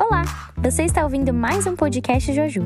Olá, 0.00 0.22
você 0.56 0.84
está 0.84 1.04
ouvindo 1.04 1.30
mais 1.30 1.66
um 1.66 1.76
podcast 1.76 2.32
Joju. 2.32 2.62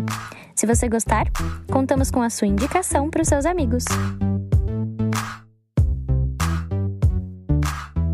Se 0.54 0.66
você 0.66 0.88
gostar, 0.88 1.26
contamos 1.68 2.08
com 2.08 2.22
a 2.22 2.30
sua 2.30 2.46
indicação 2.46 3.10
para 3.10 3.22
os 3.22 3.26
seus 3.26 3.44
amigos. 3.44 3.82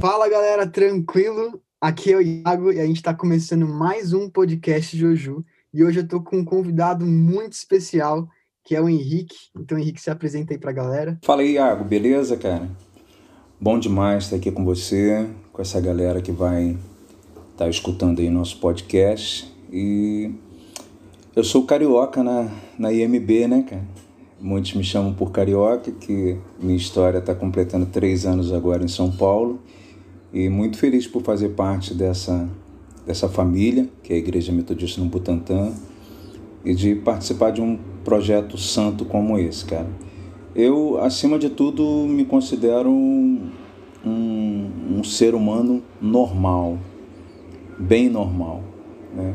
Fala 0.01 0.26
galera, 0.26 0.67
tranquilo? 0.67 1.60
Aqui 1.78 2.14
é 2.14 2.17
o 2.17 2.22
Iago 2.22 2.72
e 2.72 2.80
a 2.80 2.87
gente 2.87 2.96
está 2.96 3.12
começando 3.12 3.69
mais 3.69 4.14
um 4.14 4.26
podcast 4.30 4.96
Joju. 4.96 5.44
E 5.71 5.84
hoje 5.84 5.98
eu 5.98 6.04
estou 6.04 6.22
com 6.22 6.38
um 6.38 6.44
convidado 6.44 7.04
muito 7.04 7.52
especial, 7.52 8.26
que 8.64 8.74
é 8.74 8.80
o 8.80 8.88
Henrique. 8.88 9.37
Então, 9.54 9.78
Henrique, 9.78 10.00
se 10.00 10.10
apresenta 10.10 10.54
aí 10.54 10.58
para 10.58 10.71
a 10.71 10.74
galera. 10.74 11.18
Fala 11.22 11.42
aí, 11.42 11.52
Iago, 11.52 11.84
beleza, 11.84 12.38
cara? 12.38 12.71
Bom 13.60 13.78
demais 13.78 14.24
estar 14.24 14.37
aqui 14.37 14.50
com 14.50 14.64
você, 14.64 15.28
com 15.52 15.60
essa 15.60 15.78
galera 15.78 16.23
que 16.23 16.32
vai 16.32 16.78
estar 17.60 17.66
tá 17.66 17.70
escutando 17.70 18.20
aí 18.20 18.30
nosso 18.30 18.56
podcast. 18.56 19.46
E 19.70 20.30
eu 21.37 21.45
sou 21.45 21.64
carioca 21.64 22.23
na, 22.23 22.48
na 22.78 22.91
IMB, 22.91 23.46
né, 23.46 23.64
cara? 23.68 23.84
Muitos 24.41 24.73
me 24.73 24.82
chamam 24.82 25.12
por 25.12 25.30
carioca, 25.30 25.91
que 25.91 26.38
minha 26.59 26.77
história 26.77 27.18
está 27.18 27.34
completando 27.34 27.84
três 27.84 28.24
anos 28.24 28.51
agora 28.51 28.82
em 28.82 28.88
São 28.88 29.12
Paulo. 29.12 29.60
E 30.32 30.48
muito 30.48 30.78
feliz 30.78 31.06
por 31.06 31.23
fazer 31.23 31.51
parte 31.51 31.92
dessa, 31.92 32.48
dessa 33.06 33.28
família, 33.28 33.87
que 34.02 34.15
é 34.15 34.16
a 34.16 34.18
Igreja 34.18 34.52
Metodista 34.52 34.98
no 35.02 35.09
Butantã, 35.09 35.70
e 36.65 36.74
de 36.74 36.95
participar 36.95 37.51
de 37.51 37.60
um 37.60 37.79
projeto 38.02 38.56
santo 38.56 39.04
como 39.04 39.38
esse, 39.38 39.66
cara. 39.66 39.90
Eu, 40.54 40.98
acima 41.02 41.38
de 41.38 41.51
tudo, 41.51 41.84
me 42.09 42.24
considero 42.24 42.88
um, 42.90 43.51
um, 44.04 44.70
um 44.98 45.04
ser 45.04 45.34
humano 45.34 45.82
normal, 46.01 46.79
bem 47.80 48.08
normal. 48.08 48.62
Né? 49.14 49.34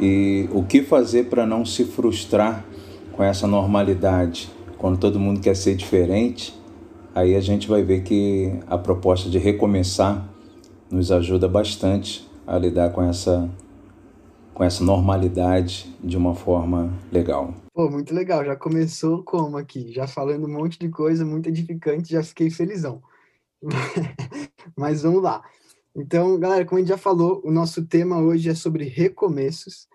E 0.00 0.48
o 0.52 0.62
que 0.62 0.82
fazer 0.82 1.24
para 1.24 1.46
não 1.46 1.64
se 1.64 1.84
frustrar 1.84 2.64
com 3.12 3.22
essa 3.22 3.46
normalidade? 3.46 4.50
Quando 4.78 4.98
todo 4.98 5.18
mundo 5.18 5.40
quer 5.40 5.56
ser 5.56 5.74
diferente, 5.74 6.54
aí 7.14 7.34
a 7.34 7.40
gente 7.40 7.68
vai 7.68 7.82
ver 7.82 8.02
que 8.02 8.52
a 8.66 8.76
proposta 8.76 9.28
de 9.28 9.38
recomeçar 9.38 10.28
nos 10.90 11.10
ajuda 11.10 11.48
bastante 11.48 12.28
a 12.46 12.58
lidar 12.58 12.90
com 12.92 13.02
essa 13.02 13.50
com 14.52 14.62
essa 14.62 14.84
normalidade 14.84 15.92
de 16.02 16.16
uma 16.16 16.32
forma 16.32 16.92
legal. 17.10 17.52
Pô, 17.72 17.90
muito 17.90 18.14
legal. 18.14 18.44
Já 18.44 18.54
começou 18.54 19.24
como 19.24 19.56
aqui? 19.56 19.92
Já 19.92 20.06
falando 20.06 20.46
um 20.46 20.52
monte 20.52 20.78
de 20.78 20.88
coisa 20.88 21.24
muito 21.24 21.48
edificante, 21.48 22.12
já 22.12 22.22
fiquei 22.22 22.48
felizão. 22.50 23.02
Mas 24.78 25.02
vamos 25.02 25.20
lá. 25.20 25.42
Então, 25.96 26.38
galera, 26.40 26.64
como 26.64 26.78
a 26.78 26.80
gente 26.80 26.88
já 26.88 26.98
falou, 26.98 27.40
o 27.44 27.52
nosso 27.52 27.86
tema 27.86 28.18
hoje 28.18 28.50
é 28.50 28.54
sobre 28.54 28.84
recomeços. 28.84 29.86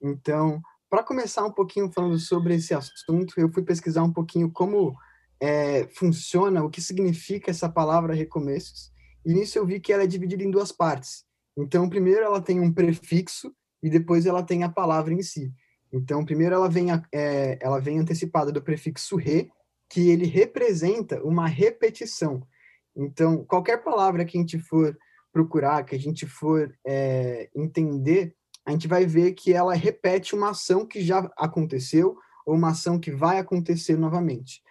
Então, 0.00 0.62
para 0.88 1.02
começar 1.02 1.44
um 1.44 1.50
pouquinho 1.50 1.90
falando 1.90 2.18
sobre 2.18 2.54
esse 2.54 2.72
assunto, 2.72 3.34
eu 3.36 3.52
fui 3.52 3.64
pesquisar 3.64 4.04
um 4.04 4.12
pouquinho 4.12 4.50
como 4.52 4.96
é, 5.40 5.88
funciona, 5.88 6.62
o 6.62 6.70
que 6.70 6.80
significa 6.80 7.50
essa 7.50 7.68
palavra 7.68 8.14
recomeços. 8.14 8.92
E 9.26 9.34
nisso 9.34 9.58
eu 9.58 9.66
vi 9.66 9.80
que 9.80 9.92
ela 9.92 10.04
é 10.04 10.06
dividida 10.06 10.44
em 10.44 10.50
duas 10.50 10.70
partes. 10.70 11.24
Então, 11.56 11.88
primeiro 11.88 12.20
ela 12.20 12.40
tem 12.40 12.60
um 12.60 12.72
prefixo 12.72 13.52
e 13.82 13.90
depois 13.90 14.26
ela 14.26 14.44
tem 14.44 14.62
a 14.62 14.68
palavra 14.68 15.12
em 15.12 15.22
si. 15.22 15.52
Então, 15.92 16.24
primeiro 16.24 16.54
ela 16.54 16.68
vem, 16.68 16.86
é, 17.12 17.58
ela 17.60 17.80
vem 17.80 17.98
antecipada 17.98 18.52
do 18.52 18.62
prefixo 18.62 19.16
re, 19.16 19.50
que 19.90 20.08
ele 20.08 20.26
representa 20.26 21.20
uma 21.24 21.48
repetição. 21.48 22.46
Então, 22.94 23.44
qualquer 23.44 23.82
palavra 23.82 24.24
que 24.24 24.38
a 24.38 24.40
gente 24.40 24.58
for 24.58 24.96
procurar, 25.32 25.84
que 25.84 25.94
a 25.94 25.98
gente 25.98 26.26
for 26.26 26.74
é, 26.86 27.48
entender, 27.54 28.34
a 28.66 28.70
gente 28.70 28.86
vai 28.86 29.06
ver 29.06 29.32
que 29.32 29.52
ela 29.52 29.74
repete 29.74 30.34
uma 30.34 30.50
ação 30.50 30.86
que 30.86 31.00
já 31.00 31.30
aconteceu 31.36 32.16
ou 32.46 32.54
uma 32.54 32.70
ação 32.70 32.98
que 32.98 33.10
vai 33.10 33.38
acontecer 33.38 33.96
novamente. 33.96 34.62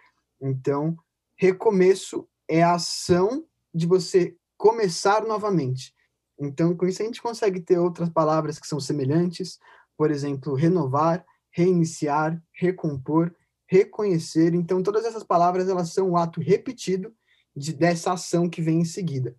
Então, 0.41 0.95
recomeço 1.35 2.27
é 2.47 2.63
a 2.63 2.75
ação 2.75 3.45
de 3.73 3.85
você 3.85 4.35
começar 4.57 5.23
novamente. 5.25 5.93
Então, 6.39 6.75
com 6.75 6.85
isso 6.85 7.01
a 7.01 7.05
gente 7.05 7.21
consegue 7.21 7.59
ter 7.59 7.77
outras 7.77 8.09
palavras 8.09 8.59
que 8.59 8.67
são 8.67 8.79
semelhantes, 8.79 9.59
por 9.97 10.11
exemplo, 10.11 10.53
renovar, 10.53 11.25
reiniciar, 11.51 12.41
recompor, 12.53 13.33
reconhecer. 13.67 14.53
Então, 14.53 14.83
todas 14.83 15.05
essas 15.05 15.23
palavras 15.23 15.67
elas 15.67 15.91
são 15.91 16.11
o 16.11 16.17
ato 16.17 16.39
repetido 16.39 17.13
de, 17.55 17.73
dessa 17.73 18.13
ação 18.13 18.49
que 18.49 18.61
vem 18.61 18.81
em 18.81 18.85
seguida. 18.85 19.35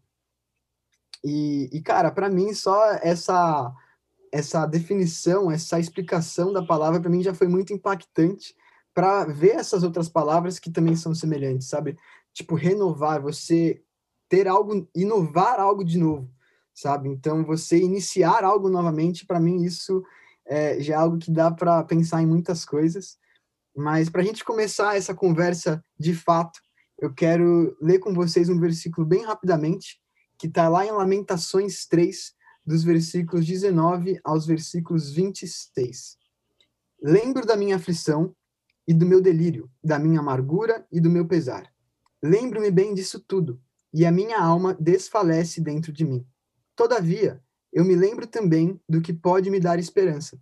E, 1.25 1.69
e 1.73 1.83
cara, 1.83 2.11
para 2.11 2.29
mim 2.29 2.53
só 2.53 2.93
essa 3.03 3.73
essa 4.31 4.67
definição, 4.67 5.51
essa 5.51 5.81
explicação 5.81 6.53
da 6.53 6.63
palavra 6.63 7.01
para 7.01 7.11
mim 7.11 7.23
já 7.23 7.33
foi 7.33 7.49
muito 7.49 7.73
impactante 7.73 8.55
para 8.95 9.25
ver 9.25 9.57
essas 9.57 9.83
outras 9.83 10.09
palavras 10.09 10.59
que 10.59 10.71
também 10.71 10.97
são 10.97 11.15
semelhantes, 11.15 11.69
sabe? 11.69 11.97
Tipo 12.35 12.55
renovar, 12.55 13.23
você 13.23 13.83
ter 14.29 14.47
algo, 14.47 14.89
inovar 14.95 15.59
algo 15.59 15.85
de 15.85 15.99
novo, 15.99 16.31
sabe? 16.75 17.09
Então 17.09 17.45
você 17.45 17.79
iniciar 17.79 18.45
algo 18.45 18.69
novamente, 18.69 19.25
para 19.25 19.41
mim 19.41 19.63
isso 19.63 20.03
é, 20.47 20.81
já 20.81 20.95
é 20.95 20.97
algo 20.97 21.19
que 21.19 21.31
dá 21.31 21.51
para 21.51 21.83
pensar 21.85 22.23
em 22.23 22.27
muitas 22.27 22.65
coisas. 22.65 23.17
Mas 23.77 24.11
para 24.11 24.23
a 24.23 24.25
gente 24.25 24.45
começar 24.45 24.97
essa 24.97 25.15
conversa 25.15 25.83
de 25.99 26.13
fato, 26.13 26.61
eu 26.99 27.15
quero 27.15 27.77
ler 27.81 28.01
com 28.01 28.13
vocês 28.13 28.49
um 28.49 28.59
versículo 28.59 29.07
bem 29.07 29.25
rapidamente, 29.25 30.01
que 30.39 30.47
está 30.47 30.69
lá 30.69 30.87
em 30.87 30.91
Lamentações 30.91 31.87
3, 31.87 32.33
dos 32.65 32.85
versículos 32.85 33.47
19 33.47 34.21
aos 34.23 34.47
versículos 34.47 35.11
26. 35.11 36.17
Lembro 37.03 37.47
da 37.47 37.57
minha 37.57 37.77
aflição 37.77 38.35
e 38.87 38.95
do 38.95 39.07
meu 39.07 39.21
delírio, 39.21 39.71
da 39.83 39.99
minha 39.99 40.21
amargura 40.21 40.87
e 40.93 41.01
do 41.01 41.11
meu 41.11 41.27
pesar. 41.27 41.73
Lembro-me 42.23 42.71
bem 42.71 42.95
disso 42.95 43.21
tudo, 43.21 43.61
e 43.93 44.05
a 44.05 44.13
minha 44.13 44.39
alma 44.39 44.77
desfalece 44.79 45.61
dentro 45.61 45.93
de 45.93 46.05
mim. 46.05 46.27
Todavia, 46.75 47.43
eu 47.73 47.85
me 47.85 47.95
lembro 47.95 48.27
também 48.27 48.81
do 48.89 49.01
que 49.01 49.13
pode 49.13 49.51
me 49.51 49.61
dar 49.61 49.79
esperança, 49.79 50.41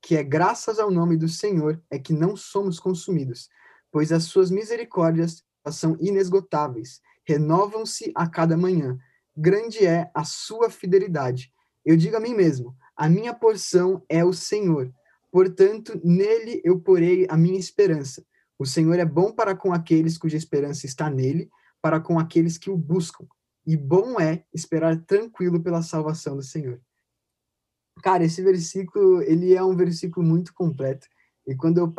que 0.00 0.16
é 0.16 0.22
graças 0.22 0.78
ao 0.78 0.90
nome 0.90 1.16
do 1.16 1.28
Senhor 1.28 1.82
é 1.90 1.98
que 1.98 2.12
não 2.12 2.36
somos 2.36 2.78
consumidos, 2.78 3.48
pois 3.90 4.12
as 4.12 4.24
suas 4.24 4.50
misericórdias 4.50 5.44
são 5.70 5.96
inesgotáveis, 6.00 7.00
renovam-se 7.26 8.10
a 8.14 8.28
cada 8.28 8.56
manhã. 8.56 8.98
Grande 9.40 9.86
é 9.86 10.10
a 10.12 10.24
sua 10.24 10.68
fidelidade. 10.68 11.52
Eu 11.84 11.96
digo 11.96 12.16
a 12.16 12.20
mim 12.20 12.34
mesmo: 12.34 12.76
a 12.96 13.08
minha 13.08 13.32
porção 13.32 14.04
é 14.08 14.24
o 14.24 14.32
Senhor. 14.32 14.92
Portanto, 15.30 16.00
nele 16.02 16.60
eu 16.64 16.80
porei 16.80 17.24
a 17.30 17.36
minha 17.36 17.56
esperança. 17.56 18.26
O 18.58 18.66
Senhor 18.66 18.98
é 18.98 19.04
bom 19.04 19.30
para 19.30 19.54
com 19.54 19.72
aqueles 19.72 20.18
cuja 20.18 20.36
esperança 20.36 20.86
está 20.86 21.08
nele, 21.08 21.48
para 21.80 22.00
com 22.00 22.18
aqueles 22.18 22.58
que 22.58 22.68
o 22.68 22.76
buscam. 22.76 23.28
E 23.64 23.76
bom 23.76 24.18
é 24.18 24.44
esperar 24.52 25.00
tranquilo 25.04 25.62
pela 25.62 25.82
salvação 25.82 26.34
do 26.34 26.42
Senhor. 26.42 26.80
Cara, 28.02 28.24
esse 28.24 28.42
versículo, 28.42 29.22
ele 29.22 29.54
é 29.54 29.62
um 29.62 29.76
versículo 29.76 30.26
muito 30.26 30.52
completo. 30.52 31.06
E 31.46 31.54
quando 31.54 31.78
eu 31.78 31.94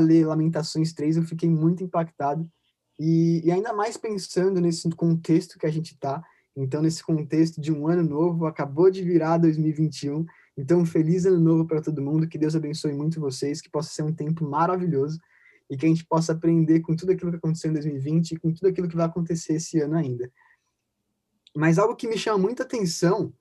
ler 0.00 0.26
Lamentações 0.26 0.94
3, 0.94 1.18
eu 1.18 1.22
fiquei 1.22 1.50
muito 1.50 1.84
impactado. 1.84 2.50
E, 2.98 3.42
e 3.44 3.52
ainda 3.52 3.74
mais 3.74 3.98
pensando 3.98 4.58
nesse 4.58 4.88
contexto 4.90 5.58
que 5.58 5.66
a 5.66 5.70
gente 5.70 5.92
está, 5.92 6.24
então, 6.56 6.82
nesse 6.82 7.02
contexto 7.02 7.60
de 7.60 7.72
um 7.72 7.88
ano 7.88 8.02
novo, 8.02 8.46
acabou 8.46 8.90
de 8.90 9.02
virar 9.02 9.38
2021. 9.38 10.26
Então, 10.56 10.84
feliz 10.84 11.24
ano 11.24 11.40
novo 11.40 11.66
para 11.66 11.80
todo 11.80 12.02
mundo. 12.02 12.28
Que 12.28 12.36
Deus 12.36 12.54
abençoe 12.54 12.92
muito 12.92 13.20
vocês, 13.20 13.60
que 13.60 13.70
possa 13.70 13.90
ser 13.90 14.02
um 14.02 14.12
tempo 14.12 14.44
maravilhoso 14.44 15.18
e 15.70 15.76
que 15.76 15.86
a 15.86 15.88
gente 15.88 16.04
possa 16.04 16.32
aprender 16.32 16.80
com 16.80 16.94
tudo 16.94 17.12
aquilo 17.12 17.30
que 17.30 17.38
aconteceu 17.38 17.70
em 17.70 17.74
2020 17.74 18.32
e 18.32 18.38
com 18.38 18.52
tudo 18.52 18.68
aquilo 18.68 18.88
que 18.88 18.96
vai 18.96 19.06
acontecer 19.06 19.54
esse 19.54 19.80
ano 19.80 19.96
ainda. 19.96 20.30
Mas 21.56 21.78
algo 21.78 21.96
que 21.96 22.06
me 22.06 22.18
chama 22.18 22.38
muita 22.38 22.62
atenção 22.62 23.32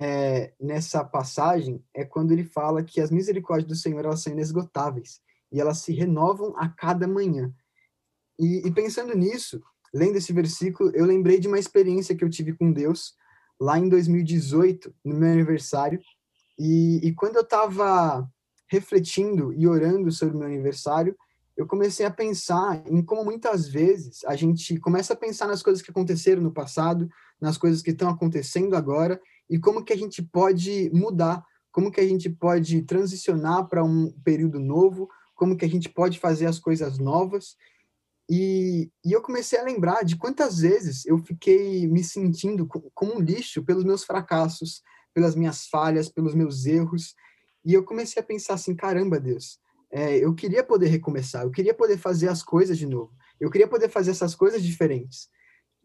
é, 0.00 0.52
nessa 0.60 1.04
passagem 1.04 1.84
é 1.94 2.04
quando 2.04 2.32
ele 2.32 2.44
fala 2.44 2.82
que 2.82 3.00
as 3.00 3.10
misericórdias 3.10 3.68
do 3.68 3.76
Senhor 3.76 4.04
elas 4.04 4.22
são 4.22 4.32
inesgotáveis 4.32 5.20
e 5.52 5.60
elas 5.60 5.78
se 5.78 5.92
renovam 5.92 6.54
a 6.56 6.68
cada 6.68 7.06
manhã. 7.06 7.52
E, 8.38 8.66
e 8.66 8.70
pensando 8.72 9.16
nisso, 9.16 9.62
lendo 9.92 10.16
esse 10.16 10.32
versículo, 10.32 10.90
eu 10.94 11.06
lembrei 11.06 11.38
de 11.38 11.48
uma 11.48 11.58
experiência 11.58 12.14
que 12.14 12.24
eu 12.24 12.30
tive 12.30 12.52
com 12.52 12.72
Deus 12.72 13.14
lá 13.60 13.78
em 13.78 13.88
2018, 13.88 14.94
no 15.04 15.14
meu 15.14 15.30
aniversário. 15.30 16.00
E, 16.58 17.00
e 17.06 17.14
quando 17.14 17.36
eu 17.36 17.42
estava 17.42 18.28
refletindo 18.68 19.52
e 19.52 19.66
orando 19.66 20.10
sobre 20.12 20.36
o 20.36 20.38
meu 20.38 20.48
aniversário, 20.48 21.16
eu 21.56 21.66
comecei 21.66 22.06
a 22.06 22.10
pensar 22.10 22.84
em 22.86 23.02
como 23.02 23.24
muitas 23.24 23.66
vezes 23.66 24.24
a 24.24 24.36
gente 24.36 24.78
começa 24.78 25.12
a 25.12 25.16
pensar 25.16 25.48
nas 25.48 25.62
coisas 25.62 25.82
que 25.82 25.90
aconteceram 25.90 26.40
no 26.40 26.52
passado, 26.52 27.08
nas 27.40 27.58
coisas 27.58 27.82
que 27.82 27.90
estão 27.90 28.08
acontecendo 28.08 28.76
agora 28.76 29.20
e 29.50 29.58
como 29.58 29.82
que 29.82 29.92
a 29.92 29.96
gente 29.96 30.22
pode 30.22 30.88
mudar, 30.94 31.44
como 31.72 31.90
que 31.90 32.00
a 32.00 32.06
gente 32.06 32.30
pode 32.30 32.82
transicionar 32.82 33.66
para 33.66 33.82
um 33.82 34.12
período 34.22 34.60
novo, 34.60 35.08
como 35.34 35.56
que 35.56 35.64
a 35.64 35.68
gente 35.68 35.88
pode 35.88 36.20
fazer 36.20 36.46
as 36.46 36.60
coisas 36.60 36.98
novas. 36.98 37.56
E, 38.30 38.90
e 39.04 39.12
eu 39.12 39.22
comecei 39.22 39.58
a 39.58 39.64
lembrar 39.64 40.04
de 40.04 40.16
quantas 40.16 40.58
vezes 40.58 41.06
eu 41.06 41.18
fiquei 41.18 41.86
me 41.86 42.04
sentindo 42.04 42.66
como 42.66 43.16
um 43.16 43.20
lixo 43.20 43.62
pelos 43.62 43.84
meus 43.84 44.04
fracassos, 44.04 44.82
pelas 45.14 45.34
minhas 45.34 45.66
falhas, 45.66 46.08
pelos 46.08 46.34
meus 46.34 46.66
erros. 46.66 47.14
E 47.64 47.72
eu 47.72 47.82
comecei 47.82 48.22
a 48.22 48.24
pensar 48.24 48.54
assim, 48.54 48.74
caramba, 48.74 49.18
Deus, 49.18 49.58
é, 49.90 50.18
eu 50.18 50.34
queria 50.34 50.62
poder 50.62 50.88
recomeçar, 50.88 51.44
eu 51.44 51.50
queria 51.50 51.72
poder 51.72 51.96
fazer 51.96 52.28
as 52.28 52.42
coisas 52.42 52.76
de 52.76 52.86
novo, 52.86 53.12
eu 53.40 53.50
queria 53.50 53.66
poder 53.66 53.88
fazer 53.88 54.10
essas 54.10 54.34
coisas 54.34 54.62
diferentes. 54.62 55.28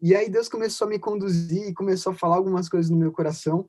E 0.02 0.14
aí 0.14 0.28
Deus 0.28 0.48
começou 0.48 0.86
a 0.86 0.90
me 0.90 0.98
conduzir 0.98 1.68
e 1.68 1.74
começou 1.74 2.12
a 2.12 2.14
falar 2.14 2.36
algumas 2.36 2.68
coisas 2.68 2.90
no 2.90 2.98
meu 2.98 3.10
coração, 3.10 3.68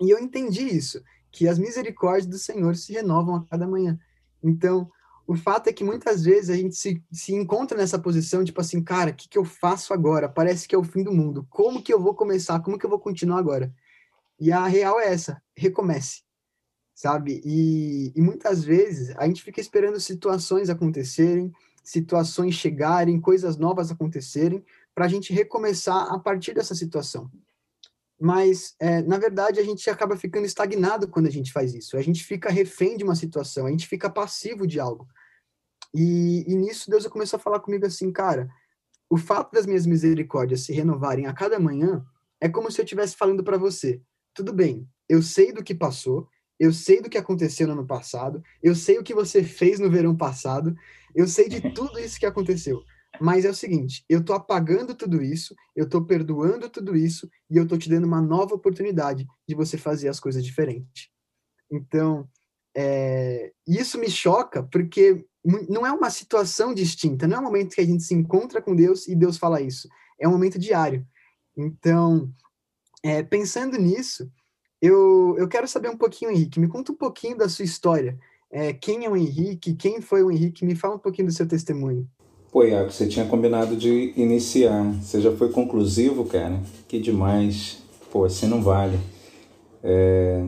e 0.00 0.10
eu 0.10 0.18
entendi 0.18 0.62
isso, 0.62 1.02
que 1.32 1.48
as 1.48 1.58
misericórdias 1.58 2.26
do 2.26 2.38
Senhor 2.38 2.76
se 2.76 2.92
renovam 2.92 3.34
a 3.34 3.44
cada 3.44 3.66
manhã. 3.66 3.98
Então, 4.42 4.88
o 5.28 5.36
fato 5.36 5.68
é 5.68 5.72
que 5.74 5.84
muitas 5.84 6.24
vezes 6.24 6.48
a 6.48 6.56
gente 6.56 6.74
se, 6.74 7.04
se 7.12 7.34
encontra 7.34 7.76
nessa 7.76 7.98
posição, 7.98 8.42
tipo 8.42 8.62
assim, 8.62 8.82
cara, 8.82 9.10
o 9.10 9.14
que, 9.14 9.28
que 9.28 9.36
eu 9.36 9.44
faço 9.44 9.92
agora? 9.92 10.26
Parece 10.26 10.66
que 10.66 10.74
é 10.74 10.78
o 10.78 10.82
fim 10.82 11.04
do 11.04 11.12
mundo. 11.12 11.46
Como 11.50 11.82
que 11.82 11.92
eu 11.92 12.00
vou 12.00 12.14
começar? 12.14 12.60
Como 12.60 12.78
que 12.78 12.86
eu 12.86 12.88
vou 12.88 12.98
continuar 12.98 13.38
agora? 13.38 13.70
E 14.40 14.50
a 14.50 14.66
real 14.66 14.98
é 14.98 15.12
essa: 15.12 15.42
recomece, 15.54 16.22
sabe? 16.94 17.42
E, 17.44 18.10
e 18.16 18.22
muitas 18.22 18.64
vezes 18.64 19.14
a 19.18 19.26
gente 19.26 19.42
fica 19.42 19.60
esperando 19.60 20.00
situações 20.00 20.70
acontecerem, 20.70 21.52
situações 21.84 22.54
chegarem, 22.54 23.20
coisas 23.20 23.58
novas 23.58 23.90
acontecerem, 23.90 24.64
para 24.94 25.04
a 25.04 25.08
gente 25.08 25.30
recomeçar 25.30 26.10
a 26.10 26.18
partir 26.18 26.54
dessa 26.54 26.74
situação. 26.74 27.30
Mas, 28.18 28.74
é, 28.80 29.02
na 29.02 29.18
verdade, 29.18 29.60
a 29.60 29.62
gente 29.62 29.90
acaba 29.90 30.16
ficando 30.16 30.46
estagnado 30.46 31.06
quando 31.06 31.26
a 31.26 31.30
gente 31.30 31.52
faz 31.52 31.74
isso. 31.74 31.98
A 31.98 32.02
gente 32.02 32.24
fica 32.24 32.50
refém 32.50 32.96
de 32.96 33.04
uma 33.04 33.14
situação, 33.14 33.66
a 33.66 33.70
gente 33.70 33.86
fica 33.86 34.08
passivo 34.08 34.66
de 34.66 34.80
algo. 34.80 35.06
E, 35.94 36.44
e 36.46 36.54
nisso 36.54 36.90
Deus 36.90 37.06
começou 37.06 37.38
a 37.38 37.40
falar 37.40 37.60
comigo 37.60 37.86
assim, 37.86 38.12
cara, 38.12 38.48
o 39.10 39.16
fato 39.16 39.52
das 39.52 39.66
minhas 39.66 39.86
misericórdias 39.86 40.60
se 40.60 40.72
renovarem 40.72 41.26
a 41.26 41.32
cada 41.32 41.58
manhã 41.58 42.04
é 42.40 42.48
como 42.48 42.70
se 42.70 42.80
eu 42.80 42.84
estivesse 42.84 43.16
falando 43.16 43.42
para 43.42 43.56
você, 43.56 44.00
tudo 44.34 44.52
bem, 44.52 44.88
eu 45.08 45.22
sei 45.22 45.52
do 45.52 45.64
que 45.64 45.74
passou, 45.74 46.28
eu 46.60 46.72
sei 46.72 47.00
do 47.00 47.08
que 47.08 47.18
aconteceu 47.18 47.66
no 47.66 47.72
ano 47.72 47.86
passado, 47.86 48.42
eu 48.62 48.74
sei 48.74 48.98
o 48.98 49.02
que 49.02 49.14
você 49.14 49.42
fez 49.42 49.78
no 49.78 49.90
verão 49.90 50.16
passado, 50.16 50.76
eu 51.14 51.26
sei 51.26 51.48
de 51.48 51.60
tudo 51.72 51.98
isso 51.98 52.18
que 52.18 52.26
aconteceu. 52.26 52.82
Mas 53.20 53.44
é 53.44 53.50
o 53.50 53.54
seguinte, 53.54 54.04
eu 54.08 54.24
tô 54.24 54.32
apagando 54.32 54.94
tudo 54.94 55.22
isso, 55.22 55.54
eu 55.74 55.88
tô 55.88 56.04
perdoando 56.04 56.68
tudo 56.68 56.96
isso 56.96 57.28
e 57.50 57.56
eu 57.56 57.66
tô 57.66 57.76
te 57.76 57.88
dando 57.88 58.06
uma 58.06 58.20
nova 58.20 58.54
oportunidade 58.54 59.26
de 59.48 59.54
você 59.54 59.78
fazer 59.78 60.08
as 60.08 60.20
coisas 60.20 60.44
diferentes. 60.44 61.08
Então, 61.70 62.28
é, 62.76 63.52
isso 63.66 63.98
me 63.98 64.10
choca 64.10 64.62
porque 64.62 65.26
não 65.68 65.86
é 65.86 65.92
uma 65.92 66.10
situação 66.10 66.74
distinta, 66.74 67.26
não 67.26 67.38
é 67.38 67.40
um 67.40 67.44
momento 67.44 67.74
que 67.74 67.80
a 67.80 67.86
gente 67.86 68.02
se 68.02 68.14
encontra 68.14 68.60
com 68.60 68.76
Deus 68.76 69.08
e 69.08 69.14
Deus 69.14 69.38
fala 69.38 69.60
isso. 69.60 69.88
É 70.20 70.28
um 70.28 70.32
momento 70.32 70.58
diário. 70.58 71.06
Então, 71.56 72.30
é, 73.02 73.22
pensando 73.22 73.78
nisso, 73.78 74.30
eu, 74.80 75.34
eu 75.38 75.48
quero 75.48 75.66
saber 75.66 75.88
um 75.88 75.96
pouquinho, 75.96 76.30
Henrique. 76.30 76.60
Me 76.60 76.68
conta 76.68 76.92
um 76.92 76.96
pouquinho 76.96 77.36
da 77.36 77.48
sua 77.48 77.64
história. 77.64 78.18
É, 78.50 78.72
quem 78.72 79.04
é 79.04 79.10
o 79.10 79.16
Henrique? 79.16 79.74
Quem 79.74 80.00
foi 80.00 80.22
o 80.22 80.30
Henrique? 80.30 80.64
Me 80.64 80.74
fala 80.74 80.96
um 80.96 81.00
pouquinho 81.00 81.28
do 81.28 81.34
seu 81.34 81.46
testemunho. 81.46 82.08
Pô, 82.50 82.64
Iago, 82.64 82.90
você 82.90 83.06
tinha 83.06 83.26
combinado 83.26 83.76
de 83.76 84.12
iniciar. 84.16 84.84
Você 85.02 85.20
já 85.20 85.34
foi 85.34 85.50
conclusivo, 85.50 86.24
cara? 86.24 86.60
Que 86.86 86.98
demais. 86.98 87.82
Pô, 88.10 88.24
assim 88.24 88.46
não 88.46 88.62
vale. 88.62 88.98
É, 89.82 90.44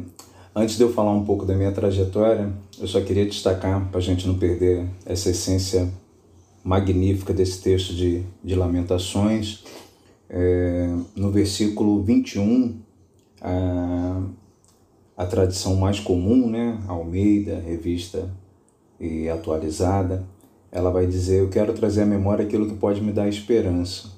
Antes 0.61 0.77
de 0.77 0.83
eu 0.83 0.93
falar 0.93 1.13
um 1.13 1.25
pouco 1.25 1.47
da 1.47 1.55
minha 1.55 1.73
trajetória, 1.73 2.53
eu 2.79 2.87
só 2.87 3.01
queria 3.01 3.25
destacar, 3.25 3.89
para 3.89 3.97
a 3.97 4.03
gente 4.03 4.29
não 4.29 4.37
perder 4.37 4.87
essa 5.07 5.31
essência 5.31 5.91
magnífica 6.63 7.33
desse 7.33 7.63
texto 7.63 7.95
de, 7.95 8.23
de 8.45 8.55
Lamentações, 8.55 9.65
é, 10.29 10.95
no 11.17 11.31
versículo 11.31 12.03
21, 12.03 12.79
a, 13.41 14.23
a 15.17 15.25
tradição 15.25 15.77
mais 15.77 15.99
comum, 15.99 16.51
né, 16.51 16.79
Almeida, 16.87 17.59
revista 17.59 18.31
e 19.01 19.31
atualizada, 19.31 20.27
ela 20.71 20.91
vai 20.91 21.07
dizer: 21.07 21.41
Eu 21.41 21.49
quero 21.49 21.73
trazer 21.73 22.03
à 22.03 22.07
memória 22.07 22.45
aquilo 22.45 22.69
que 22.69 22.77
pode 22.77 23.01
me 23.01 23.13
dar 23.13 23.31
esperança. 23.31 24.11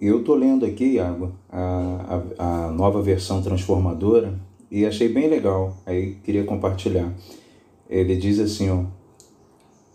Eu 0.00 0.18
estou 0.22 0.34
lendo 0.34 0.66
aqui, 0.66 0.94
Iago, 0.94 1.30
a, 1.48 2.22
a, 2.36 2.66
a 2.66 2.72
nova 2.72 3.00
versão 3.00 3.40
transformadora 3.40 4.47
e 4.70 4.84
achei 4.84 5.08
bem 5.08 5.28
legal, 5.28 5.76
aí 5.86 6.16
queria 6.24 6.44
compartilhar. 6.44 7.12
Ele 7.88 8.16
diz 8.16 8.38
assim, 8.38 8.68
ó: 8.70 8.84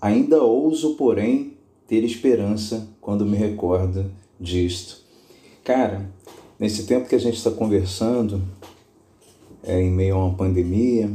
Ainda 0.02 0.44
ouso, 0.44 0.96
porém, 0.96 1.54
ter 1.88 2.04
esperança 2.04 2.90
quando 3.00 3.26
me 3.26 3.38
recordo 3.38 4.12
disto. 4.40 5.04
Cara, 5.64 6.10
nesse 6.60 6.86
tempo 6.86 7.08
que 7.08 7.16
a 7.16 7.20
gente 7.20 7.38
está 7.38 7.52
conversando, 7.52 8.42
é, 9.64 9.82
em 9.82 9.92
meio 9.92 10.16
a 10.16 10.26
uma 10.26 10.36
pandemia, 10.36 11.10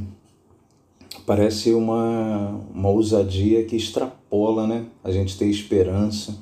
parece 1.26 1.74
uma, 1.74 2.60
uma 2.72 2.88
ousadia 2.88 3.64
que 3.64 3.76
extrapola, 3.76 4.66
né? 4.66 4.86
A 5.04 5.10
gente 5.10 5.36
ter 5.36 5.46
esperança, 5.46 6.38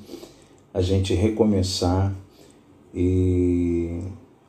a 0.73 0.81
gente 0.81 1.13
recomeçar 1.13 2.15
e 2.93 3.99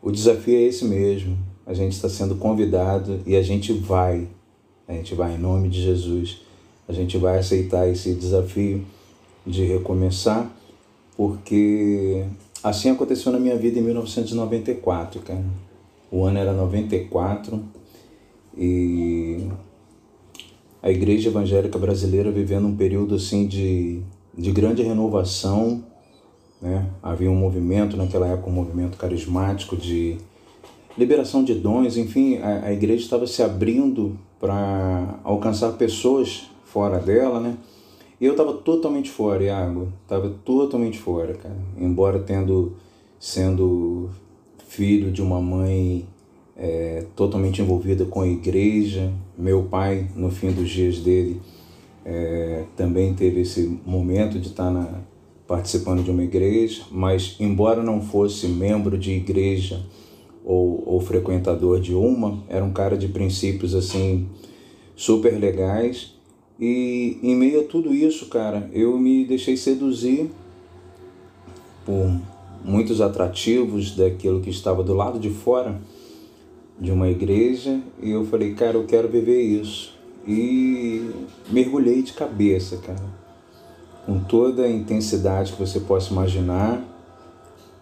o 0.00 0.12
desafio 0.12 0.54
é 0.54 0.62
esse 0.62 0.84
mesmo, 0.84 1.36
a 1.68 1.74
gente 1.74 1.92
está 1.92 2.08
sendo 2.08 2.34
convidado 2.36 3.20
e 3.26 3.36
a 3.36 3.42
gente 3.42 3.74
vai, 3.74 4.26
a 4.88 4.92
gente 4.94 5.14
vai 5.14 5.34
em 5.34 5.38
nome 5.38 5.68
de 5.68 5.82
Jesus, 5.82 6.40
a 6.88 6.94
gente 6.94 7.18
vai 7.18 7.38
aceitar 7.38 7.86
esse 7.86 8.14
desafio 8.14 8.82
de 9.46 9.64
recomeçar, 9.66 10.50
porque 11.14 12.24
assim 12.64 12.88
aconteceu 12.88 13.30
na 13.30 13.38
minha 13.38 13.54
vida 13.54 13.78
em 13.78 13.82
1994, 13.82 15.20
cara. 15.20 15.44
O 16.10 16.24
ano 16.24 16.38
era 16.38 16.54
94 16.54 17.62
e 18.56 19.46
a 20.82 20.90
igreja 20.90 21.28
evangélica 21.28 21.78
brasileira 21.78 22.32
vivendo 22.32 22.66
um 22.66 22.74
período 22.74 23.14
assim 23.14 23.46
de, 23.46 24.00
de 24.36 24.50
grande 24.52 24.82
renovação, 24.82 25.84
né? 26.62 26.88
Havia 27.02 27.30
um 27.30 27.36
movimento 27.36 27.94
naquela 27.94 28.26
época, 28.26 28.48
um 28.48 28.54
movimento 28.54 28.96
carismático 28.96 29.76
de 29.76 30.16
liberação 30.98 31.44
de 31.44 31.54
dons, 31.54 31.96
enfim, 31.96 32.38
a, 32.38 32.66
a 32.66 32.72
igreja 32.72 33.02
estava 33.02 33.26
se 33.26 33.42
abrindo 33.42 34.18
para 34.40 35.18
alcançar 35.22 35.72
pessoas 35.72 36.50
fora 36.64 36.98
dela, 36.98 37.40
né? 37.40 37.56
E 38.20 38.24
eu 38.24 38.32
estava 38.32 38.52
totalmente 38.52 39.08
fora, 39.08 39.44
Iago, 39.44 39.92
estava 40.02 40.28
totalmente 40.44 40.98
fora, 40.98 41.34
cara. 41.34 41.56
Embora 41.78 42.18
tendo 42.18 42.76
sendo 43.18 44.10
filho 44.66 45.10
de 45.10 45.22
uma 45.22 45.40
mãe 45.40 46.04
é, 46.56 47.04
totalmente 47.14 47.62
envolvida 47.62 48.04
com 48.04 48.20
a 48.20 48.26
igreja, 48.26 49.12
meu 49.36 49.62
pai, 49.64 50.08
no 50.16 50.30
fim 50.30 50.50
dos 50.50 50.68
dias 50.68 50.98
dele, 50.98 51.40
é, 52.04 52.64
também 52.76 53.14
teve 53.14 53.42
esse 53.42 53.80
momento 53.86 54.38
de 54.38 54.48
estar 54.48 54.70
na, 54.70 55.00
participando 55.46 56.02
de 56.02 56.10
uma 56.10 56.24
igreja, 56.24 56.82
mas 56.90 57.36
embora 57.38 57.82
não 57.82 58.02
fosse 58.02 58.48
membro 58.48 58.98
de 58.98 59.12
igreja, 59.12 59.86
ou, 60.48 60.82
ou 60.86 60.98
frequentador 60.98 61.78
de 61.78 61.94
uma, 61.94 62.42
era 62.48 62.64
um 62.64 62.72
cara 62.72 62.96
de 62.96 63.06
princípios 63.06 63.74
assim 63.74 64.26
super 64.96 65.38
legais. 65.38 66.14
E 66.58 67.18
em 67.22 67.36
meio 67.36 67.60
a 67.60 67.64
tudo 67.64 67.94
isso, 67.94 68.26
cara, 68.30 68.70
eu 68.72 68.98
me 68.98 69.26
deixei 69.26 69.58
seduzir 69.58 70.30
por 71.84 72.18
muitos 72.64 73.02
atrativos 73.02 73.94
daquilo 73.94 74.40
que 74.40 74.48
estava 74.48 74.82
do 74.82 74.94
lado 74.94 75.18
de 75.20 75.28
fora 75.28 75.78
de 76.80 76.90
uma 76.90 77.10
igreja 77.10 77.78
e 78.02 78.10
eu 78.10 78.24
falei, 78.24 78.54
cara, 78.54 78.78
eu 78.78 78.86
quero 78.86 79.06
viver 79.06 79.42
isso. 79.42 79.94
E 80.26 81.10
mergulhei 81.50 82.02
de 82.02 82.14
cabeça, 82.14 82.78
cara, 82.78 83.04
com 84.06 84.18
toda 84.20 84.62
a 84.62 84.70
intensidade 84.70 85.52
que 85.52 85.58
você 85.58 85.78
possa 85.80 86.10
imaginar 86.10 86.82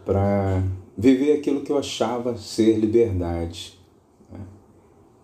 para 0.05 0.63
viver 0.97 1.33
aquilo 1.33 1.61
que 1.61 1.71
eu 1.71 1.79
achava 1.79 2.37
ser 2.37 2.79
liberdade. 2.79 3.79
Né? 4.33 4.41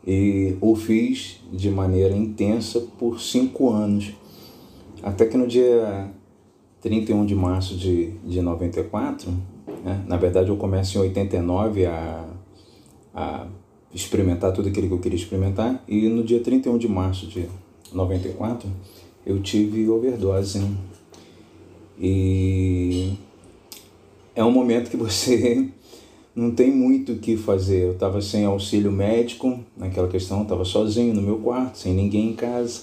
E 0.06 0.56
o 0.60 0.74
fiz 0.74 1.40
de 1.52 1.70
maneira 1.70 2.14
intensa 2.14 2.80
por 2.98 3.20
cinco 3.20 3.70
anos, 3.70 4.12
até 5.02 5.26
que 5.26 5.36
no 5.36 5.46
dia 5.46 6.10
31 6.80 7.24
de 7.24 7.34
março 7.34 7.76
de, 7.76 8.10
de 8.24 8.42
94, 8.42 9.30
né? 9.84 10.04
na 10.06 10.16
verdade 10.16 10.50
eu 10.50 10.56
começo 10.56 10.98
em 10.98 11.00
89 11.00 11.86
a, 11.86 12.28
a 13.14 13.46
experimentar 13.94 14.52
tudo 14.52 14.68
aquilo 14.68 14.88
que 14.88 14.94
eu 14.94 15.00
queria 15.00 15.18
experimentar, 15.18 15.82
e 15.88 16.08
no 16.08 16.22
dia 16.22 16.40
31 16.40 16.78
de 16.78 16.88
março 16.88 17.26
de 17.26 17.48
94 17.92 18.68
eu 19.24 19.40
tive 19.40 19.88
overdose. 19.88 20.58
Né? 20.58 20.76
E 21.98 23.12
é 24.34 24.44
um 24.44 24.50
momento 24.50 24.90
que 24.90 24.96
você 24.96 25.68
não 26.34 26.50
tem 26.50 26.70
muito 26.70 27.12
o 27.12 27.18
que 27.18 27.36
fazer. 27.36 27.84
Eu 27.84 27.92
estava 27.92 28.20
sem 28.20 28.44
auxílio 28.44 28.92
médico 28.92 29.60
naquela 29.76 30.08
questão, 30.08 30.42
estava 30.42 30.64
sozinho 30.64 31.14
no 31.14 31.22
meu 31.22 31.38
quarto, 31.38 31.78
sem 31.78 31.94
ninguém 31.94 32.30
em 32.30 32.34
casa. 32.34 32.82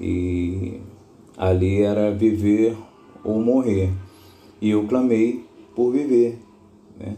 E 0.00 0.80
ali 1.36 1.82
era 1.82 2.10
viver 2.10 2.76
ou 3.24 3.40
morrer. 3.40 3.90
E 4.60 4.70
eu 4.70 4.86
clamei 4.86 5.44
por 5.74 5.92
viver. 5.92 6.38
Né? 6.98 7.16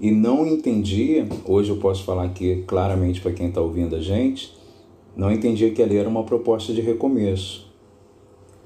e 0.00 0.10
não 0.10 0.46
entendia, 0.46 1.28
hoje 1.44 1.70
eu 1.70 1.76
posso 1.76 2.04
falar 2.04 2.24
aqui 2.24 2.64
claramente 2.66 3.20
para 3.20 3.32
quem 3.32 3.48
está 3.48 3.60
ouvindo 3.60 3.94
a 3.94 4.00
gente, 4.00 4.56
não 5.14 5.30
entendia 5.30 5.70
que 5.72 5.82
ali 5.82 5.96
era 5.98 6.08
uma 6.08 6.24
proposta 6.24 6.72
de 6.72 6.80
recomeço. 6.80 7.70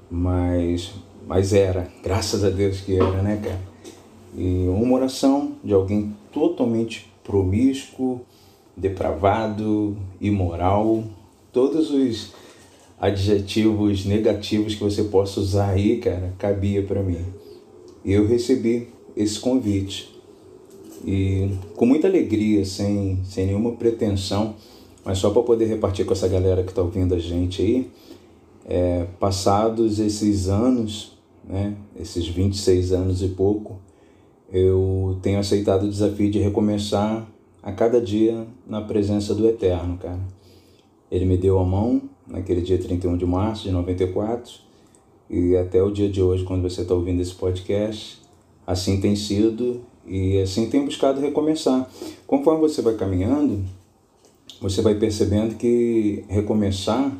Mas, 0.09 0.93
mas 1.27 1.51
era, 1.51 1.89
graças 2.01 2.43
a 2.43 2.49
Deus 2.49 2.79
que 2.79 2.95
era, 2.95 3.21
né, 3.21 3.41
cara? 3.43 3.74
E 4.37 4.67
uma 4.67 4.95
oração 4.95 5.53
de 5.63 5.73
alguém 5.73 6.13
totalmente 6.31 7.09
promíscuo, 7.23 8.21
depravado, 8.75 9.95
imoral, 10.19 11.03
todos 11.53 11.89
os 11.89 12.33
adjetivos 12.99 14.05
negativos 14.05 14.75
que 14.75 14.83
você 14.83 15.03
possa 15.03 15.39
usar 15.39 15.69
aí, 15.69 15.97
cara, 15.97 16.33
cabia 16.37 16.83
para 16.83 17.01
mim. 17.01 17.23
Eu 18.03 18.27
recebi 18.27 18.89
esse 19.15 19.39
convite. 19.39 20.13
E 21.05 21.49
com 21.75 21.85
muita 21.85 22.07
alegria, 22.07 22.65
sem, 22.65 23.19
sem 23.23 23.47
nenhuma 23.47 23.71
pretensão, 23.73 24.55
mas 25.03 25.19
só 25.19 25.29
para 25.29 25.43
poder 25.43 25.65
repartir 25.65 26.05
com 26.05 26.13
essa 26.13 26.27
galera 26.27 26.63
que 26.63 26.69
está 26.69 26.81
ouvindo 26.81 27.13
a 27.13 27.19
gente 27.19 27.61
aí, 27.61 27.89
é, 28.67 29.05
passados 29.19 29.99
esses 29.99 30.49
anos, 30.49 31.15
né, 31.47 31.75
esses 31.99 32.27
26 32.27 32.91
anos 32.91 33.21
e 33.21 33.27
pouco, 33.27 33.77
eu 34.51 35.17
tenho 35.21 35.39
aceitado 35.39 35.83
o 35.83 35.89
desafio 35.89 36.29
de 36.29 36.39
recomeçar 36.39 37.27
a 37.61 37.71
cada 37.71 37.99
dia 37.99 38.45
na 38.67 38.81
presença 38.81 39.33
do 39.33 39.47
Eterno, 39.47 39.97
cara. 39.97 40.19
Ele 41.11 41.25
me 41.25 41.37
deu 41.37 41.59
a 41.59 41.63
mão 41.63 42.01
naquele 42.27 42.61
dia 42.61 42.77
31 42.77 43.17
de 43.17 43.25
março 43.25 43.63
de 43.63 43.71
94 43.71 44.53
e 45.29 45.55
até 45.57 45.81
o 45.81 45.91
dia 45.91 46.09
de 46.09 46.21
hoje, 46.21 46.43
quando 46.43 46.61
você 46.61 46.81
está 46.81 46.93
ouvindo 46.93 47.21
esse 47.21 47.33
podcast, 47.33 48.21
assim 48.65 48.99
tem 48.99 49.15
sido 49.15 49.81
e 50.05 50.39
assim 50.39 50.69
tem 50.69 50.85
buscado 50.85 51.19
recomeçar. 51.19 51.89
Conforme 52.27 52.61
você 52.61 52.81
vai 52.81 52.95
caminhando, 52.95 53.63
você 54.61 54.81
vai 54.81 54.95
percebendo 54.95 55.55
que 55.55 56.23
recomeçar 56.27 57.11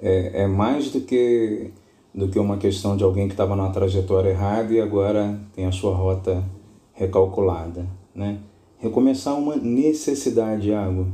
é, 0.00 0.42
é 0.42 0.46
mais 0.46 0.90
do 0.90 1.00
que 1.00 1.70
do 2.14 2.28
que 2.28 2.38
uma 2.38 2.56
questão 2.56 2.96
de 2.96 3.04
alguém 3.04 3.26
que 3.28 3.34
estava 3.34 3.54
numa 3.54 3.70
trajetória 3.70 4.30
errada 4.30 4.72
e 4.72 4.80
agora 4.80 5.38
tem 5.54 5.66
a 5.66 5.72
sua 5.72 5.94
rota 5.94 6.44
recalculada, 6.92 7.86
né? 8.14 8.38
Recomeçar 8.78 9.34
é 9.34 9.38
uma 9.38 9.56
necessidade, 9.56 10.72
água, 10.72 11.06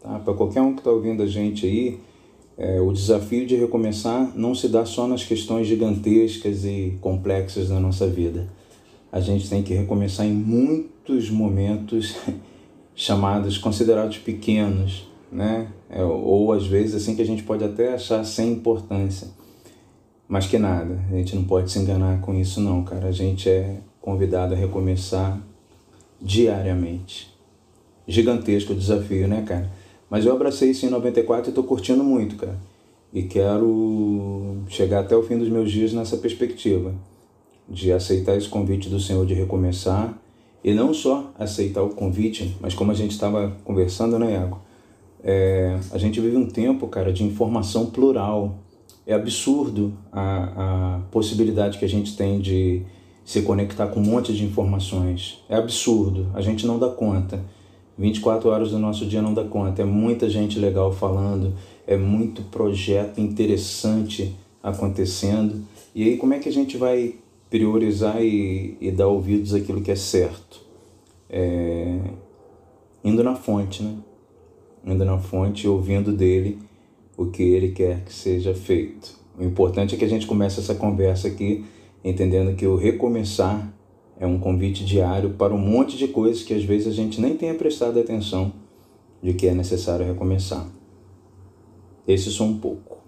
tá? 0.00 0.18
Para 0.18 0.34
qualquer 0.34 0.60
um 0.60 0.72
que 0.72 0.80
está 0.80 0.90
ouvindo 0.90 1.22
a 1.22 1.26
gente 1.26 1.66
aí, 1.66 1.98
é, 2.56 2.80
o 2.80 2.92
desafio 2.92 3.46
de 3.46 3.56
recomeçar 3.56 4.32
não 4.36 4.54
se 4.54 4.68
dá 4.68 4.84
só 4.84 5.06
nas 5.06 5.24
questões 5.24 5.66
gigantescas 5.66 6.64
e 6.64 6.98
complexas 7.00 7.68
da 7.68 7.80
nossa 7.80 8.06
vida. 8.06 8.48
A 9.10 9.18
gente 9.18 9.48
tem 9.48 9.62
que 9.62 9.74
recomeçar 9.74 10.26
em 10.26 10.32
muitos 10.32 11.30
momentos 11.30 12.16
chamados 12.94 13.56
considerados 13.58 14.18
pequenos, 14.18 15.08
né? 15.32 15.68
É, 15.88 16.04
ou 16.04 16.52
às 16.52 16.66
vezes 16.66 16.94
assim 16.94 17.16
que 17.16 17.22
a 17.22 17.26
gente 17.26 17.42
pode 17.42 17.64
até 17.64 17.94
achar 17.94 18.24
sem 18.24 18.52
importância. 18.52 19.28
Mas 20.30 20.46
que 20.46 20.60
nada, 20.60 20.96
a 21.10 21.16
gente 21.16 21.34
não 21.34 21.42
pode 21.42 21.72
se 21.72 21.80
enganar 21.80 22.20
com 22.20 22.32
isso 22.32 22.60
não, 22.60 22.84
cara. 22.84 23.08
A 23.08 23.10
gente 23.10 23.48
é 23.48 23.78
convidado 24.00 24.54
a 24.54 24.56
recomeçar 24.56 25.36
diariamente. 26.22 27.36
Gigantesco 28.06 28.72
o 28.72 28.76
desafio, 28.76 29.26
né, 29.26 29.42
cara? 29.44 29.68
Mas 30.08 30.24
eu 30.24 30.32
abracei 30.32 30.70
isso 30.70 30.86
em 30.86 30.88
94 30.88 31.50
e 31.50 31.52
tô 31.52 31.64
curtindo 31.64 32.04
muito, 32.04 32.36
cara. 32.36 32.56
E 33.12 33.24
quero 33.24 34.58
chegar 34.68 35.00
até 35.00 35.16
o 35.16 35.22
fim 35.24 35.36
dos 35.36 35.48
meus 35.48 35.68
dias 35.68 35.92
nessa 35.92 36.16
perspectiva 36.16 36.94
de 37.68 37.90
aceitar 37.90 38.36
esse 38.36 38.48
convite 38.48 38.88
do 38.88 39.00
Senhor 39.00 39.26
de 39.26 39.34
recomeçar 39.34 40.16
e 40.62 40.72
não 40.72 40.94
só 40.94 41.32
aceitar 41.36 41.82
o 41.82 41.88
convite, 41.88 42.56
mas 42.60 42.72
como 42.72 42.92
a 42.92 42.94
gente 42.94 43.10
estava 43.10 43.56
conversando, 43.64 44.16
né, 44.16 44.34
Iago? 44.34 44.60
É, 45.24 45.76
a 45.90 45.98
gente 45.98 46.20
vive 46.20 46.36
um 46.36 46.46
tempo, 46.46 46.86
cara, 46.86 47.12
de 47.12 47.24
informação 47.24 47.86
plural. 47.86 48.60
É 49.10 49.12
absurdo 49.12 49.92
a, 50.12 50.44
a 50.94 51.00
possibilidade 51.10 51.80
que 51.80 51.84
a 51.84 51.88
gente 51.88 52.16
tem 52.16 52.38
de 52.38 52.82
se 53.24 53.42
conectar 53.42 53.88
com 53.88 53.98
um 53.98 54.04
monte 54.04 54.32
de 54.32 54.44
informações. 54.44 55.42
É 55.48 55.56
absurdo, 55.56 56.28
a 56.32 56.40
gente 56.40 56.64
não 56.64 56.78
dá 56.78 56.88
conta. 56.88 57.44
24 57.98 58.48
horas 58.48 58.70
do 58.70 58.78
nosso 58.78 59.04
dia 59.04 59.20
não 59.20 59.34
dá 59.34 59.42
conta. 59.42 59.82
É 59.82 59.84
muita 59.84 60.30
gente 60.30 60.60
legal 60.60 60.92
falando, 60.92 61.54
é 61.88 61.96
muito 61.96 62.42
projeto 62.52 63.20
interessante 63.20 64.32
acontecendo. 64.62 65.60
E 65.92 66.04
aí, 66.04 66.16
como 66.16 66.32
é 66.32 66.38
que 66.38 66.48
a 66.48 66.52
gente 66.52 66.76
vai 66.76 67.16
priorizar 67.50 68.22
e, 68.22 68.76
e 68.80 68.92
dar 68.92 69.08
ouvidos 69.08 69.52
àquilo 69.54 69.82
que 69.82 69.90
é 69.90 69.96
certo? 69.96 70.64
É, 71.28 71.98
indo 73.02 73.24
na 73.24 73.34
fonte, 73.34 73.82
né? 73.82 73.92
Indo 74.86 75.04
na 75.04 75.18
fonte 75.18 75.66
ouvindo 75.66 76.12
dele 76.12 76.69
o 77.20 77.30
que 77.30 77.42
ele 77.42 77.72
quer 77.72 78.02
que 78.02 78.12
seja 78.14 78.54
feito. 78.54 79.14
O 79.38 79.44
importante 79.44 79.94
é 79.94 79.98
que 79.98 80.04
a 80.06 80.08
gente 80.08 80.26
comece 80.26 80.58
essa 80.58 80.74
conversa 80.74 81.28
aqui 81.28 81.66
entendendo 82.02 82.56
que 82.56 82.66
o 82.66 82.76
recomeçar 82.76 83.70
é 84.18 84.26
um 84.26 84.40
convite 84.40 84.86
diário 84.86 85.34
para 85.34 85.52
um 85.52 85.58
monte 85.58 85.98
de 85.98 86.08
coisas 86.08 86.42
que 86.42 86.54
às 86.54 86.64
vezes 86.64 86.88
a 86.88 86.92
gente 86.92 87.20
nem 87.20 87.36
tenha 87.36 87.54
prestado 87.54 88.00
atenção 88.00 88.54
de 89.22 89.34
que 89.34 89.46
é 89.46 89.54
necessário 89.54 90.06
recomeçar. 90.06 90.66
Esse 92.08 92.30
só 92.30 92.44
um 92.44 92.58
pouco. 92.58 93.04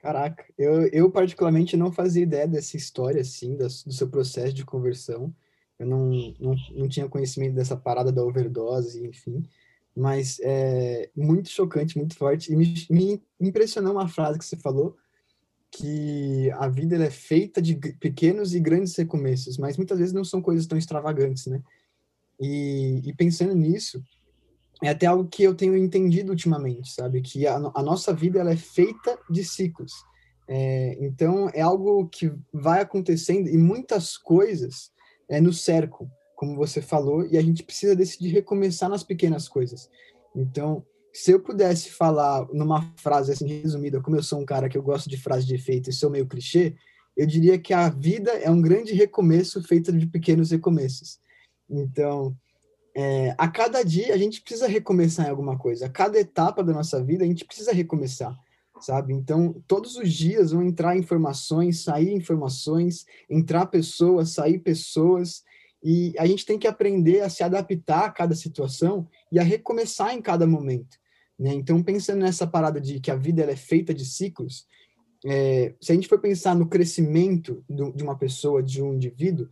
Caraca, 0.00 0.44
eu, 0.58 0.86
eu 0.88 1.10
particularmente 1.10 1.78
não 1.78 1.90
fazia 1.90 2.22
ideia 2.22 2.46
dessa 2.46 2.76
história, 2.76 3.22
assim, 3.22 3.56
do, 3.56 3.64
do 3.64 3.92
seu 3.92 4.08
processo 4.10 4.52
de 4.52 4.66
conversão. 4.66 5.34
Eu 5.78 5.86
não, 5.86 6.10
não, 6.38 6.54
não 6.76 6.88
tinha 6.88 7.08
conhecimento 7.08 7.54
dessa 7.54 7.74
parada 7.74 8.12
da 8.12 8.22
overdose, 8.22 9.02
enfim. 9.06 9.42
Mas 9.96 10.38
é 10.42 11.10
muito 11.16 11.48
chocante, 11.48 11.96
muito 11.96 12.16
forte. 12.16 12.52
E 12.52 12.56
me, 12.56 12.74
me 12.90 13.22
impressionou 13.40 13.92
uma 13.92 14.08
frase 14.08 14.38
que 14.38 14.44
você 14.44 14.56
falou, 14.56 14.96
que 15.70 16.50
a 16.52 16.68
vida 16.68 16.96
é 16.96 17.10
feita 17.10 17.60
de 17.60 17.74
pequenos 17.74 18.54
e 18.54 18.60
grandes 18.60 18.94
recomeços, 18.96 19.58
mas 19.58 19.76
muitas 19.76 19.98
vezes 19.98 20.12
não 20.12 20.24
são 20.24 20.40
coisas 20.40 20.66
tão 20.66 20.78
extravagantes, 20.78 21.46
né? 21.46 21.60
E, 22.40 23.00
e 23.04 23.12
pensando 23.12 23.54
nisso, 23.54 24.02
é 24.82 24.88
até 24.88 25.06
algo 25.06 25.28
que 25.28 25.42
eu 25.42 25.54
tenho 25.54 25.76
entendido 25.76 26.30
ultimamente, 26.30 26.92
sabe? 26.92 27.20
Que 27.20 27.46
a, 27.46 27.56
a 27.56 27.82
nossa 27.82 28.12
vida 28.12 28.38
ela 28.40 28.52
é 28.52 28.56
feita 28.56 29.18
de 29.30 29.44
ciclos. 29.44 29.92
É, 30.46 30.96
então, 31.00 31.48
é 31.54 31.60
algo 31.60 32.06
que 32.08 32.32
vai 32.52 32.80
acontecendo 32.80 33.48
e 33.48 33.56
muitas 33.56 34.16
coisas 34.16 34.92
é, 35.28 35.40
no 35.40 35.52
cerco, 35.52 36.08
como 36.34 36.56
você 36.56 36.82
falou, 36.82 37.26
e 37.26 37.36
a 37.38 37.42
gente 37.42 37.62
precisa 37.62 37.94
decidir 37.94 38.28
recomeçar 38.28 38.88
nas 38.88 39.02
pequenas 39.02 39.48
coisas. 39.48 39.88
Então, 40.34 40.84
se 41.12 41.30
eu 41.30 41.40
pudesse 41.40 41.90
falar 41.90 42.46
numa 42.52 42.92
frase 42.96 43.32
assim 43.32 43.46
resumida, 43.46 44.00
como 44.00 44.16
eu 44.16 44.22
sou 44.22 44.40
um 44.40 44.44
cara 44.44 44.68
que 44.68 44.76
eu 44.76 44.82
gosto 44.82 45.08
de 45.08 45.16
frase 45.16 45.46
de 45.46 45.54
efeito 45.54 45.88
e 45.88 45.92
sou 45.92 46.10
meio 46.10 46.26
clichê, 46.26 46.74
eu 47.16 47.26
diria 47.26 47.56
que 47.56 47.72
a 47.72 47.88
vida 47.88 48.32
é 48.32 48.50
um 48.50 48.60
grande 48.60 48.92
recomeço 48.92 49.62
feito 49.62 49.92
de 49.92 50.06
pequenos 50.06 50.50
recomeços. 50.50 51.20
Então, 51.70 52.36
é, 52.96 53.34
a 53.38 53.48
cada 53.48 53.82
dia 53.84 54.12
a 54.12 54.18
gente 54.18 54.40
precisa 54.40 54.66
recomeçar 54.66 55.26
em 55.26 55.30
alguma 55.30 55.56
coisa. 55.56 55.86
A 55.86 55.88
cada 55.88 56.18
etapa 56.18 56.64
da 56.64 56.72
nossa 56.72 57.02
vida 57.02 57.24
a 57.24 57.26
gente 57.26 57.44
precisa 57.44 57.72
recomeçar, 57.72 58.36
sabe? 58.80 59.14
Então, 59.14 59.62
todos 59.68 59.96
os 59.96 60.12
dias 60.12 60.50
vão 60.50 60.64
entrar 60.64 60.96
informações, 60.96 61.84
sair 61.84 62.12
informações, 62.12 63.06
entrar 63.30 63.66
pessoas, 63.66 64.30
sair 64.30 64.58
pessoas, 64.58 65.44
e 65.84 66.14
a 66.18 66.24
gente 66.26 66.46
tem 66.46 66.58
que 66.58 66.66
aprender 66.66 67.20
a 67.20 67.28
se 67.28 67.44
adaptar 67.44 68.06
a 68.06 68.10
cada 68.10 68.34
situação 68.34 69.06
e 69.30 69.38
a 69.38 69.42
recomeçar 69.42 70.14
em 70.14 70.22
cada 70.22 70.46
momento. 70.46 70.96
Né? 71.38 71.52
Então, 71.52 71.82
pensando 71.82 72.20
nessa 72.20 72.46
parada 72.46 72.80
de 72.80 72.98
que 72.98 73.10
a 73.10 73.16
vida 73.16 73.42
ela 73.42 73.52
é 73.52 73.56
feita 73.56 73.92
de 73.92 74.06
ciclos, 74.06 74.66
é, 75.26 75.74
se 75.78 75.92
a 75.92 75.94
gente 75.94 76.08
for 76.08 76.18
pensar 76.18 76.54
no 76.54 76.66
crescimento 76.66 77.62
do, 77.68 77.92
de 77.92 78.02
uma 78.02 78.16
pessoa, 78.16 78.62
de 78.62 78.82
um 78.82 78.94
indivíduo, 78.94 79.46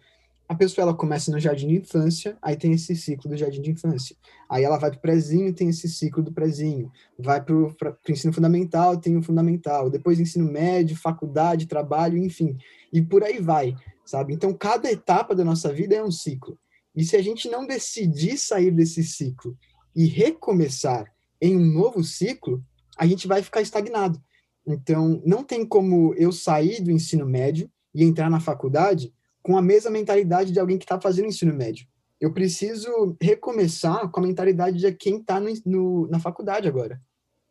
a 0.48 0.54
pessoa 0.54 0.82
ela 0.82 0.94
começa 0.94 1.30
no 1.30 1.40
jardim 1.40 1.68
de 1.68 1.76
infância, 1.76 2.36
aí 2.42 2.56
tem 2.56 2.72
esse 2.72 2.94
ciclo 2.94 3.30
do 3.30 3.36
jardim 3.36 3.62
de 3.62 3.70
infância. 3.70 4.14
Aí 4.48 4.64
ela 4.64 4.78
vai 4.78 4.90
para 4.90 4.98
o 4.98 5.00
prezinho, 5.00 5.52
tem 5.54 5.68
esse 5.68 5.88
ciclo 5.88 6.22
do 6.22 6.32
prezinho. 6.32 6.90
Vai 7.18 7.42
para 7.42 7.54
o 7.54 7.74
ensino 8.08 8.32
fundamental, 8.32 8.98
tem 8.98 9.16
o 9.16 9.22
fundamental. 9.22 9.88
Depois 9.88 10.20
ensino 10.20 10.50
médio, 10.50 10.96
faculdade, 10.96 11.66
trabalho, 11.66 12.18
enfim. 12.18 12.56
E 12.92 13.00
por 13.00 13.22
aí 13.24 13.40
vai, 13.40 13.74
sabe? 14.12 14.34
Então, 14.34 14.52
cada 14.52 14.92
etapa 14.92 15.34
da 15.34 15.42
nossa 15.42 15.72
vida 15.72 15.94
é 15.94 16.04
um 16.04 16.10
ciclo. 16.10 16.58
E 16.94 17.02
se 17.02 17.16
a 17.16 17.22
gente 17.22 17.48
não 17.48 17.66
decidir 17.66 18.36
sair 18.36 18.70
desse 18.70 19.02
ciclo 19.02 19.56
e 19.96 20.04
recomeçar 20.04 21.10
em 21.40 21.56
um 21.56 21.64
novo 21.64 22.04
ciclo, 22.04 22.62
a 22.98 23.06
gente 23.06 23.26
vai 23.26 23.42
ficar 23.42 23.62
estagnado. 23.62 24.22
Então, 24.66 25.22
não 25.24 25.42
tem 25.42 25.64
como 25.64 26.12
eu 26.14 26.30
sair 26.30 26.82
do 26.82 26.90
ensino 26.90 27.24
médio 27.24 27.70
e 27.94 28.04
entrar 28.04 28.28
na 28.28 28.38
faculdade 28.38 29.14
com 29.42 29.56
a 29.56 29.62
mesma 29.62 29.90
mentalidade 29.90 30.52
de 30.52 30.60
alguém 30.60 30.76
que 30.76 30.84
está 30.84 31.00
fazendo 31.00 31.28
ensino 31.28 31.54
médio. 31.54 31.86
Eu 32.20 32.34
preciso 32.34 33.16
recomeçar 33.18 34.10
com 34.10 34.20
a 34.20 34.22
mentalidade 34.22 34.78
de 34.78 34.92
quem 34.92 35.16
está 35.16 35.40
na 35.40 36.20
faculdade 36.20 36.68
agora. 36.68 37.00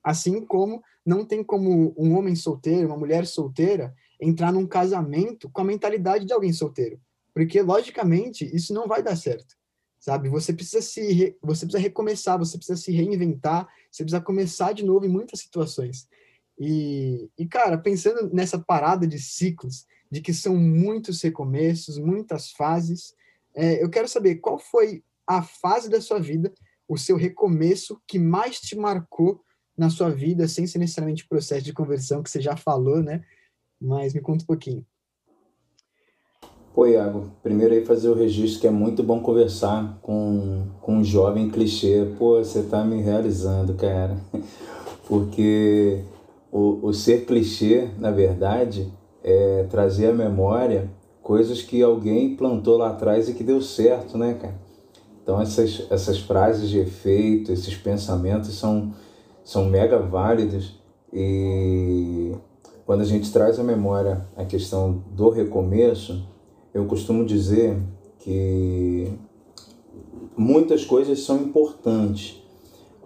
Assim 0.03 0.45
como 0.45 0.83
não 1.03 1.25
tem 1.25 1.43
como 1.43 1.91
um 1.97 2.15
homem 2.15 2.35
solteiro, 2.35 2.87
uma 2.87 2.97
mulher 2.97 3.25
solteira, 3.25 3.95
entrar 4.21 4.53
num 4.53 4.67
casamento 4.67 5.49
com 5.49 5.61
a 5.61 5.65
mentalidade 5.65 6.25
de 6.25 6.31
alguém 6.31 6.53
solteiro. 6.53 7.01
Porque, 7.33 7.61
logicamente, 7.61 8.45
isso 8.55 8.73
não 8.73 8.87
vai 8.87 9.01
dar 9.01 9.15
certo. 9.15 9.55
sabe? 9.99 10.29
Você 10.29 10.53
precisa 10.53 10.81
se 10.81 11.37
você 11.41 11.65
precisa 11.65 11.81
recomeçar, 11.81 12.37
você 12.37 12.57
precisa 12.57 12.79
se 12.79 12.91
reinventar, 12.91 13.67
você 13.91 14.03
precisa 14.03 14.21
começar 14.21 14.73
de 14.73 14.83
novo 14.85 15.05
em 15.05 15.09
muitas 15.09 15.39
situações. 15.39 16.07
E, 16.59 17.29
e 17.37 17.47
cara, 17.47 17.77
pensando 17.77 18.29
nessa 18.33 18.59
parada 18.59 19.07
de 19.07 19.19
ciclos, 19.19 19.85
de 20.11 20.21
que 20.21 20.33
são 20.33 20.55
muitos 20.55 21.21
recomeços, 21.21 21.97
muitas 21.97 22.51
fases, 22.51 23.13
é, 23.55 23.81
eu 23.81 23.89
quero 23.89 24.07
saber 24.07 24.35
qual 24.35 24.59
foi 24.59 25.03
a 25.25 25.41
fase 25.41 25.89
da 25.89 26.01
sua 26.01 26.19
vida, 26.19 26.53
o 26.87 26.97
seu 26.97 27.15
recomeço 27.15 28.01
que 28.07 28.19
mais 28.19 28.59
te 28.59 28.75
marcou 28.75 29.41
na 29.77 29.89
sua 29.89 30.09
vida, 30.09 30.47
sem 30.47 30.67
ser 30.67 30.79
necessariamente 30.79 31.23
o 31.23 31.29
processo 31.29 31.63
de 31.63 31.73
conversão 31.73 32.21
que 32.21 32.29
você 32.29 32.41
já 32.41 32.57
falou, 32.57 33.01
né? 33.01 33.23
Mas 33.81 34.13
me 34.13 34.21
conta 34.21 34.43
um 34.43 34.47
pouquinho. 34.47 34.85
Pô, 36.73 36.85
Iago, 36.85 37.31
primeiro 37.43 37.73
aí 37.73 37.83
fazer 37.83 38.07
o 38.07 38.13
registro 38.13 38.61
que 38.61 38.67
é 38.67 38.71
muito 38.71 39.03
bom 39.03 39.19
conversar 39.19 39.99
com, 40.01 40.67
com 40.81 40.97
um 40.97 41.03
jovem 41.03 41.49
clichê. 41.49 42.13
Pô, 42.17 42.37
você 42.37 42.63
tá 42.63 42.85
me 42.85 43.01
realizando, 43.01 43.73
cara. 43.73 44.17
Porque 45.07 45.99
o, 46.51 46.79
o 46.87 46.93
ser 46.93 47.25
clichê, 47.25 47.89
na 47.97 48.11
verdade, 48.11 48.89
é 49.23 49.65
trazer 49.69 50.07
à 50.07 50.13
memória 50.13 50.89
coisas 51.21 51.61
que 51.61 51.81
alguém 51.81 52.35
plantou 52.35 52.77
lá 52.77 52.91
atrás 52.91 53.27
e 53.27 53.33
que 53.33 53.43
deu 53.43 53.61
certo, 53.61 54.17
né, 54.17 54.35
cara? 54.35 54.55
Então 55.21 55.41
essas, 55.41 55.85
essas 55.89 56.19
frases 56.19 56.69
de 56.69 56.79
efeito, 56.79 57.51
esses 57.51 57.75
pensamentos 57.75 58.57
são, 58.57 58.93
são 59.43 59.65
mega 59.65 59.99
válidos 59.99 60.79
e 61.13 62.33
quando 62.91 63.03
a 63.03 63.05
gente 63.05 63.31
traz 63.31 63.57
à 63.57 63.63
memória 63.63 64.27
a 64.35 64.43
questão 64.43 65.01
do 65.13 65.29
recomeço, 65.29 66.27
eu 66.73 66.83
costumo 66.87 67.23
dizer 67.23 67.81
que 68.19 69.13
muitas 70.35 70.83
coisas 70.83 71.21
são 71.21 71.37
importantes, 71.37 72.43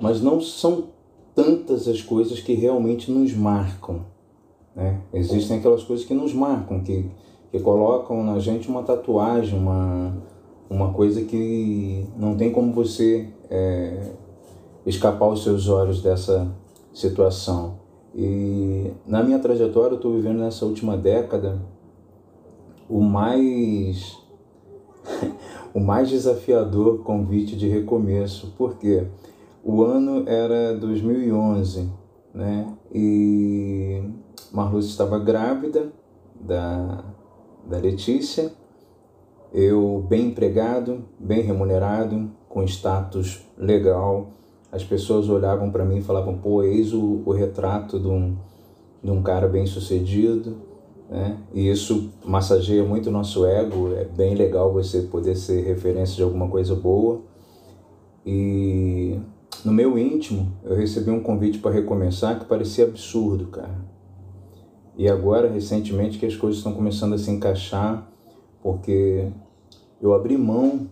mas 0.01 0.23
não 0.23 0.41
são 0.41 0.85
tantas 1.35 1.87
as 1.87 2.01
coisas 2.01 2.39
que 2.39 2.55
realmente 2.55 3.11
nos 3.11 3.31
marcam. 3.35 4.07
Né? 4.75 5.01
Existem 5.13 5.59
aquelas 5.59 5.83
coisas 5.83 6.03
que 6.03 6.15
nos 6.15 6.33
marcam, 6.33 6.81
que, 6.81 7.05
que 7.51 7.59
colocam 7.59 8.23
na 8.23 8.39
gente 8.39 8.67
uma 8.67 8.81
tatuagem, 8.81 9.55
uma, 9.55 10.17
uma 10.67 10.93
coisa 10.93 11.21
que 11.21 12.07
não 12.17 12.35
tem 12.35 12.51
como 12.51 12.73
você 12.73 13.29
é, 13.51 14.13
escapar 14.83 15.29
os 15.29 15.43
seus 15.43 15.69
olhos 15.69 16.01
dessa 16.01 16.51
situação. 16.91 17.84
E 18.15 18.93
na 19.05 19.21
minha 19.21 19.39
trajetória, 19.39 19.93
eu 19.93 19.97
estou 19.97 20.13
vivendo 20.13 20.39
nessa 20.39 20.65
última 20.65 20.95
década 20.95 21.61
o 22.87 23.01
mais 23.01 24.17
o 25.73 25.79
mais 25.79 26.09
desafiador 26.09 27.03
convite 27.03 27.57
de 27.57 27.67
recomeço, 27.67 28.53
porque 28.57 29.05
o 29.63 29.83
ano 29.83 30.23
era 30.27 30.77
2011, 30.77 31.89
né? 32.33 32.73
E 32.93 34.01
Marluce 34.51 34.89
estava 34.89 35.19
grávida 35.19 35.91
da, 36.39 37.03
da 37.65 37.77
Letícia, 37.77 38.53
eu 39.53 40.05
bem 40.07 40.27
empregado, 40.27 41.03
bem 41.19 41.41
remunerado, 41.41 42.31
com 42.47 42.63
status 42.63 43.45
legal. 43.57 44.29
As 44.75 44.83
pessoas 44.83 45.29
olhavam 45.29 45.71
para 45.71 45.85
mim 45.85 45.97
e 45.97 46.01
falavam: 46.01 46.37
pô, 46.37 46.61
eis 46.63 46.93
o, 46.93 47.21
o 47.25 47.31
retrato 47.31 47.99
de 47.99 48.07
um, 48.07 48.35
de 49.03 49.09
um 49.09 49.21
cara 49.21 49.47
bem 49.47 49.65
sucedido 49.65 50.55
né? 51.09 51.37
E 51.53 51.69
isso 51.69 52.11
massageia 52.23 52.83
muito 52.83 53.09
o 53.09 53.11
nosso 53.11 53.45
ego, 53.45 53.93
é 53.93 54.05
bem 54.05 54.35
legal 54.35 54.73
você 54.73 55.01
poder 55.03 55.35
ser 55.35 55.63
referência 55.63 56.15
de 56.15 56.23
alguma 56.23 56.47
coisa 56.47 56.75
boa. 56.75 57.21
E 58.25 59.19
no 59.63 59.71
meu 59.71 59.97
íntimo, 59.97 60.51
eu 60.63 60.75
recebi 60.75 61.11
um 61.11 61.21
convite 61.21 61.59
para 61.59 61.71
recomeçar 61.71 62.39
que 62.39 62.45
parecia 62.45 62.85
absurdo, 62.85 63.47
cara. 63.47 63.85
E 64.97 65.07
agora, 65.09 65.49
recentemente, 65.49 66.17
que 66.17 66.25
as 66.25 66.35
coisas 66.35 66.57
estão 66.57 66.73
começando 66.73 67.13
a 67.13 67.17
se 67.17 67.29
encaixar, 67.29 68.09
porque 68.63 69.27
eu 70.01 70.13
abri 70.13 70.37
mão 70.37 70.89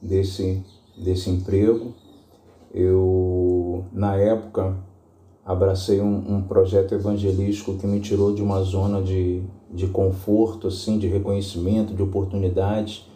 desse, 0.00 0.64
desse 0.96 1.28
emprego. 1.28 1.92
Eu, 2.72 3.84
na 3.92 4.16
época, 4.16 4.76
abracei 5.44 6.00
um, 6.00 6.36
um, 6.36 6.42
projeto 6.42 6.94
evangelístico 6.94 7.74
que 7.74 7.86
me 7.86 8.00
tirou 8.00 8.32
de 8.32 8.42
uma 8.42 8.62
zona 8.62 9.02
de, 9.02 9.42
de 9.70 9.88
conforto, 9.88 10.68
assim, 10.68 10.98
de 10.98 11.08
reconhecimento, 11.08 11.94
de 11.94 12.02
oportunidade 12.02 13.10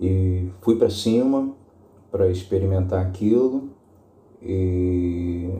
e 0.00 0.50
fui 0.60 0.76
para 0.76 0.90
cima 0.90 1.54
para 2.10 2.28
experimentar 2.28 3.04
aquilo 3.04 3.70
e 4.42 5.50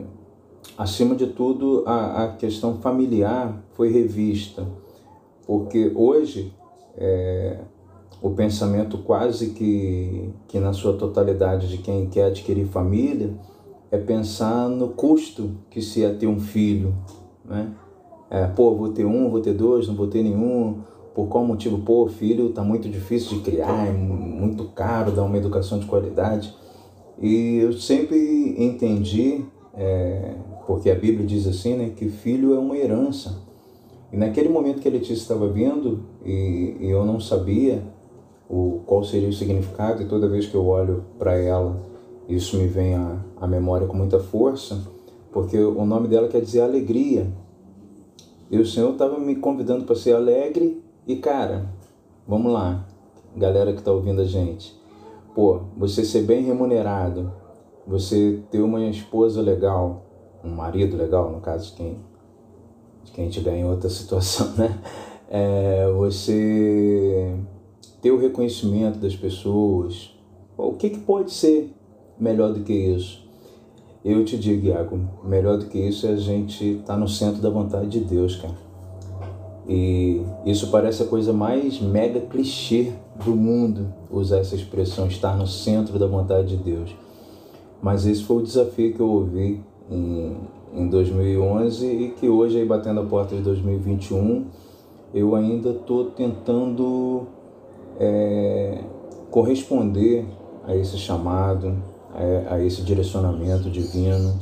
acima 0.77 1.15
de 1.15 1.27
tudo 1.27 1.83
a, 1.85 2.23
a 2.23 2.27
questão 2.35 2.77
familiar 2.77 3.61
foi 3.73 3.91
revista 3.91 4.65
porque 5.45 5.91
hoje 5.95 6.53
é, 6.95 7.59
o 8.21 8.31
pensamento 8.31 8.97
quase 8.97 9.51
que, 9.51 10.29
que 10.47 10.59
na 10.59 10.73
sua 10.73 10.93
totalidade 10.93 11.69
de 11.69 11.77
quem 11.77 12.07
quer 12.07 12.25
adquirir 12.25 12.65
família 12.65 13.33
é 13.91 13.97
pensar 13.97 14.67
no 14.69 14.89
custo 14.89 15.51
que 15.69 15.81
se 15.81 16.03
é 16.03 16.13
ter 16.13 16.27
um 16.27 16.39
filho, 16.39 16.93
né? 17.45 17.71
É, 18.29 18.45
pô, 18.45 18.75
vou 18.75 18.89
ter 18.89 19.05
um, 19.05 19.29
vou 19.29 19.39
ter 19.39 19.53
dois, 19.53 19.87
não 19.87 19.95
vou 19.95 20.07
ter 20.07 20.21
nenhum. 20.21 20.81
Por 21.15 21.27
qual 21.27 21.43
motivo? 21.43 21.79
Pô, 21.79 22.07
filho 22.07 22.49
tá 22.49 22.61
muito 22.61 22.87
difícil 22.87 23.37
de 23.37 23.43
criar, 23.43 23.87
é 23.87 23.91
muito 23.91 24.65
caro 24.65 25.11
dar 25.11 25.23
uma 25.23 25.37
educação 25.37 25.79
de 25.79 25.87
qualidade. 25.87 26.53
E 27.19 27.57
eu 27.57 27.73
sempre 27.73 28.55
entendi, 28.63 29.43
é, 29.73 30.35
porque 30.67 30.91
a 30.91 30.95
Bíblia 30.95 31.25
diz 31.25 31.47
assim, 31.47 31.75
né, 31.75 31.91
que 31.95 32.07
filho 32.09 32.53
é 32.53 32.59
uma 32.59 32.77
herança. 32.77 33.41
E 34.13 34.17
naquele 34.17 34.49
momento 34.49 34.79
que 34.79 34.87
a 34.87 34.91
Letícia 34.91 35.13
estava 35.13 35.47
vindo 35.49 36.05
e, 36.23 36.77
e 36.79 36.89
eu 36.89 37.03
não 37.03 37.19
sabia 37.19 37.83
o, 38.49 38.81
qual 38.85 39.03
seria 39.03 39.29
o 39.29 39.33
significado, 39.33 40.01
e 40.01 40.07
toda 40.07 40.27
vez 40.27 40.47
que 40.47 40.55
eu 40.55 40.65
olho 40.65 41.05
para 41.17 41.35
ela 41.35 41.89
isso 42.29 42.57
me 42.57 42.67
vem 42.67 42.93
à, 42.93 43.17
à 43.41 43.47
memória 43.47 43.87
com 43.87 43.97
muita 43.97 44.19
força, 44.19 44.79
porque 45.31 45.57
o 45.57 45.83
nome 45.83 46.07
dela 46.07 46.27
quer 46.27 46.41
dizer 46.41 46.61
alegria. 46.61 47.27
E 48.51 48.57
o 48.59 48.65
Senhor 48.65 48.91
estava 48.91 49.17
me 49.17 49.35
convidando 49.35 49.83
para 49.83 49.95
ser 49.95 50.13
alegre 50.13 50.79
e, 51.07 51.15
cara, 51.15 51.67
vamos 52.27 52.53
lá, 52.53 52.85
galera 53.35 53.73
que 53.73 53.79
está 53.79 53.91
ouvindo 53.91 54.21
a 54.21 54.25
gente. 54.25 54.79
Pô, 55.33 55.61
você 55.75 56.05
ser 56.05 56.21
bem 56.21 56.43
remunerado, 56.43 57.33
você 57.87 58.43
ter 58.51 58.61
uma 58.61 58.81
esposa 58.85 59.41
legal, 59.41 60.05
um 60.43 60.51
marido 60.51 60.95
legal, 60.95 61.31
no 61.31 61.41
caso 61.41 61.71
de 61.71 61.77
quem, 61.77 61.99
de 63.05 63.11
quem 63.11 63.27
estiver 63.27 63.55
em 63.55 63.65
outra 63.65 63.89
situação, 63.89 64.53
né? 64.55 64.79
É, 65.27 65.91
você 65.93 67.35
ter 68.01 68.11
o 68.11 68.19
reconhecimento 68.19 68.99
das 68.99 69.15
pessoas. 69.15 70.13
O 70.57 70.73
que, 70.73 70.89
que 70.89 70.99
pode 70.99 71.31
ser 71.31 71.73
melhor 72.19 72.53
do 72.53 72.61
que 72.61 72.73
isso? 72.73 73.27
Eu 74.03 74.23
te 74.23 74.37
digo, 74.37 74.67
Iago, 74.67 74.99
melhor 75.23 75.57
do 75.57 75.65
que 75.65 75.77
isso 75.77 76.07
é 76.07 76.11
a 76.11 76.15
gente 76.15 76.65
estar 76.65 76.93
tá 76.93 76.97
no 76.97 77.07
centro 77.07 77.41
da 77.41 77.49
vontade 77.49 77.89
de 77.89 77.99
Deus, 77.99 78.35
cara. 78.35 78.69
E 79.67 80.21
isso 80.45 80.71
parece 80.71 81.03
a 81.03 81.05
coisa 81.05 81.31
mais 81.31 81.79
mega 81.79 82.19
clichê 82.21 82.91
do 83.23 83.35
mundo, 83.35 83.93
usar 84.09 84.39
essa 84.39 84.55
expressão, 84.55 85.07
estar 85.07 85.37
no 85.37 85.45
centro 85.45 85.99
da 85.99 86.07
vontade 86.07 86.57
de 86.57 86.63
Deus. 86.63 86.95
Mas 87.81 88.05
esse 88.05 88.23
foi 88.23 88.37
o 88.37 88.41
desafio 88.41 88.93
que 88.93 88.99
eu 88.99 89.07
ouvi 89.07 89.61
em, 89.91 90.37
em 90.73 90.87
2011 90.87 91.85
e 91.85 92.09
que 92.19 92.27
hoje, 92.27 92.57
aí 92.57 92.65
batendo 92.65 93.01
a 93.01 93.05
porta 93.05 93.35
de 93.35 93.41
2021, 93.41 94.45
eu 95.13 95.35
ainda 95.35 95.69
estou 95.69 96.05
tentando 96.05 97.27
é, 97.99 98.83
corresponder 99.29 100.25
a 100.63 100.75
esse 100.75 100.97
chamado, 100.97 101.83
a, 102.13 102.55
a 102.55 102.63
esse 102.63 102.81
direcionamento 102.81 103.69
divino. 103.69 104.39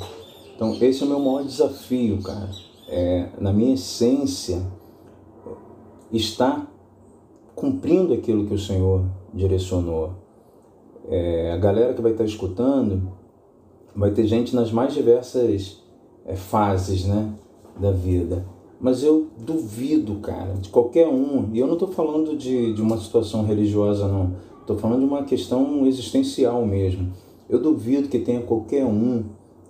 Então, 0.56 0.76
esse 0.82 1.04
é 1.04 1.06
o 1.06 1.10
meu 1.10 1.20
maior 1.20 1.44
desafio, 1.44 2.22
cara. 2.22 2.50
É, 2.88 3.30
na 3.40 3.52
minha 3.52 3.74
essência, 3.74 4.62
está 6.12 6.68
cumprindo 7.56 8.14
aquilo 8.14 8.46
que 8.46 8.54
o 8.54 8.60
Senhor 8.60 9.04
direcionou. 9.34 10.14
É, 11.10 11.52
a 11.52 11.58
galera 11.58 11.94
que 11.94 12.02
vai 12.02 12.12
estar 12.12 12.24
escutando 12.24 13.12
vai 13.96 14.12
ter 14.12 14.28
gente 14.28 14.56
nas 14.56 14.72
mais 14.72 14.94
diversas 14.94 15.82
é, 16.26 16.36
fases 16.36 17.06
né, 17.06 17.34
da 17.80 17.92
vida. 17.92 18.46
Mas 18.80 19.04
eu 19.04 19.28
duvido, 19.40 20.16
cara, 20.16 20.54
de 20.54 20.70
qualquer 20.70 21.08
um, 21.08 21.50
e 21.52 21.60
eu 21.60 21.66
não 21.66 21.74
estou 21.74 21.90
falando 21.90 22.38
de, 22.38 22.74
de 22.74 22.82
uma 22.82 22.98
situação 22.98 23.44
religiosa, 23.44 24.08
não. 24.08 24.36
Estou 24.62 24.78
falando 24.78 25.00
de 25.00 25.06
uma 25.06 25.24
questão 25.24 25.88
existencial 25.88 26.66
mesmo. 26.66 27.12
Eu 27.50 27.62
duvido 27.62 28.10
que 28.10 28.20
tenha 28.20 28.42
qualquer 28.42 28.86
um 28.86 29.24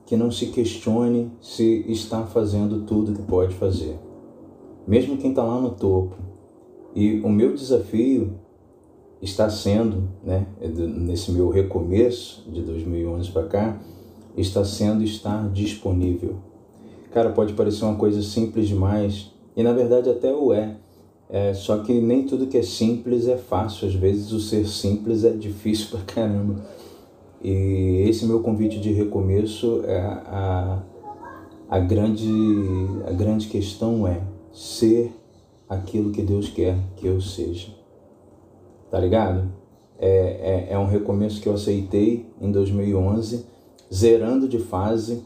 que 0.05 0.17
não 0.17 0.31
se 0.31 0.47
questione 0.47 1.31
se 1.41 1.85
está 1.87 2.25
fazendo 2.25 2.83
tudo 2.85 3.13
que 3.13 3.21
pode 3.21 3.53
fazer. 3.53 3.99
Mesmo 4.87 5.17
quem 5.17 5.29
está 5.29 5.43
lá 5.43 5.59
no 5.59 5.71
topo. 5.71 6.15
E 6.95 7.19
o 7.19 7.29
meu 7.29 7.53
desafio 7.53 8.33
está 9.21 9.49
sendo, 9.49 10.09
né, 10.23 10.47
nesse 10.59 11.31
meu 11.31 11.49
recomeço 11.49 12.49
de 12.49 12.61
2011 12.61 13.31
para 13.31 13.47
cá, 13.47 13.81
está 14.35 14.63
sendo 14.63 15.03
estar 15.03 15.49
disponível. 15.49 16.37
Cara, 17.17 17.31
pode 17.31 17.53
parecer 17.53 17.83
uma 17.83 17.95
coisa 17.95 18.21
simples 18.21 18.67
demais, 18.67 19.31
e 19.55 19.63
na 19.63 19.73
verdade 19.73 20.07
até 20.07 20.31
o 20.31 20.53
é. 20.53 20.77
é. 21.27 21.51
Só 21.51 21.79
que 21.79 21.99
nem 21.99 22.27
tudo 22.27 22.45
que 22.45 22.59
é 22.59 22.61
simples 22.61 23.27
é 23.27 23.35
fácil. 23.35 23.87
Às 23.87 23.95
vezes 23.95 24.31
o 24.31 24.39
ser 24.39 24.67
simples 24.67 25.23
é 25.23 25.31
difícil 25.31 25.87
pra 25.97 26.01
caramba. 26.01 26.63
E 27.43 28.05
esse 28.07 28.23
meu 28.23 28.41
convite 28.41 28.79
de 28.79 28.91
recomeço 28.91 29.81
é 29.87 29.99
a, 29.99 30.83
a, 31.67 31.79
grande, 31.79 32.29
a 33.07 33.11
grande 33.13 33.47
questão 33.47 34.07
é 34.07 34.21
ser 34.53 35.11
aquilo 35.67 36.11
que 36.11 36.21
Deus 36.21 36.49
quer 36.49 36.77
que 36.97 37.07
eu 37.07 37.19
seja. 37.19 37.69
Tá 38.91 38.99
ligado? 38.99 39.51
É, 39.97 40.67
é, 40.69 40.73
é 40.73 40.77
um 40.77 40.85
recomeço 40.85 41.41
que 41.41 41.49
eu 41.49 41.55
aceitei 41.55 42.27
em 42.39 42.51
2011, 42.51 43.43
zerando 43.91 44.47
de 44.47 44.59
fase, 44.59 45.25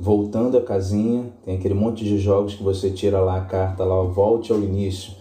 voltando 0.00 0.56
a 0.56 0.62
casinha, 0.62 1.30
tem 1.44 1.58
aquele 1.58 1.74
monte 1.74 2.04
de 2.04 2.16
jogos 2.16 2.54
que 2.54 2.62
você 2.62 2.90
tira 2.90 3.20
lá 3.20 3.36
a 3.36 3.44
carta 3.44 3.84
lá, 3.84 4.02
volte 4.02 4.50
ao 4.50 4.58
início. 4.58 5.12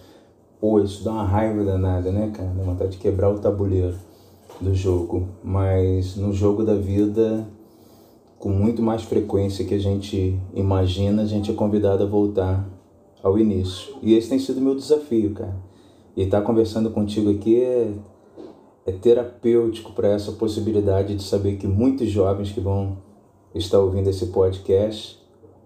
Pô, 0.57 0.79
isso 0.79 1.03
dá 1.03 1.11
uma 1.11 1.25
raiva 1.25 1.65
danada, 1.65 2.11
né, 2.13 2.31
cara? 2.33 2.49
Dá 2.49 2.63
vontade 2.63 2.91
de 2.91 2.97
quebrar 2.97 3.29
o 3.29 3.39
tabuleiro 3.39 3.95
do 4.61 4.73
jogo. 4.73 5.27
Mas 5.43 6.15
no 6.15 6.31
jogo 6.31 6.63
da 6.63 6.75
vida, 6.75 7.45
com 8.37 8.49
muito 8.49 8.81
mais 8.81 9.03
frequência 9.03 9.65
que 9.65 9.73
a 9.73 9.79
gente 9.79 10.39
imagina, 10.53 11.23
a 11.23 11.25
gente 11.25 11.51
é 11.51 11.53
convidado 11.53 12.03
a 12.03 12.07
voltar 12.07 12.65
ao 13.21 13.37
início. 13.37 13.95
E 14.01 14.13
esse 14.13 14.29
tem 14.29 14.39
sido 14.39 14.61
meu 14.61 14.75
desafio, 14.75 15.33
cara. 15.33 15.57
E 16.15 16.23
estar 16.23 16.39
tá 16.39 16.45
conversando 16.45 16.89
contigo 16.89 17.29
aqui 17.29 17.61
é, 17.61 17.91
é 18.85 18.91
terapêutico 18.93 19.91
para 19.91 20.07
essa 20.07 20.31
possibilidade 20.31 21.15
de 21.15 21.23
saber 21.23 21.57
que 21.57 21.67
muitos 21.67 22.09
jovens 22.09 22.49
que 22.49 22.61
vão 22.61 23.08
está 23.53 23.79
ouvindo 23.79 24.09
esse 24.09 24.27
podcast 24.27 25.19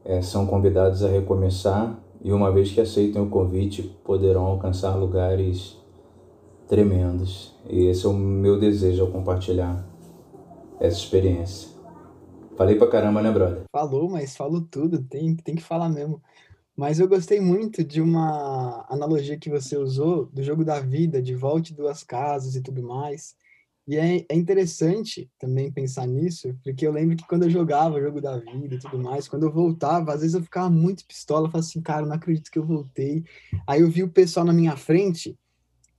é, 0.05 0.21
são 0.21 0.45
convidados 0.45 1.03
a 1.03 1.09
recomeçar 1.09 1.99
e, 2.23 2.31
uma 2.31 2.51
vez 2.51 2.71
que 2.71 2.81
aceitem 2.81 3.21
o 3.21 3.29
convite, 3.29 3.83
poderão 4.03 4.45
alcançar 4.45 4.95
lugares 4.95 5.77
tremendos. 6.67 7.53
E 7.69 7.85
esse 7.85 8.05
é 8.05 8.09
o 8.09 8.13
meu 8.13 8.59
desejo 8.59 9.03
ao 9.03 9.11
compartilhar 9.11 9.85
essa 10.79 10.97
experiência. 10.97 11.69
Falei 12.55 12.75
pra 12.75 12.87
caramba, 12.87 13.21
né, 13.21 13.31
brother? 13.31 13.63
Falou, 13.71 14.09
mas 14.09 14.35
falou 14.35 14.61
tudo, 14.61 15.01
tem, 15.03 15.35
tem 15.35 15.55
que 15.55 15.63
falar 15.63 15.89
mesmo. 15.89 16.21
Mas 16.75 16.99
eu 16.99 17.07
gostei 17.07 17.39
muito 17.39 17.83
de 17.83 18.01
uma 18.01 18.85
analogia 18.89 19.37
que 19.37 19.49
você 19.49 19.77
usou 19.77 20.25
do 20.27 20.41
jogo 20.41 20.65
da 20.65 20.79
vida, 20.79 21.21
de 21.21 21.35
volte 21.35 21.73
duas 21.73 22.03
casas 22.03 22.55
e 22.55 22.61
tudo 22.61 22.81
mais. 22.81 23.35
E 23.85 23.97
é, 23.97 24.25
é 24.29 24.35
interessante 24.35 25.29
também 25.37 25.71
pensar 25.71 26.07
nisso, 26.07 26.55
porque 26.63 26.87
eu 26.87 26.91
lembro 26.91 27.17
que 27.17 27.27
quando 27.27 27.43
eu 27.43 27.49
jogava 27.49 27.95
o 27.95 28.01
jogo 28.01 28.21
da 28.21 28.37
vida 28.37 28.75
e 28.75 28.79
tudo 28.79 28.97
mais, 28.97 29.27
quando 29.27 29.43
eu 29.43 29.51
voltava, 29.51 30.13
às 30.13 30.21
vezes 30.21 30.35
eu 30.35 30.41
ficava 30.41 30.69
muito 30.69 31.05
pistola, 31.05 31.49
falava 31.49 31.59
assim, 31.59 31.81
cara, 31.81 32.05
não 32.05 32.15
acredito 32.15 32.49
que 32.49 32.57
eu 32.57 32.65
voltei. 32.65 33.25
Aí 33.67 33.81
eu 33.81 33.89
vi 33.89 34.01
o 34.01 34.09
pessoal 34.09 34.45
na 34.45 34.53
minha 34.53 34.77
frente 34.77 35.37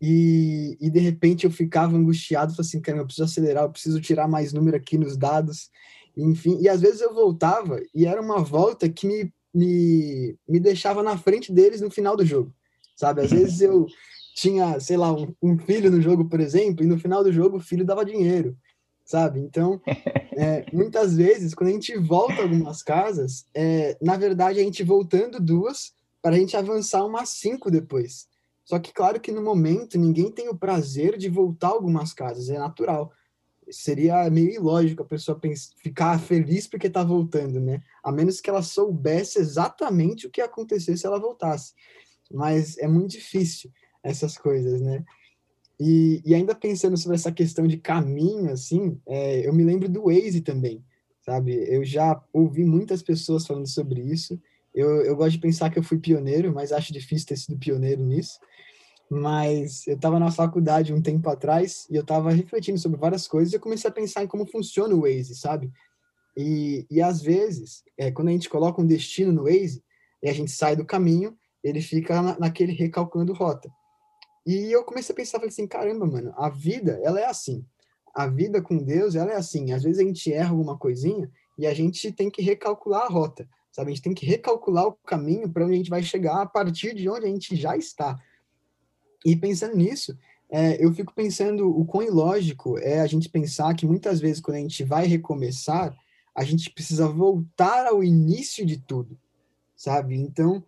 e, 0.00 0.78
e 0.80 0.88
de 0.88 0.98
repente 0.98 1.44
eu 1.44 1.50
ficava 1.50 1.94
angustiado, 1.94 2.52
falava 2.52 2.62
assim, 2.62 2.80
cara, 2.80 2.98
eu 2.98 3.04
preciso 3.04 3.24
acelerar, 3.24 3.64
eu 3.64 3.70
preciso 3.70 4.00
tirar 4.00 4.28
mais 4.28 4.54
número 4.54 4.76
aqui 4.76 4.96
nos 4.96 5.14
dados, 5.14 5.70
enfim. 6.16 6.58
E 6.62 6.68
às 6.70 6.80
vezes 6.80 7.02
eu 7.02 7.12
voltava 7.12 7.82
e 7.94 8.06
era 8.06 8.20
uma 8.20 8.42
volta 8.42 8.88
que 8.88 9.06
me, 9.06 9.32
me, 9.52 10.38
me 10.48 10.58
deixava 10.58 11.02
na 11.02 11.18
frente 11.18 11.52
deles 11.52 11.82
no 11.82 11.90
final 11.90 12.16
do 12.16 12.24
jogo, 12.24 12.50
sabe? 12.96 13.20
Às 13.20 13.30
vezes 13.30 13.60
eu 13.60 13.86
tinha, 14.34 14.80
sei 14.80 14.96
lá, 14.96 15.12
um, 15.12 15.32
um, 15.40 15.56
filho 15.56 15.90
no 15.90 16.02
jogo, 16.02 16.28
por 16.28 16.40
exemplo, 16.40 16.84
e 16.84 16.88
no 16.88 16.98
final 16.98 17.22
do 17.22 17.32
jogo 17.32 17.58
o 17.58 17.60
filho 17.60 17.84
dava 17.84 18.04
dinheiro, 18.04 18.56
sabe? 19.04 19.38
Então, 19.38 19.80
é, 20.36 20.66
muitas 20.72 21.16
vezes, 21.16 21.54
quando 21.54 21.70
a 21.70 21.72
gente 21.72 21.96
volta 21.96 22.42
algumas 22.42 22.82
casas, 22.82 23.46
é, 23.54 23.96
na 24.02 24.16
verdade, 24.16 24.58
a 24.58 24.62
gente 24.62 24.82
voltando 24.82 25.40
duas 25.40 25.92
para 26.20 26.34
a 26.34 26.38
gente 26.38 26.56
avançar 26.56 27.06
umas 27.06 27.28
cinco 27.28 27.70
depois. 27.70 28.26
Só 28.64 28.78
que, 28.78 28.92
claro 28.92 29.20
que 29.20 29.30
no 29.30 29.42
momento, 29.42 29.98
ninguém 29.98 30.32
tem 30.32 30.48
o 30.48 30.56
prazer 30.56 31.16
de 31.16 31.28
voltar 31.28 31.68
algumas 31.68 32.12
casas, 32.12 32.48
é 32.48 32.58
natural. 32.58 33.12
Seria 33.70 34.28
meio 34.30 34.50
ilógico 34.50 35.02
a 35.02 35.06
pessoa 35.06 35.38
pensar, 35.38 35.74
ficar 35.76 36.18
feliz 36.18 36.66
porque 36.66 36.88
está 36.88 37.04
voltando, 37.04 37.60
né? 37.60 37.82
A 38.02 38.10
menos 38.10 38.40
que 38.40 38.50
ela 38.50 38.62
soubesse 38.62 39.38
exatamente 39.38 40.26
o 40.26 40.30
que 40.30 40.40
ia 40.40 40.46
acontecer 40.46 40.96
se 40.96 41.06
ela 41.06 41.20
voltasse. 41.20 41.72
Mas 42.32 42.76
é 42.78 42.88
muito 42.88 43.12
difícil 43.12 43.70
essas 44.04 44.36
coisas, 44.36 44.80
né? 44.80 45.04
E, 45.80 46.22
e 46.24 46.34
ainda 46.34 46.54
pensando 46.54 46.96
sobre 46.96 47.16
essa 47.16 47.32
questão 47.32 47.66
de 47.66 47.78
caminho, 47.78 48.50
assim, 48.52 49.00
é, 49.06 49.46
eu 49.46 49.52
me 49.52 49.64
lembro 49.64 49.88
do 49.88 50.04
Waze 50.04 50.40
também, 50.40 50.84
sabe? 51.24 51.52
Eu 51.68 51.84
já 51.84 52.22
ouvi 52.32 52.64
muitas 52.64 53.02
pessoas 53.02 53.46
falando 53.46 53.66
sobre 53.66 54.00
isso. 54.00 54.40
Eu, 54.72 55.02
eu 55.02 55.16
gosto 55.16 55.32
de 55.32 55.40
pensar 55.40 55.70
que 55.70 55.78
eu 55.78 55.82
fui 55.82 55.98
pioneiro, 55.98 56.52
mas 56.54 56.70
acho 56.70 56.92
difícil 56.92 57.26
ter 57.26 57.36
sido 57.36 57.58
pioneiro 57.58 58.04
nisso. 58.04 58.38
Mas 59.10 59.86
eu 59.86 59.96
estava 59.96 60.18
na 60.18 60.30
faculdade 60.30 60.92
um 60.92 61.02
tempo 61.02 61.28
atrás 61.28 61.86
e 61.90 61.96
eu 61.96 62.02
estava 62.02 62.30
refletindo 62.30 62.78
sobre 62.78 62.98
várias 62.98 63.26
coisas 63.26 63.52
e 63.52 63.56
eu 63.56 63.60
comecei 63.60 63.88
a 63.88 63.92
pensar 63.92 64.22
em 64.22 64.28
como 64.28 64.46
funciona 64.46 64.94
o 64.94 65.02
Waze, 65.02 65.34
sabe? 65.34 65.72
E, 66.36 66.86
e 66.90 67.00
às 67.00 67.20
vezes, 67.20 67.82
é, 67.98 68.10
quando 68.10 68.28
a 68.28 68.32
gente 68.32 68.48
coloca 68.48 68.80
um 68.80 68.86
destino 68.86 69.32
no 69.32 69.44
Waze 69.44 69.82
e 70.22 70.28
a 70.28 70.32
gente 70.32 70.50
sai 70.50 70.74
do 70.74 70.84
caminho, 70.84 71.36
ele 71.62 71.80
fica 71.80 72.20
na, 72.20 72.38
naquele 72.38 72.72
recalculando 72.72 73.32
rota. 73.32 73.70
E 74.46 74.70
eu 74.70 74.84
comecei 74.84 75.12
a 75.12 75.16
pensar, 75.16 75.38
falei 75.38 75.48
assim, 75.48 75.66
caramba, 75.66 76.06
mano, 76.06 76.32
a 76.36 76.48
vida, 76.48 77.00
ela 77.02 77.20
é 77.20 77.26
assim. 77.26 77.64
A 78.14 78.26
vida 78.26 78.60
com 78.60 78.76
Deus, 78.76 79.14
ela 79.14 79.32
é 79.32 79.36
assim. 79.36 79.72
Às 79.72 79.82
vezes 79.82 79.98
a 79.98 80.04
gente 80.04 80.32
erra 80.32 80.50
alguma 80.50 80.78
coisinha 80.78 81.30
e 81.58 81.66
a 81.66 81.72
gente 81.72 82.12
tem 82.12 82.30
que 82.30 82.42
recalcular 82.42 83.02
a 83.02 83.08
rota, 83.08 83.48
sabe? 83.72 83.90
A 83.90 83.94
gente 83.94 84.04
tem 84.04 84.14
que 84.14 84.26
recalcular 84.26 84.86
o 84.86 84.92
caminho 84.92 85.48
para 85.48 85.64
onde 85.64 85.74
a 85.74 85.76
gente 85.76 85.90
vai 85.90 86.02
chegar 86.02 86.42
a 86.42 86.46
partir 86.46 86.94
de 86.94 87.08
onde 87.08 87.26
a 87.26 87.28
gente 87.28 87.56
já 87.56 87.76
está. 87.76 88.20
E 89.24 89.34
pensando 89.34 89.76
nisso, 89.76 90.16
é, 90.50 90.84
eu 90.84 90.92
fico 90.92 91.14
pensando 91.14 91.68
o 91.68 91.84
quão 91.84 92.04
ilógico 92.04 92.78
é 92.78 93.00
a 93.00 93.06
gente 93.06 93.28
pensar 93.28 93.74
que 93.74 93.86
muitas 93.86 94.20
vezes 94.20 94.40
quando 94.40 94.58
a 94.58 94.60
gente 94.60 94.84
vai 94.84 95.06
recomeçar, 95.06 95.96
a 96.34 96.44
gente 96.44 96.70
precisa 96.70 97.08
voltar 97.08 97.86
ao 97.86 98.04
início 98.04 98.66
de 98.66 98.76
tudo, 98.76 99.18
sabe? 99.74 100.16
Então, 100.16 100.62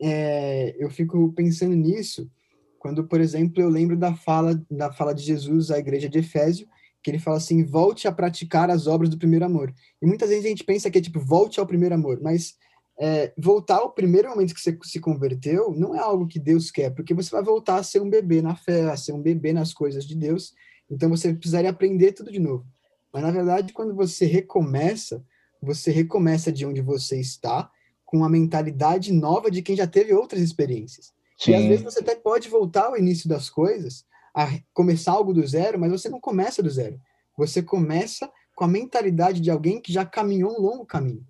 é, 0.00 0.74
eu 0.78 0.88
fico 0.90 1.32
pensando 1.32 1.74
nisso 1.74 2.30
quando, 2.78 3.04
por 3.04 3.20
exemplo, 3.20 3.62
eu 3.62 3.68
lembro 3.68 3.96
da 3.96 4.14
fala, 4.14 4.60
da 4.70 4.92
fala 4.92 5.14
de 5.14 5.22
Jesus 5.22 5.70
à 5.70 5.78
igreja 5.78 6.08
de 6.08 6.18
Efésio, 6.18 6.66
que 7.02 7.10
ele 7.10 7.18
fala 7.18 7.36
assim: 7.36 7.64
volte 7.64 8.06
a 8.06 8.12
praticar 8.12 8.70
as 8.70 8.86
obras 8.86 9.08
do 9.08 9.18
primeiro 9.18 9.44
amor. 9.44 9.74
E 10.00 10.06
muitas 10.06 10.28
vezes 10.28 10.44
a 10.44 10.48
gente 10.48 10.64
pensa 10.64 10.90
que 10.90 10.98
é 10.98 11.00
tipo, 11.00 11.20
volte 11.20 11.60
ao 11.60 11.66
primeiro 11.66 11.94
amor, 11.94 12.20
mas 12.22 12.54
é, 12.98 13.32
voltar 13.38 13.76
ao 13.76 13.92
primeiro 13.92 14.28
momento 14.28 14.54
que 14.54 14.60
você 14.60 14.76
se 14.82 14.98
converteu 14.98 15.72
não 15.76 15.94
é 15.94 16.00
algo 16.00 16.26
que 16.26 16.38
Deus 16.38 16.70
quer, 16.70 16.90
porque 16.90 17.14
você 17.14 17.30
vai 17.30 17.42
voltar 17.42 17.76
a 17.76 17.82
ser 17.82 18.00
um 18.00 18.10
bebê 18.10 18.42
na 18.42 18.56
fé, 18.56 18.90
a 18.90 18.96
ser 18.96 19.12
um 19.12 19.22
bebê 19.22 19.52
nas 19.52 19.72
coisas 19.72 20.04
de 20.04 20.16
Deus, 20.16 20.52
então 20.90 21.08
você 21.08 21.32
precisaria 21.32 21.70
aprender 21.70 22.12
tudo 22.12 22.32
de 22.32 22.40
novo. 22.40 22.66
Mas 23.12 23.22
na 23.22 23.30
verdade, 23.30 23.72
quando 23.72 23.94
você 23.94 24.26
recomeça, 24.26 25.24
você 25.62 25.90
recomeça 25.90 26.50
de 26.50 26.66
onde 26.66 26.80
você 26.80 27.20
está, 27.20 27.70
com 28.04 28.24
a 28.24 28.28
mentalidade 28.28 29.12
nova 29.12 29.50
de 29.50 29.60
quem 29.60 29.76
já 29.76 29.86
teve 29.86 30.14
outras 30.14 30.40
experiências. 30.42 31.12
Sim. 31.38 31.52
E 31.52 31.54
às 31.54 31.64
vezes 31.66 31.84
você 31.84 32.00
até 32.00 32.16
pode 32.16 32.48
voltar 32.48 32.86
ao 32.86 32.96
início 32.96 33.28
das 33.28 33.48
coisas, 33.48 34.04
a 34.34 34.48
começar 34.74 35.12
algo 35.12 35.32
do 35.32 35.46
zero, 35.46 35.78
mas 35.78 35.90
você 35.90 36.08
não 36.08 36.20
começa 36.20 36.62
do 36.62 36.68
zero. 36.68 37.00
Você 37.36 37.62
começa 37.62 38.30
com 38.54 38.64
a 38.64 38.68
mentalidade 38.68 39.40
de 39.40 39.50
alguém 39.50 39.80
que 39.80 39.92
já 39.92 40.04
caminhou 40.04 40.52
um 40.52 40.60
longo 40.60 40.84
caminho. 40.84 41.24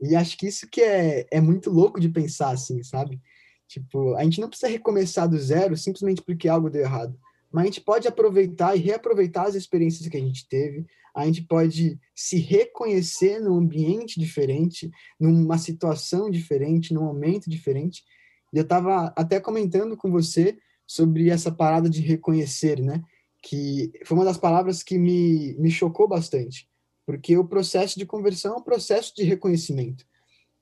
E 0.00 0.14
acho 0.14 0.36
que 0.36 0.46
isso 0.46 0.68
que 0.68 0.82
é, 0.82 1.26
é 1.30 1.40
muito 1.40 1.70
louco 1.70 1.98
de 1.98 2.10
pensar 2.10 2.50
assim, 2.50 2.82
sabe? 2.82 3.18
Tipo, 3.66 4.14
a 4.14 4.22
gente 4.22 4.40
não 4.40 4.48
precisa 4.48 4.70
recomeçar 4.70 5.26
do 5.26 5.38
zero 5.38 5.74
simplesmente 5.76 6.22
porque 6.22 6.48
algo 6.48 6.68
deu 6.68 6.82
errado. 6.82 7.18
Mas 7.50 7.62
a 7.62 7.66
gente 7.66 7.80
pode 7.80 8.06
aproveitar 8.06 8.76
e 8.76 8.80
reaproveitar 8.80 9.46
as 9.46 9.54
experiências 9.54 10.06
que 10.06 10.16
a 10.16 10.20
gente 10.20 10.46
teve. 10.46 10.84
A 11.14 11.24
gente 11.24 11.42
pode 11.42 11.98
se 12.14 12.36
reconhecer 12.36 13.40
num 13.40 13.56
ambiente 13.56 14.20
diferente, 14.20 14.90
numa 15.18 15.56
situação 15.56 16.30
diferente, 16.30 16.92
num 16.92 17.04
momento 17.04 17.48
diferente 17.48 18.04
eu 18.52 18.62
estava 18.62 19.12
até 19.16 19.40
comentando 19.40 19.96
com 19.96 20.10
você 20.10 20.58
sobre 20.86 21.30
essa 21.30 21.50
parada 21.50 21.90
de 21.90 22.00
reconhecer, 22.00 22.80
né? 22.80 23.02
Que 23.42 23.92
foi 24.04 24.16
uma 24.16 24.24
das 24.24 24.38
palavras 24.38 24.82
que 24.82 24.98
me, 24.98 25.54
me 25.54 25.70
chocou 25.70 26.08
bastante, 26.08 26.68
porque 27.04 27.36
o 27.36 27.46
processo 27.46 27.98
de 27.98 28.06
conversão 28.06 28.54
é 28.54 28.58
um 28.58 28.62
processo 28.62 29.14
de 29.14 29.22
reconhecimento. 29.22 30.06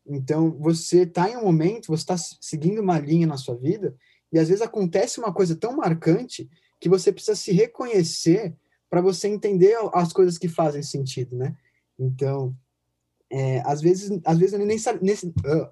Então, 0.06 0.50
você 0.58 1.02
está 1.02 1.30
em 1.30 1.36
um 1.36 1.44
momento, 1.44 1.86
você 1.88 2.02
está 2.02 2.16
seguindo 2.16 2.80
uma 2.80 2.98
linha 2.98 3.26
na 3.26 3.36
sua 3.36 3.56
vida, 3.56 3.96
e 4.32 4.38
às 4.38 4.48
vezes 4.48 4.62
acontece 4.62 5.18
uma 5.18 5.32
coisa 5.32 5.54
tão 5.54 5.76
marcante 5.76 6.48
que 6.80 6.88
você 6.88 7.12
precisa 7.12 7.36
se 7.36 7.52
reconhecer 7.52 8.54
para 8.90 9.00
você 9.00 9.28
entender 9.28 9.76
as 9.92 10.12
coisas 10.12 10.36
que 10.36 10.48
fazem 10.48 10.82
sentido, 10.82 11.36
né? 11.36 11.56
Então, 11.98 12.54
é, 13.30 13.62
às 13.64 13.80
vezes, 13.80 14.10
às 14.24 14.38
vezes 14.38 14.58
nem, 14.58 14.66
nem 14.66 14.76
uh, 15.16 15.68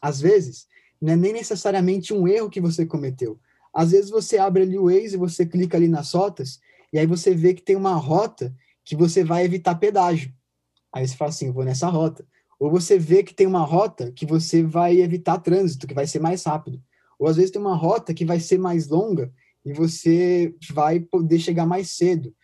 às 0.00 0.20
vezes 0.20 0.66
não 1.00 1.12
é 1.12 1.16
nem 1.16 1.32
necessariamente 1.32 2.12
um 2.12 2.26
erro 2.26 2.50
que 2.50 2.60
você 2.60 2.86
cometeu. 2.86 3.38
às 3.72 3.90
vezes 3.90 4.10
você 4.10 4.38
abre 4.38 4.62
ali 4.62 4.78
o 4.78 4.84
Waze, 4.84 5.16
você 5.16 5.44
clica 5.44 5.76
ali 5.76 5.88
nas 5.88 6.12
rotas, 6.12 6.60
e 6.92 6.98
aí 6.98 7.06
você 7.06 7.34
vê 7.34 7.52
que 7.52 7.62
tem 7.62 7.76
uma 7.76 7.94
rota 7.94 8.54
que 8.84 8.96
você 8.96 9.22
vai 9.22 9.44
evitar 9.44 9.74
pedágio. 9.74 10.32
Aí 10.92 11.06
você 11.06 11.16
fala 11.16 11.28
assim, 11.28 11.50
vou 11.50 11.64
nessa 11.64 11.88
rota. 11.88 12.26
Ou 12.58 12.70
você 12.70 12.98
vê 12.98 13.22
que 13.22 13.34
tem 13.34 13.46
uma 13.46 13.64
rota 13.64 14.10
que 14.12 14.24
você 14.24 14.62
vai 14.62 15.00
evitar 15.00 15.38
trânsito, 15.38 15.86
que 15.86 15.92
vai 15.92 16.06
ser 16.06 16.20
mais 16.20 16.42
rápido. 16.44 16.80
Ou 17.18 17.28
às 17.28 17.36
vezes 17.36 17.50
tem 17.50 17.60
uma 17.60 17.76
rota 17.76 18.14
que 18.14 18.24
vai 18.24 18.40
ser 18.40 18.58
mais 18.58 18.88
longa 18.88 19.30
e 19.64 19.72
você 19.72 20.54
vai 20.72 21.00
poder 21.00 21.38
chegar 21.38 21.66
mais 21.66 21.90
cedo, 21.90 22.34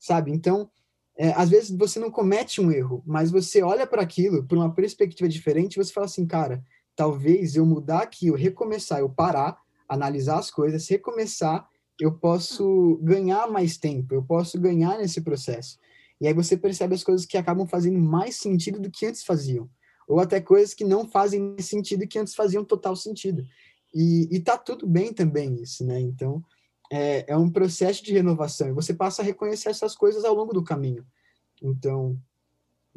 sabe? 0.00 0.32
Então, 0.32 0.68
é, 1.16 1.30
às 1.32 1.50
vezes 1.50 1.70
você 1.70 2.00
não 2.00 2.10
comete 2.10 2.60
um 2.60 2.72
erro, 2.72 3.02
mas 3.06 3.30
você 3.30 3.62
olha 3.62 3.86
para 3.86 4.02
aquilo 4.02 4.44
por 4.44 4.56
uma 4.56 4.74
perspectiva 4.74 5.28
diferente 5.28 5.74
e 5.74 5.84
você 5.84 5.92
fala 5.92 6.06
assim, 6.06 6.26
cara, 6.26 6.64
talvez 6.94 7.56
eu 7.56 7.64
mudar 7.64 8.02
aqui, 8.02 8.28
eu 8.28 8.34
recomeçar, 8.34 9.00
eu 9.00 9.08
parar, 9.08 9.58
analisar 9.88 10.38
as 10.38 10.50
coisas, 10.50 10.88
recomeçar, 10.88 11.68
eu 12.00 12.12
posso 12.12 12.98
ganhar 13.02 13.50
mais 13.50 13.76
tempo, 13.76 14.14
eu 14.14 14.22
posso 14.22 14.58
ganhar 14.58 14.98
nesse 14.98 15.20
processo. 15.20 15.78
E 16.20 16.26
aí 16.26 16.34
você 16.34 16.56
percebe 16.56 16.94
as 16.94 17.04
coisas 17.04 17.26
que 17.26 17.36
acabam 17.36 17.66
fazendo 17.66 17.98
mais 17.98 18.36
sentido 18.36 18.80
do 18.80 18.90
que 18.90 19.06
antes 19.06 19.24
faziam. 19.24 19.68
Ou 20.08 20.20
até 20.20 20.40
coisas 20.40 20.74
que 20.74 20.84
não 20.84 21.08
fazem 21.08 21.56
sentido 21.58 22.04
e 22.04 22.06
que 22.06 22.18
antes 22.18 22.34
faziam 22.34 22.64
total 22.64 22.94
sentido. 22.96 23.44
E, 23.94 24.28
e 24.30 24.40
tá 24.40 24.56
tudo 24.56 24.86
bem 24.86 25.12
também 25.12 25.60
isso, 25.60 25.84
né? 25.84 26.00
Então, 26.00 26.42
é, 26.90 27.32
é 27.32 27.36
um 27.36 27.50
processo 27.50 28.04
de 28.04 28.12
renovação. 28.12 28.68
E 28.68 28.72
você 28.72 28.94
passa 28.94 29.22
a 29.22 29.24
reconhecer 29.24 29.68
essas 29.68 29.94
coisas 29.94 30.24
ao 30.24 30.34
longo 30.34 30.52
do 30.52 30.62
caminho. 30.62 31.04
Então, 31.62 32.18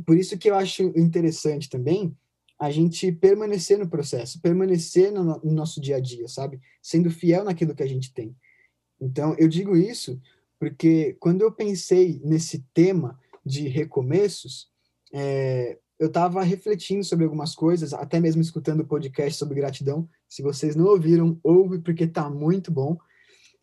por 0.06 0.18
isso 0.18 0.38
que 0.38 0.50
eu 0.50 0.56
acho 0.56 0.84
interessante 0.96 1.70
também 1.70 2.16
a 2.60 2.72
gente 2.72 3.12
permanecer 3.12 3.78
no 3.78 3.90
processo, 3.90 4.42
permanecer 4.42 5.12
no, 5.12 5.24
no, 5.24 5.52
nosso 5.52 5.82
dia 5.82 5.98
a 5.98 6.00
dia, 6.00 6.28
sabe? 6.28 6.60
Sendo 6.82 7.12
fiel 7.12 7.44
naquilo 7.44 7.76
que 7.76 7.84
a 7.84 7.88
gente 7.88 8.14
tem. 8.14 8.36
Então, 9.00 9.36
eu 9.38 9.48
digo 9.48 9.76
isso 9.76 10.20
porque 10.58 11.18
quando 11.20 11.42
eu 11.42 11.52
pensei 11.52 12.22
nesse 12.24 12.66
tema 12.74 13.20
de 13.46 13.68
recomeços, 13.68 14.70
é, 15.14 15.78
eu 16.00 16.08
estava 16.08 16.44
refletindo 16.44 17.04
sobre 17.04 17.26
algumas 17.26 17.56
coisas, 17.56 17.94
até 17.94 18.20
mesmo 18.20 18.42
escutando 18.42 18.82
o 18.82 18.88
podcast 18.88 19.38
sobre 19.38 19.56
gratidão. 19.56 20.08
Se 20.28 20.42
vocês 20.42 20.76
não 20.76 20.86
ouviram, 20.86 21.40
ouve 21.44 21.80
porque 21.80 22.06
está 22.06 22.30
muito 22.30 22.72
bom. 22.72 22.98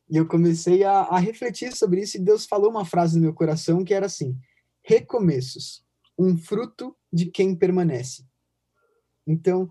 E 0.09 0.17
eu 0.17 0.27
comecei 0.27 0.85
a, 0.85 1.03
a, 1.03 1.19
refletir 1.19 1.75
sobre 1.75 2.03
isso 2.03 2.17
e 2.17 2.21
Deus 2.21 2.45
falou 2.45 2.71
uma 2.71 2.85
frase 2.85 3.17
no 3.17 3.23
meu 3.23 3.33
coração 3.33 3.85
que 3.85 3.95
era 3.95 4.07
assim: 4.07 4.37
recomeços, 4.83 5.85
um 6.19 6.37
fruto 6.37 6.95
de 7.13 7.27
quem 7.27 7.55
permanece. 7.55 8.25
Então, 9.27 9.71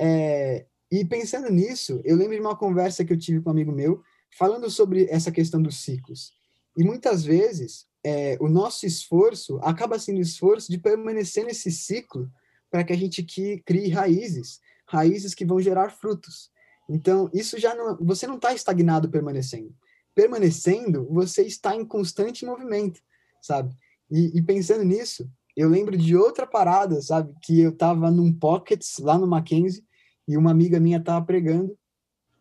é, 0.00 0.66
e 0.90 1.04
pensando 1.04 1.50
nisso, 1.50 2.00
eu 2.04 2.16
lembro 2.16 2.34
de 2.34 2.40
uma 2.40 2.56
conversa 2.56 3.04
que 3.04 3.12
eu 3.12 3.18
tive 3.18 3.40
com 3.40 3.50
um 3.50 3.52
amigo 3.52 3.72
meu 3.72 4.02
falando 4.36 4.70
sobre 4.70 5.06
essa 5.10 5.30
questão 5.30 5.60
dos 5.60 5.82
ciclos. 5.82 6.32
E 6.76 6.84
muitas 6.84 7.24
vezes, 7.24 7.86
é, 8.04 8.36
o 8.40 8.48
nosso 8.48 8.86
esforço 8.86 9.58
acaba 9.62 9.98
sendo 9.98 10.20
esforço 10.20 10.70
de 10.70 10.78
permanecer 10.78 11.44
nesse 11.44 11.70
ciclo 11.70 12.30
para 12.70 12.82
que 12.82 12.92
a 12.92 12.96
gente 12.96 13.22
crie 13.64 13.88
raízes, 13.90 14.60
raízes 14.86 15.34
que 15.34 15.44
vão 15.44 15.60
gerar 15.60 15.90
frutos. 15.90 16.50
Então, 16.88 17.30
isso 17.32 17.58
já 17.58 17.74
não, 17.74 17.96
você 17.98 18.26
não 18.26 18.36
está 18.36 18.52
estagnado 18.54 19.08
permanecendo. 19.08 19.74
Permanecendo, 20.14 21.06
você 21.10 21.42
está 21.42 21.74
em 21.76 21.84
constante 21.84 22.44
movimento, 22.44 23.00
sabe? 23.40 23.74
E, 24.10 24.38
e, 24.38 24.42
pensando 24.42 24.84
nisso, 24.84 25.30
eu 25.56 25.68
lembro 25.68 25.96
de 25.96 26.16
outra 26.16 26.46
parada, 26.46 27.00
sabe? 27.02 27.34
Que 27.42 27.60
eu 27.60 27.70
estava 27.70 28.10
num 28.10 28.32
pockets 28.32 28.98
lá 28.98 29.18
no 29.18 29.26
Mackenzie 29.26 29.84
e 30.26 30.36
uma 30.36 30.50
amiga 30.50 30.80
minha 30.80 30.98
estava 30.98 31.24
pregando 31.24 31.76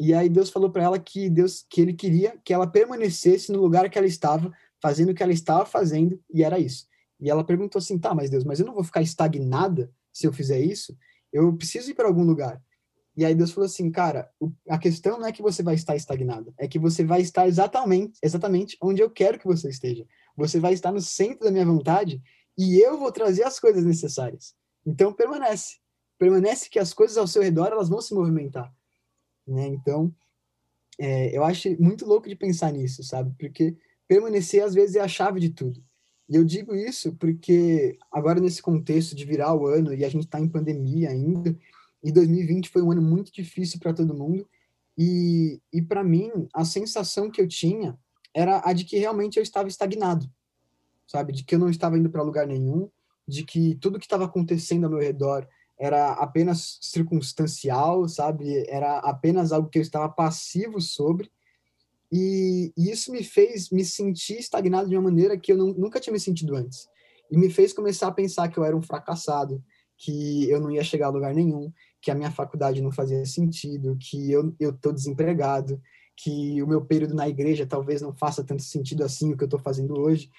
e 0.04 0.16
aí 0.16 0.28
Deus 0.28 0.50
falou 0.50 0.72
para 0.72 0.82
ela 0.82 0.98
que 0.98 1.30
Deus 1.30 1.64
que 1.70 1.80
ele 1.80 1.94
queria 1.94 2.36
que 2.44 2.52
ela 2.52 2.66
permanecesse 2.66 3.52
no 3.52 3.62
lugar 3.62 3.88
que 3.88 4.00
ela 4.00 4.08
estava, 4.08 4.52
fazendo 4.82 5.12
o 5.12 5.14
que 5.14 5.22
ela 5.22 5.32
estava 5.32 5.64
fazendo, 5.64 6.20
e 6.34 6.44
era 6.44 6.58
isso. 6.58 6.88
E 7.20 7.30
ela 7.30 7.44
perguntou 7.44 7.78
assim: 7.78 8.00
"Tá, 8.00 8.16
mas 8.16 8.28
Deus, 8.28 8.44
mas 8.44 8.60
eu 8.60 8.66
não 8.66 8.74
vou 8.74 8.84
ficar 8.84 9.04
estagnada 9.04 9.92
se 10.12 10.26
eu 10.26 10.34
fizer 10.34 10.60
isso? 10.60 10.98
Eu 11.32 11.56
preciso 11.56 11.92
ir 11.92 11.94
para 11.94 12.08
algum 12.08 12.24
lugar". 12.24 12.60
E 13.16 13.24
aí 13.24 13.36
Deus 13.36 13.52
falou 13.52 13.68
assim: 13.68 13.92
"Cara, 13.92 14.28
a 14.68 14.80
questão 14.80 15.20
não 15.20 15.28
é 15.28 15.32
que 15.32 15.44
você 15.44 15.62
vai 15.62 15.76
estar 15.76 15.96
estagnada, 15.96 16.52
é 16.58 16.68
que 16.68 16.80
você 16.80 17.04
vai 17.04 17.22
estar 17.22 17.48
exatamente, 17.48 18.18
exatamente 18.24 18.76
onde 18.82 19.04
eu 19.04 19.10
quero 19.10 19.38
que 19.38 19.46
você 19.46 19.70
esteja. 19.70 20.04
Você 20.36 20.60
vai 20.60 20.74
estar 20.74 20.92
no 20.92 21.00
centro 21.00 21.46
da 21.46 21.52
minha 21.52 21.66
vontade 21.66 22.20
e 22.58 22.80
eu 22.80 22.98
vou 22.98 23.12
trazer 23.12 23.44
as 23.44 23.60
coisas 23.60 23.84
necessárias. 23.84 24.56
Então 24.86 25.14
permanece. 25.14 25.78
Permanece 26.18 26.70
que 26.70 26.80
as 26.80 26.94
coisas 26.94 27.18
ao 27.18 27.28
seu 27.28 27.42
redor 27.42 27.68
elas 27.68 27.90
vão 27.90 28.02
se 28.02 28.14
movimentar. 28.14 28.74
Né? 29.48 29.68
Então, 29.68 30.14
é, 31.00 31.36
eu 31.36 31.44
acho 31.44 31.70
muito 31.82 32.06
louco 32.06 32.30
de 32.30 32.36
pensar 32.36 32.72
nisso, 32.72 33.04
sabe? 33.04 33.34
Porque 33.40 33.76
permanecer, 34.08 34.64
às 34.64 34.74
vezes, 34.74 34.96
é 34.96 35.00
a 35.00 35.08
chave 35.08 35.40
de 35.40 35.50
tudo. 35.50 35.84
E 36.30 36.36
eu 36.36 36.44
digo 36.44 36.76
isso 36.76 37.16
porque, 37.16 37.98
agora 38.12 38.40
nesse 38.40 38.62
contexto 38.62 39.16
de 39.16 39.26
virar 39.26 39.54
o 39.54 39.66
ano, 39.66 39.94
e 39.94 40.06
a 40.06 40.10
gente 40.10 40.26
está 40.26 40.40
em 40.40 40.48
pandemia 40.48 41.10
ainda, 41.10 41.58
e 42.04 42.12
2020 42.12 42.70
foi 42.70 42.82
um 42.82 42.92
ano 42.92 43.02
muito 43.02 43.32
difícil 43.34 43.80
para 43.80 43.94
todo 43.94 44.14
mundo, 44.14 44.48
e, 44.98 45.62
e 45.74 45.82
para 45.82 46.04
mim, 46.04 46.32
a 46.54 46.64
sensação 46.64 47.32
que 47.32 47.42
eu 47.42 47.48
tinha 47.48 47.98
era 48.34 48.62
a 48.64 48.72
de 48.72 48.86
que 48.86 48.98
realmente 48.98 49.38
eu 49.38 49.44
estava 49.44 49.68
estagnado, 49.68 50.30
sabe? 51.12 51.34
De 51.34 51.44
que 51.44 51.56
eu 51.56 51.60
não 51.60 51.70
estava 51.70 51.98
indo 51.98 52.10
para 52.10 52.24
lugar 52.24 52.48
nenhum, 52.48 52.90
de 53.28 53.44
que 53.44 53.76
tudo 53.76 54.00
que 54.00 54.06
estava 54.06 54.24
acontecendo 54.26 54.86
ao 54.86 54.90
meu 54.90 55.00
redor 55.00 55.46
era 55.78 56.14
apenas 56.14 56.78
circunstancial, 56.82 58.08
sabe? 58.08 58.66
Era 58.70 59.00
apenas 59.00 59.52
algo 59.52 59.68
que 59.68 59.80
eu 59.80 59.82
estava 59.82 60.08
passivo 60.08 60.80
sobre. 60.80 61.30
E, 62.12 62.72
e 62.78 62.90
isso 62.90 63.12
me 63.12 63.24
fez 63.24 63.70
me 63.70 63.84
sentir 63.84 64.40
estagnado 64.40 64.88
de 64.88 64.96
uma 64.96 65.10
maneira 65.10 65.38
que 65.38 65.52
eu 65.52 65.58
não, 65.58 65.74
nunca 65.74 66.00
tinha 66.00 66.14
me 66.14 66.20
sentido 66.20 66.56
antes. 66.56 66.88
E 67.30 67.38
me 67.38 67.50
fez 67.50 67.74
começar 67.74 68.08
a 68.08 68.12
pensar 68.12 68.48
que 68.48 68.58
eu 68.58 68.64
era 68.64 68.76
um 68.76 68.82
fracassado, 68.82 69.64
que 69.98 70.50
eu 70.50 70.60
não 70.62 70.72
ia 70.72 70.84
chegar 70.84 71.08
a 71.08 71.12
lugar 71.12 71.34
nenhum, 71.34 71.72
que 72.02 72.12
a 72.12 72.16
minha 72.16 72.32
faculdade 72.32 72.82
não 72.82 72.92
fazia 72.92 73.26
sentido, 73.26 73.98
que 74.00 74.32
eu 74.32 74.56
estou 74.60 74.94
desempregado, 74.94 75.82
que 76.16 76.62
o 76.62 76.68
meu 76.68 76.86
período 76.86 77.16
na 77.16 77.28
igreja 77.28 77.66
talvez 77.66 78.02
não 78.02 78.14
faça 78.14 78.44
tanto 78.44 78.62
sentido 78.62 79.04
assim 79.04 79.34
o 79.34 79.38
que 79.38 79.44
eu 79.44 79.48
estou 79.48 79.60
fazendo 79.60 79.98
hoje. 79.98 80.30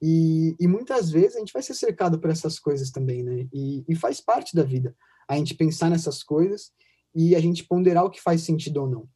E, 0.00 0.54
e, 0.60 0.66
muitas 0.66 1.10
vezes 1.10 1.36
a 1.36 1.38
gente 1.38 1.52
vai 1.52 1.62
ser 1.62 1.74
cercado 1.74 2.18
por 2.18 2.30
essas 2.30 2.58
coisas 2.58 2.90
também, 2.90 3.22
né? 3.22 3.48
E, 3.52 3.84
e, 3.88 3.94
faz 3.94 4.20
parte 4.20 4.54
da 4.54 4.62
vida 4.62 4.94
a 5.26 5.36
gente 5.36 5.54
pensar 5.54 5.88
nessas 5.88 6.22
coisas 6.22 6.70
e 7.14 7.34
a 7.34 7.40
gente 7.40 7.64
ponderar 7.64 8.04
o 8.04 8.10
que 8.10 8.20
faz 8.20 8.42
sentido 8.42 8.82
ou 8.82 8.88
não. 8.88 9.08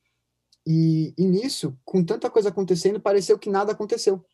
E, 0.67 1.15
e 1.19 1.27
nisso, 1.27 1.77
com 1.85 2.03
tanta 2.03 2.31
coisa 2.31 2.49
acontecendo, 2.49 3.01
pareceu 3.01 3.39
que 3.39 3.51
nada 3.51 3.73
aconteceu. 3.73 4.25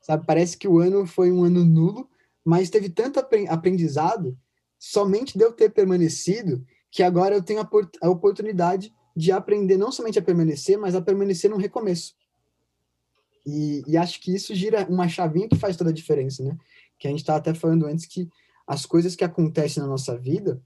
Sabe? 0.00 0.26
Parece 0.26 0.56
que 0.56 0.66
o 0.66 0.78
ano 0.78 1.06
foi 1.06 1.30
um 1.30 1.44
ano 1.44 1.64
nulo, 1.64 2.08
mas 2.44 2.70
teve 2.70 2.88
tanto 2.88 3.20
aprendizado 3.48 4.36
somente 4.78 5.36
de 5.36 5.44
eu 5.44 5.52
ter 5.52 5.70
permanecido 5.70 6.64
que 6.90 7.02
agora 7.02 7.34
eu 7.34 7.42
tenho 7.42 7.60
a, 7.60 7.68
a 8.02 8.10
oportunidade 8.10 8.92
de 9.16 9.32
aprender 9.32 9.76
não 9.76 9.92
somente 9.92 10.18
a 10.18 10.22
permanecer, 10.22 10.78
mas 10.78 10.94
a 10.94 11.00
permanecer 11.00 11.50
num 11.50 11.56
recomeço. 11.56 12.14
E, 13.46 13.82
e, 13.86 13.96
acho 13.96 14.20
que 14.20 14.34
isso 14.34 14.54
gira 14.54 14.86
uma 14.88 15.08
chavinha 15.08 15.48
que 15.48 15.56
faz 15.56 15.76
toda 15.76 15.90
a 15.90 15.92
diferença, 15.92 16.42
né? 16.42 16.56
Que 16.98 17.06
a 17.06 17.10
gente 17.10 17.20
estava 17.20 17.38
até 17.38 17.52
falando 17.52 17.86
antes 17.86 18.06
que 18.06 18.28
as 18.66 18.86
coisas 18.86 19.14
que 19.14 19.24
acontecem 19.24 19.82
na 19.82 19.88
nossa 19.88 20.16
vida, 20.16 20.62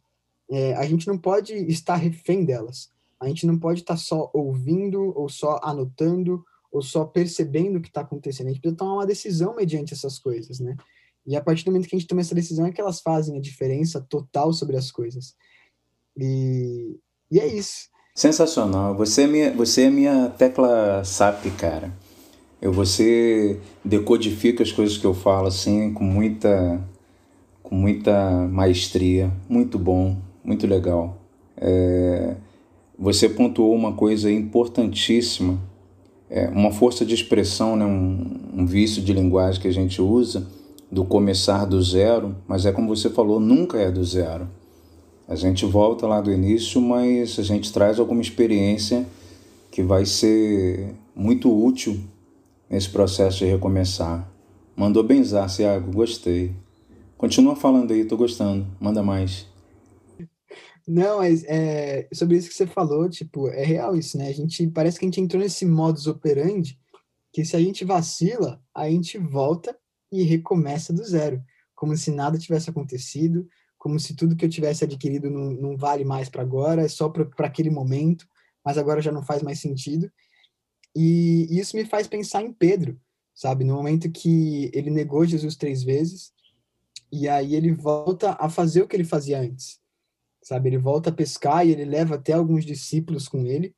é, 0.51 0.75
a 0.75 0.87
gente 0.87 1.07
não 1.07 1.19
pode 1.19 1.55
estar 1.55 1.97
refém 1.97 2.45
delas. 2.45 2.91
A 3.21 3.27
gente 3.27 3.47
não 3.47 3.59
pode 3.59 3.81
estar 3.81 3.97
só 3.97 4.31
ouvindo, 4.33 5.13
ou 5.17 5.29
só 5.29 5.59
anotando, 5.63 6.45
ou 6.71 6.81
só 6.81 7.05
percebendo 7.05 7.79
o 7.79 7.83
que 7.83 7.89
está 7.89 8.03
acontecendo. 8.03 8.47
A 8.47 8.51
gente 8.51 8.61
precisa 8.61 8.79
tomar 8.79 8.95
uma 8.95 9.07
decisão 9.07 9.57
mediante 9.57 9.93
essas 9.93 10.19
coisas, 10.19 10.61
né? 10.61 10.77
E 11.27 11.37
a 11.37 11.43
partir 11.43 11.65
do 11.65 11.73
momento 11.73 11.89
que 11.89 11.97
a 11.97 11.99
gente 11.99 12.09
toma 12.09 12.21
essa 12.21 12.35
decisão 12.35 12.65
é 12.67 12.73
que 12.73 12.81
elas 12.81 13.01
fazem 13.01 13.37
a 13.37 13.41
diferença 13.41 14.01
total 14.01 14.53
sobre 14.53 14.77
as 14.77 14.91
coisas. 14.91 15.35
E, 16.17 16.99
e 17.31 17.41
é 17.41 17.47
isso. 17.47 17.89
Sensacional. 18.15 18.97
Você 18.97 19.23
é 19.23 19.27
minha, 19.27 19.53
você 19.53 19.83
é 19.83 19.91
minha 19.91 20.31
tecla 20.31 21.05
SAP, 21.05 21.51
cara. 21.59 21.93
Eu, 22.61 22.73
você 22.73 23.61
decodifica 23.85 24.63
as 24.63 24.73
coisas 24.73 24.99
que 24.99 25.05
eu 25.05 25.15
falo 25.15 25.47
assim 25.47 25.93
com 25.93 26.03
muita, 26.03 26.81
com 27.63 27.75
muita 27.75 28.49
maestria. 28.51 29.31
Muito 29.49 29.79
bom, 29.79 30.17
muito 30.45 30.67
legal. 30.67 31.19
É, 31.57 32.35
você 32.99 33.29
pontuou 33.29 33.75
uma 33.75 33.93
coisa 33.93 34.31
importantíssima, 34.31 35.59
é, 36.29 36.49
uma 36.49 36.73
força 36.73 37.05
de 37.05 37.15
expressão, 37.15 37.77
né, 37.77 37.85
um, 37.85 38.63
um 38.63 38.67
vício 38.67 39.01
de 39.03 39.13
linguagem 39.13 39.61
que 39.61 39.69
a 39.69 39.73
gente 39.73 40.03
usa, 40.03 40.47
do 40.91 41.05
começar 41.05 41.65
do 41.65 41.81
zero, 41.81 42.35
mas 42.47 42.67
é 42.67 42.73
como 42.73 42.89
você 42.89 43.09
falou, 43.09 43.39
nunca 43.39 43.79
é 43.79 43.91
do 43.91 44.05
zero. 44.05 44.49
A 45.29 45.37
gente 45.37 45.65
volta 45.65 46.07
lá 46.07 46.21
do 46.21 46.33
início, 46.33 46.81
mas 46.81 47.39
a 47.39 47.43
gente 47.43 47.73
traz 47.73 48.01
alguma 48.01 48.23
experiência 48.23 49.07
que 49.71 49.83
vai 49.83 50.07
ser 50.07 50.95
muito 51.15 51.55
útil 51.55 52.01
nesse 52.69 52.89
processo 52.91 53.39
de 53.39 53.47
recomeçar. 53.47 54.31
Mandou 54.77 55.03
benzar, 55.03 55.49
Thiago, 55.55 55.93
gostei. 55.93 56.55
Continua 57.17 57.57
falando 57.57 57.93
aí, 57.93 58.05
tô 58.05 58.17
gostando. 58.17 58.67
Manda 58.81 59.03
mais. 59.03 59.47
Não, 60.87 61.19
mas 61.19 61.45
é, 61.45 62.09
sobre 62.15 62.37
isso 62.37 62.49
que 62.49 62.55
você 62.55 62.67
falou, 62.67 63.11
tipo, 63.11 63.49
é 63.49 63.63
real 63.63 63.97
isso, 63.97 64.17
né? 64.17 64.29
A 64.29 64.33
gente 64.33 64.67
parece 64.69 64.99
que 64.99 65.05
a 65.05 65.09
gente 65.09 65.21
entrou 65.21 65.43
nesse 65.43 65.67
modus 65.67 66.07
operandi 66.07 66.79
que 67.33 67.45
se 67.45 67.55
a 67.57 67.61
gente 67.61 67.85
vacila, 67.85 68.61
a 68.75 68.89
gente 68.89 69.19
volta 69.19 69.77
e 70.11 70.23
recomeça 70.23 70.93
do 70.93 71.05
zero, 71.05 71.43
como 71.75 71.97
se 71.97 72.11
nada 72.11 72.39
tivesse 72.39 72.71
acontecido, 72.71 73.47
como 73.77 74.01
se 74.01 74.17
tudo 74.17 74.35
que 74.35 74.45
eu 74.45 74.49
tivesse 74.49 74.85
adquirido 74.85 75.31
não, 75.31 75.51
não 75.51 75.77
vale 75.77 76.05
mais 76.05 76.29
para 76.29 76.43
agora, 76.43 76.83
é 76.83 76.89
só 76.89 77.09
para 77.09 77.47
aquele 77.47 77.71
momento, 77.71 78.27
mas 78.65 78.79
agora 78.79 79.03
já 79.03 79.13
não 79.13 79.23
faz 79.23 79.43
mais 79.43 79.61
sentido. 79.61 80.11
E 80.97 81.47
isso 81.51 81.77
me 81.77 81.85
faz 81.85 82.07
pensar 82.07 82.43
em 82.43 82.53
Pedro, 82.53 83.01
sabe? 83.35 83.65
No 83.65 83.75
momento 83.75 84.11
que 84.11 84.71
ele 84.75 84.91
negou 84.91 85.25
Jesus 85.25 85.57
três 85.57 85.83
vezes, 85.83 86.33
e 87.11 87.29
aí 87.29 87.55
ele 87.55 87.73
volta 87.73 88.37
a 88.39 88.49
fazer 88.49 88.83
o 88.83 88.89
que 88.89 88.97
ele 88.97 89.05
fazia 89.05 89.41
antes, 89.41 89.81
sabe? 90.43 90.69
Ele 90.69 90.79
volta 90.79 91.11
a 91.11 91.13
pescar 91.13 91.67
e 91.67 91.71
ele 91.71 91.85
leva 91.85 92.17
até 92.17 92.33
alguns 92.33 92.65
discípulos 92.65 93.29
com 93.29 93.47
ele, 93.47 93.75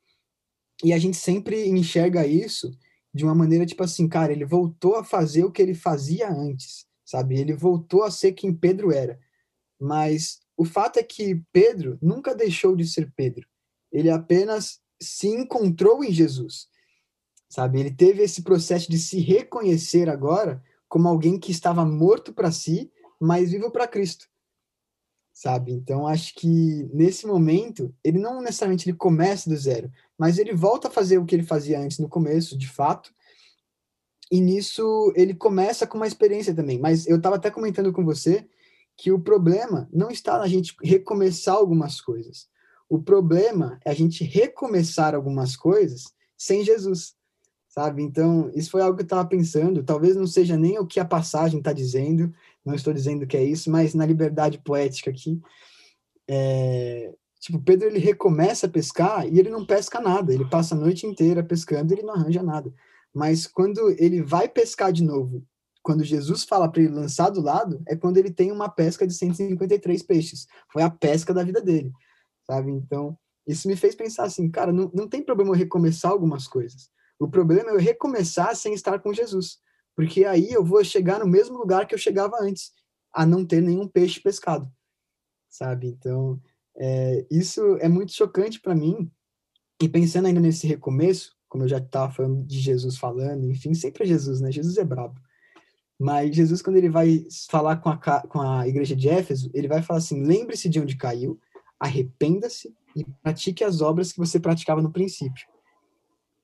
e 0.83 0.93
a 0.93 0.97
gente 0.97 1.17
sempre 1.17 1.67
enxerga 1.67 2.25
isso 2.25 2.71
de 3.13 3.23
uma 3.23 3.35
maneira 3.35 3.65
tipo 3.65 3.83
assim, 3.83 4.07
cara, 4.07 4.31
ele 4.31 4.45
voltou 4.45 4.95
a 4.95 5.03
fazer 5.03 5.43
o 5.43 5.51
que 5.51 5.61
ele 5.61 5.75
fazia 5.75 6.29
antes, 6.31 6.87
sabe? 7.05 7.37
Ele 7.39 7.53
voltou 7.53 8.03
a 8.03 8.11
ser 8.11 8.31
quem 8.31 8.53
Pedro 8.53 8.91
era. 8.91 9.19
Mas 9.79 10.39
o 10.57 10.63
fato 10.65 10.97
é 10.97 11.03
que 11.03 11.41
Pedro 11.51 11.97
nunca 12.01 12.33
deixou 12.33 12.75
de 12.75 12.87
ser 12.87 13.11
Pedro. 13.15 13.47
Ele 13.91 14.09
apenas 14.09 14.79
se 15.01 15.27
encontrou 15.27 16.03
em 16.03 16.11
Jesus 16.11 16.70
sabe? 17.51 17.81
Ele 17.81 17.91
teve 17.91 18.23
esse 18.23 18.43
processo 18.43 18.89
de 18.89 18.97
se 18.97 19.19
reconhecer 19.19 20.09
agora 20.09 20.63
como 20.87 21.09
alguém 21.09 21.37
que 21.37 21.51
estava 21.51 21.85
morto 21.85 22.33
para 22.33 22.49
si, 22.49 22.89
mas 23.19 23.51
vivo 23.51 23.69
para 23.69 23.89
Cristo, 23.89 24.25
sabe? 25.33 25.73
Então 25.73 26.07
acho 26.07 26.33
que 26.33 26.89
nesse 26.93 27.27
momento 27.27 27.93
ele 28.01 28.19
não 28.19 28.41
necessariamente 28.41 28.89
ele 28.89 28.97
começa 28.97 29.49
do 29.49 29.57
zero, 29.57 29.91
mas 30.17 30.37
ele 30.37 30.53
volta 30.53 30.87
a 30.87 30.91
fazer 30.91 31.17
o 31.17 31.25
que 31.25 31.35
ele 31.35 31.43
fazia 31.43 31.77
antes 31.77 31.99
no 31.99 32.07
começo, 32.07 32.57
de 32.57 32.69
fato. 32.69 33.13
E 34.31 34.39
nisso 34.39 35.11
ele 35.13 35.33
começa 35.33 35.85
com 35.85 35.97
uma 35.97 36.07
experiência 36.07 36.55
também. 36.55 36.79
Mas 36.79 37.05
eu 37.05 37.17
estava 37.17 37.35
até 37.35 37.51
comentando 37.51 37.91
com 37.91 38.05
você 38.05 38.47
que 38.95 39.11
o 39.11 39.19
problema 39.19 39.89
não 39.91 40.09
está 40.09 40.37
na 40.37 40.47
gente 40.47 40.73
recomeçar 40.81 41.55
algumas 41.55 41.99
coisas. 41.99 42.47
O 42.87 43.01
problema 43.01 43.77
é 43.83 43.91
a 43.91 43.93
gente 43.93 44.23
recomeçar 44.23 45.13
algumas 45.13 45.57
coisas 45.57 46.03
sem 46.37 46.63
Jesus 46.63 47.19
sabe? 47.71 48.03
Então, 48.03 48.51
isso 48.53 48.69
foi 48.69 48.81
algo 48.81 48.97
que 48.97 49.01
eu 49.01 49.05
estava 49.05 49.27
pensando. 49.27 49.83
Talvez 49.83 50.15
não 50.15 50.27
seja 50.27 50.57
nem 50.57 50.77
o 50.77 50.85
que 50.85 50.99
a 50.99 51.05
passagem 51.05 51.59
está 51.59 51.71
dizendo, 51.71 52.31
não 52.65 52.75
estou 52.75 52.93
dizendo 52.93 53.25
que 53.25 53.37
é 53.37 53.43
isso, 53.43 53.71
mas 53.71 53.95
na 53.95 54.05
liberdade 54.05 54.59
poética 54.59 55.09
aqui, 55.09 55.41
é, 56.29 57.13
tipo, 57.39 57.59
Pedro 57.59 57.87
ele 57.87 57.97
recomeça 57.97 58.67
a 58.67 58.69
pescar 58.69 59.25
e 59.25 59.39
ele 59.39 59.49
não 59.49 59.65
pesca 59.65 60.01
nada, 60.01 60.33
ele 60.33 60.45
passa 60.49 60.75
a 60.75 60.77
noite 60.77 61.07
inteira 61.07 61.41
pescando 61.41 61.91
e 61.91 61.95
ele 61.95 62.05
não 62.05 62.13
arranja 62.13 62.43
nada. 62.43 62.71
Mas 63.13 63.47
quando 63.47 63.89
ele 63.97 64.21
vai 64.21 64.49
pescar 64.49 64.91
de 64.91 65.03
novo, 65.03 65.43
quando 65.81 66.03
Jesus 66.03 66.43
fala 66.43 66.69
para 66.69 66.81
ele 66.81 66.93
lançar 66.93 67.29
do 67.29 67.41
lado, 67.41 67.81
é 67.87 67.95
quando 67.95 68.17
ele 68.17 68.31
tem 68.31 68.51
uma 68.51 68.69
pesca 68.69 69.07
de 69.07 69.13
153 69.13 70.03
peixes. 70.03 70.45
Foi 70.71 70.83
a 70.83 70.89
pesca 70.89 71.33
da 71.33 71.43
vida 71.43 71.61
dele, 71.61 71.91
sabe? 72.45 72.69
Então, 72.71 73.17
isso 73.47 73.67
me 73.67 73.75
fez 73.75 73.95
pensar 73.95 74.25
assim, 74.25 74.49
cara, 74.51 74.71
não, 74.71 74.91
não 74.93 75.07
tem 75.07 75.23
problema 75.23 75.55
recomeçar 75.55 76.11
algumas 76.11 76.47
coisas. 76.47 76.91
O 77.21 77.27
problema 77.27 77.69
é 77.69 77.73
eu 77.75 77.77
recomeçar 77.77 78.55
sem 78.55 78.73
estar 78.73 78.97
com 78.97 79.13
Jesus, 79.13 79.59
porque 79.95 80.25
aí 80.25 80.51
eu 80.51 80.65
vou 80.65 80.83
chegar 80.83 81.19
no 81.19 81.27
mesmo 81.27 81.55
lugar 81.55 81.85
que 81.85 81.93
eu 81.93 81.99
chegava 81.99 82.35
antes, 82.41 82.71
a 83.13 83.27
não 83.27 83.45
ter 83.45 83.61
nenhum 83.61 83.87
peixe 83.87 84.19
pescado, 84.19 84.67
sabe? 85.47 85.85
Então, 85.85 86.41
é, 86.75 87.23
isso 87.29 87.77
é 87.77 87.87
muito 87.87 88.11
chocante 88.11 88.59
para 88.59 88.73
mim. 88.73 89.11
E 89.79 89.87
pensando 89.87 90.25
ainda 90.25 90.39
nesse 90.39 90.65
recomeço, 90.65 91.35
como 91.47 91.63
eu 91.63 91.67
já 91.67 91.77
estava 91.77 92.11
falando 92.11 92.43
de 92.43 92.59
Jesus 92.59 92.97
falando, 92.97 93.51
enfim, 93.51 93.75
sempre 93.75 94.03
é 94.03 94.07
Jesus, 94.07 94.41
né? 94.41 94.51
Jesus 94.51 94.77
é 94.79 94.83
brabo. 94.83 95.21
Mas 95.99 96.35
Jesus, 96.35 96.63
quando 96.63 96.77
ele 96.77 96.89
vai 96.89 97.23
falar 97.51 97.77
com 97.77 97.89
a, 97.89 97.97
com 98.27 98.41
a 98.41 98.67
igreja 98.67 98.95
de 98.95 99.07
Éfeso, 99.07 99.51
ele 99.53 99.67
vai 99.67 99.83
falar 99.83 99.99
assim: 99.99 100.23
lembre-se 100.23 100.67
de 100.67 100.79
onde 100.79 100.97
caiu, 100.97 101.39
arrependa-se 101.79 102.75
e 102.95 103.05
pratique 103.21 103.63
as 103.63 103.79
obras 103.79 104.11
que 104.11 104.17
você 104.17 104.39
praticava 104.39 104.81
no 104.81 104.91
princípio. 104.91 105.50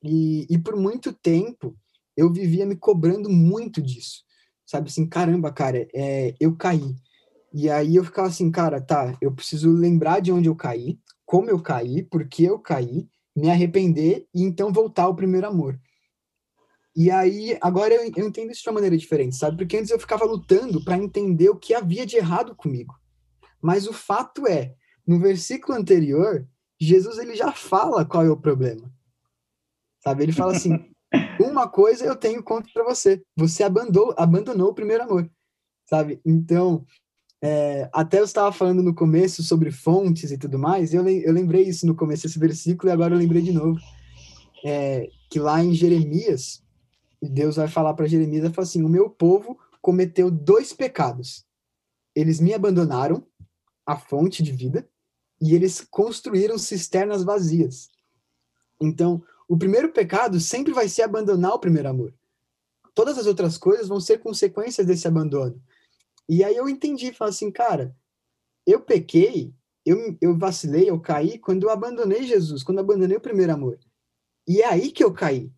E, 0.04 0.46
e 0.50 0.58
por 0.58 0.76
muito 0.76 1.14
tempo 1.14 1.76
eu 2.16 2.32
vivia 2.32 2.66
me 2.66 2.76
cobrando 2.76 3.30
muito 3.30 3.82
disso. 3.82 4.24
Sabe 4.66 4.90
assim, 4.90 5.08
caramba, 5.08 5.52
cara, 5.52 5.88
é, 5.94 6.36
eu 6.40 6.56
caí. 6.56 6.96
E 7.54 7.70
aí 7.70 7.96
eu 7.96 8.04
ficava 8.04 8.28
assim, 8.28 8.52
cara, 8.52 8.82
tá, 8.82 9.18
eu 9.22 9.32
preciso 9.32 9.72
lembrar 9.72 10.20
de 10.20 10.32
onde 10.32 10.50
eu 10.50 10.56
caí, 10.56 11.00
como 11.26 11.50
eu 11.50 11.62
caí, 11.62 12.04
por 12.04 12.28
que 12.28 12.44
eu 12.44 12.60
caí, 12.60 13.08
me 13.36 13.50
arrepender 13.50 14.28
e 14.34 14.42
então 14.44 14.74
voltar 14.74 15.04
ao 15.04 15.16
primeiro 15.16 15.48
amor. 15.48 15.80
E 16.96 17.12
aí, 17.12 17.56
agora 17.62 17.94
eu, 17.94 18.12
eu 18.16 18.28
entendo 18.28 18.52
isso 18.52 18.64
de 18.64 18.70
uma 18.70 18.76
maneira 18.76 18.98
diferente, 18.98 19.36
sabe? 19.36 19.58
Porque 19.58 19.78
antes 19.78 19.92
eu 19.92 20.00
ficava 20.00 20.26
lutando 20.26 20.84
para 20.84 20.98
entender 20.98 21.50
o 21.50 21.56
que 21.56 21.76
havia 21.76 22.06
de 22.06 22.18
errado 22.18 22.56
comigo. 22.56 22.96
Mas 23.62 23.88
o 23.88 23.94
fato 23.94 24.48
é, 24.48 24.74
no 25.06 25.20
versículo 25.20 25.78
anterior, 25.78 26.48
Jesus 26.80 27.20
ele 27.20 27.36
já 27.36 27.52
fala 27.52 28.04
qual 28.04 28.26
é 28.26 28.32
o 28.32 28.38
problema 28.38 28.92
sabe? 30.08 30.24
Ele 30.24 30.32
fala 30.32 30.56
assim: 30.56 30.72
uma 31.40 31.68
coisa 31.68 32.06
eu 32.06 32.16
tenho 32.16 32.42
contra 32.42 32.84
você, 32.84 33.22
você 33.36 33.64
abandonou, 33.64 34.16
abandonou 34.18 34.70
o 34.70 34.74
primeiro 34.74 35.04
amor, 35.04 35.30
sabe? 35.86 36.22
Então, 36.26 36.86
é, 37.44 37.90
até 37.94 38.20
eu 38.20 38.24
estava 38.24 38.52
falando 38.52 38.82
no 38.82 38.96
começo 38.96 39.44
sobre 39.44 39.70
fontes 39.70 40.32
e 40.32 40.38
tudo 40.38 40.58
mais, 40.58 40.94
eu, 40.94 41.08
eu 41.08 41.34
lembrei 41.34 41.64
isso 41.64 41.86
no 41.86 41.96
começo 41.96 42.24
desse 42.24 42.40
versículo 42.40 42.90
e 42.90 42.94
agora 42.94 43.14
eu 43.14 43.20
lembrei 43.20 43.42
de 43.42 43.52
novo. 43.52 43.80
É, 44.66 45.08
que 45.30 45.40
lá 45.40 45.64
em 45.64 45.74
Jeremias, 45.74 46.64
Deus 47.22 47.58
vai 47.58 47.68
falar 47.68 47.94
para 47.94 48.08
Jeremias, 48.08 48.44
vai 48.44 48.54
falar 48.54 48.66
assim, 48.66 48.84
o 48.84 48.90
meu 48.90 49.10
povo 49.10 49.60
cometeu 49.82 50.32
dois 50.32 50.74
pecados. 50.74 51.46
Eles 52.16 52.40
me 52.40 52.54
abandonaram, 52.54 53.26
a 53.86 53.96
fonte 53.96 54.42
de 54.42 54.52
vida, 54.52 54.88
e 55.40 55.54
eles 55.54 55.86
construíram 55.90 56.58
cisternas 56.58 57.24
vazias. 57.24 57.90
Então, 58.82 59.24
o 59.48 59.58
primeiro 59.58 59.92
pecado 59.92 60.40
sempre 60.40 60.74
vai 60.74 60.90
ser 60.90 61.04
abandonar 61.04 61.54
o 61.54 61.60
primeiro 61.60 61.90
amor. 61.90 62.14
Todas 62.94 63.18
as 63.18 63.26
outras 63.26 63.58
coisas 63.58 63.88
vão 63.88 64.00
ser 64.00 64.20
consequências 64.20 64.86
desse 64.86 65.08
abandono. 65.08 65.62
E 66.28 66.44
aí 66.44 66.56
eu 66.56 66.68
entendi, 66.68 67.14
falei 67.14 67.34
assim, 67.34 67.50
cara, 67.52 67.96
eu 68.66 68.82
pequei, 68.82 69.54
eu, 69.86 70.18
eu 70.20 70.38
vacilei, 70.38 70.90
eu 70.90 71.00
caí 71.00 71.40
quando 71.40 71.64
eu 71.64 71.70
abandonei 71.70 72.24
Jesus, 72.24 72.64
quando 72.64 72.80
eu 72.80 72.84
abandonei 72.84 73.16
o 73.16 73.22
primeiro 73.22 73.54
amor. 73.54 73.80
E 74.46 74.62
é 74.62 74.66
aí 74.66 74.92
que 74.92 75.04
eu 75.04 75.14
caí. 75.14 75.50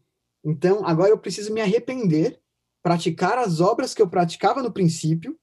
Então, 0.43 0.85
agora 0.85 1.09
eu 1.09 1.17
preciso 1.17 1.51
me 1.51 1.61
arrepender, 1.61 2.39
praticar 2.83 3.37
as 3.39 3.59
obras 3.59 3.93
que 3.93 4.01
eu 4.01 4.09
praticava 4.09 4.61
no 4.61 4.71
princípio, 4.71 5.37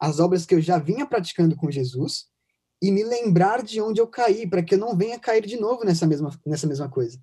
as 0.00 0.20
obras 0.20 0.46
que 0.46 0.54
eu 0.54 0.60
já 0.60 0.78
vinha 0.78 1.04
praticando 1.04 1.56
com 1.56 1.70
Jesus, 1.70 2.28
e 2.80 2.92
me 2.92 3.02
lembrar 3.02 3.62
de 3.62 3.80
onde 3.80 4.00
eu 4.00 4.06
caí, 4.06 4.48
para 4.48 4.62
que 4.62 4.74
eu 4.74 4.78
não 4.78 4.96
venha 4.96 5.18
cair 5.18 5.44
de 5.44 5.58
novo 5.58 5.84
nessa 5.84 6.06
mesma, 6.06 6.30
nessa 6.46 6.66
mesma 6.66 6.88
coisa. 6.88 7.20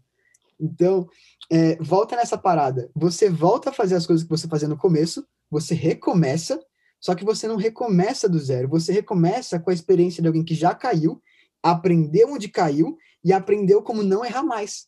Então, 0.59 1.07
é, 1.51 1.75
volta 1.77 2.15
nessa 2.15 2.37
parada. 2.37 2.89
Você 2.95 3.29
volta 3.29 3.69
a 3.69 3.73
fazer 3.73 3.95
as 3.95 4.05
coisas 4.05 4.23
que 4.23 4.29
você 4.29 4.47
fazia 4.47 4.67
no 4.67 4.77
começo, 4.77 5.25
você 5.49 5.73
recomeça, 5.73 6.59
só 6.99 7.13
que 7.13 7.25
você 7.25 7.47
não 7.47 7.55
recomeça 7.55 8.27
do 8.27 8.39
zero. 8.39 8.69
Você 8.69 8.91
recomeça 8.91 9.59
com 9.59 9.69
a 9.69 9.73
experiência 9.73 10.21
de 10.21 10.27
alguém 10.27 10.43
que 10.43 10.55
já 10.55 10.73
caiu, 10.73 11.21
aprendeu 11.61 12.33
onde 12.33 12.49
caiu 12.49 12.97
e 13.23 13.33
aprendeu 13.33 13.81
como 13.81 14.03
não 14.03 14.25
errar 14.25 14.43
mais. 14.43 14.87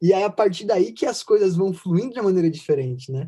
E 0.00 0.12
aí, 0.12 0.22
a 0.22 0.30
partir 0.30 0.64
daí 0.64 0.92
que 0.92 1.06
as 1.06 1.22
coisas 1.22 1.56
vão 1.56 1.72
fluindo 1.72 2.12
de 2.12 2.20
uma 2.20 2.24
maneira 2.24 2.50
diferente, 2.50 3.10
né? 3.10 3.26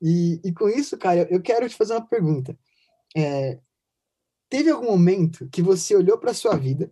E, 0.00 0.40
e 0.44 0.52
com 0.52 0.68
isso, 0.68 0.96
cara, 0.96 1.26
eu 1.30 1.40
quero 1.40 1.68
te 1.68 1.74
fazer 1.74 1.94
uma 1.94 2.06
pergunta. 2.06 2.58
É, 3.14 3.58
teve 4.48 4.70
algum 4.70 4.86
momento 4.86 5.48
que 5.50 5.62
você 5.62 5.94
olhou 5.94 6.18
para 6.18 6.34
sua 6.34 6.56
vida 6.56 6.90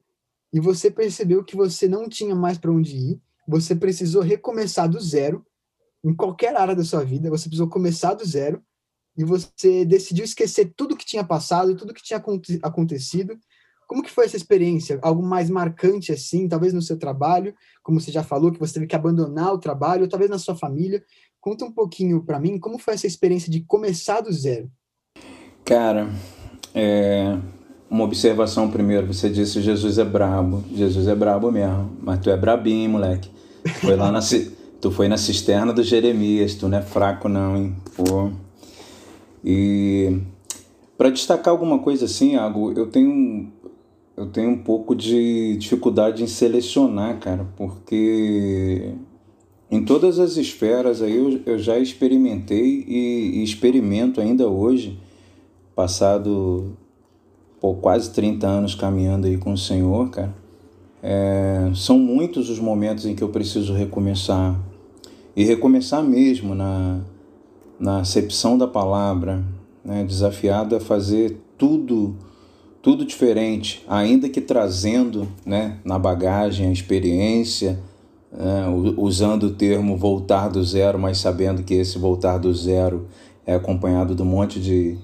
e 0.53 0.61
você 0.61 0.91
percebeu 0.91 1.45
que 1.45 1.57
você 1.57 1.89
não 1.89 2.09
tinha 2.09 2.35
mais 2.35 2.59
para 2.59 2.73
onde 2.73 2.97
ir 2.97 3.21
você 3.47 3.75
precisou 3.75 4.23
recomeçar 4.23 4.89
do 4.89 5.01
zero 5.01 5.45
em 6.05 6.15
qualquer 6.15 6.57
área 6.57 6.75
da 6.75 6.85
sua 6.85 7.05
vida, 7.05 7.31
você 7.31 7.49
precisou 7.49 7.69
começar 7.69 8.15
do 8.15 8.25
zero 8.25 8.63
e 9.17 9.25
você 9.25 9.85
decidiu 9.85 10.25
esquecer 10.25 10.73
tudo 10.77 10.97
que 10.97 11.07
tinha 11.07 11.25
passado, 11.25 11.77
tudo 11.77 11.95
que 11.95 12.03
tinha 12.03 12.23
acontecido. 12.63 13.39
Como 13.87 14.03
que 14.03 14.11
foi 14.11 14.25
essa 14.25 14.37
experiência? 14.37 14.99
Algo 15.03 15.23
mais 15.23 15.49
marcante 15.49 16.13
assim, 16.13 16.49
talvez 16.49 16.73
no 16.73 16.83
seu 16.83 16.99
trabalho, 16.99 17.55
como 17.83 18.01
você 18.01 18.11
já 18.11 18.23
falou 18.23 18.51
que 18.51 18.59
você 18.59 18.75
teve 18.75 18.87
que 18.87 18.97
abandonar 18.97 19.53
o 19.53 19.59
trabalho, 19.59 20.03
ou 20.03 20.09
talvez 20.09 20.31
na 20.31 20.39
sua 20.39 20.57
família. 20.57 21.03
Conta 21.41 21.65
um 21.65 21.73
pouquinho 21.73 22.25
para 22.25 22.41
mim 22.41 22.59
como 22.59 22.79
foi 22.79 22.95
essa 22.95 23.07
experiência 23.07 23.51
de 23.51 23.61
começar 23.61 24.21
do 24.21 24.33
zero. 24.33 24.71
Cara, 25.65 26.11
é, 26.75 27.39
uma 27.89 28.05
observação 28.05 28.71
primeiro. 28.71 29.07
Você 29.07 29.31
disse 29.31 29.63
Jesus 29.63 29.99
é 29.99 30.05
brabo. 30.05 30.65
Jesus 30.75 31.07
é 31.07 31.15
brabo 31.15 31.53
mesmo. 31.53 31.97
Mas 32.03 32.21
tu 32.21 32.31
é 32.31 32.37
brabinho, 32.37 32.91
moleque. 32.91 33.31
Foi 33.81 33.97
lá 33.97 34.13
na, 34.13 34.21
tu 34.81 34.91
foi 34.91 35.09
na 35.09 35.17
cisterna 35.17 35.73
do 35.73 35.83
Jeremias. 35.83 36.55
Tu 36.55 36.69
não 36.69 36.79
é 36.79 36.83
fraco, 36.83 37.29
não, 37.29 37.57
hein? 37.57 37.77
Pô. 37.97 38.31
E 39.45 40.21
para 40.97 41.11
destacar 41.11 41.53
alguma 41.53 41.79
coisa 41.79 42.05
assim, 42.05 42.33
Iago, 42.33 42.73
eu 42.73 42.87
tenho 42.87 43.53
eu 44.17 44.27
tenho 44.27 44.51
um 44.51 44.59
pouco 44.59 44.95
de 44.95 45.57
dificuldade 45.57 46.23
em 46.23 46.27
selecionar, 46.27 47.19
cara, 47.19 47.49
porque 47.57 48.93
em 49.69 49.85
todas 49.85 50.21
as 50.21 50.37
esferas 50.37 51.03
aí 51.03 51.17
eu, 51.17 51.41
eu 51.45 51.59
já 51.59 51.79
experimentei 51.79 52.85
e, 52.87 53.41
e 53.41 53.43
experimento 53.43 54.21
ainda 54.21 54.47
hoje, 54.49 55.01
passado 55.75 56.77
por 57.61 57.77
quase 57.77 58.13
30 58.13 58.47
anos 58.47 58.75
caminhando 58.75 59.27
aí 59.27 59.37
com 59.37 59.53
o 59.53 59.59
Senhor, 59.59 60.11
cara. 60.11 60.44
É, 61.07 61.71
são 61.75 61.99
muitos 61.99 62.49
os 62.49 62.59
momentos 62.59 63.05
em 63.05 63.15
que 63.15 63.23
eu 63.23 63.29
preciso 63.29 63.75
recomeçar. 63.75 64.59
E 65.37 65.45
recomeçar 65.45 66.03
mesmo 66.03 66.55
na, 66.55 67.01
na 67.79 68.01
acepção 68.01 68.57
da 68.57 68.67
palavra, 68.67 69.45
né? 69.85 70.03
desafiado 70.03 70.75
a 70.75 70.81
fazer 70.81 71.37
tudo 71.59 72.17
tudo 72.81 73.07
diferente, 73.07 73.83
ainda 73.89 74.29
que 74.29 74.43
trazendo 74.43 75.27
né, 75.47 75.79
na 75.83 75.99
bagagem 75.99 76.67
a 76.67 76.71
experiência, 76.71 77.81
né, 78.31 78.67
usando 78.99 79.45
o 79.45 79.55
termo 79.55 79.97
voltar 79.97 80.49
do 80.49 80.63
zero, 80.63 80.99
mas 80.99 81.17
sabendo 81.17 81.63
que 81.63 81.73
esse 81.73 81.97
voltar 81.97 82.37
do 82.37 82.53
zero 82.53 83.07
é 83.47 83.55
acompanhado 83.55 84.15
de 84.15 84.21
um 84.21 84.27
monte 84.27 84.61
de, 84.61 84.99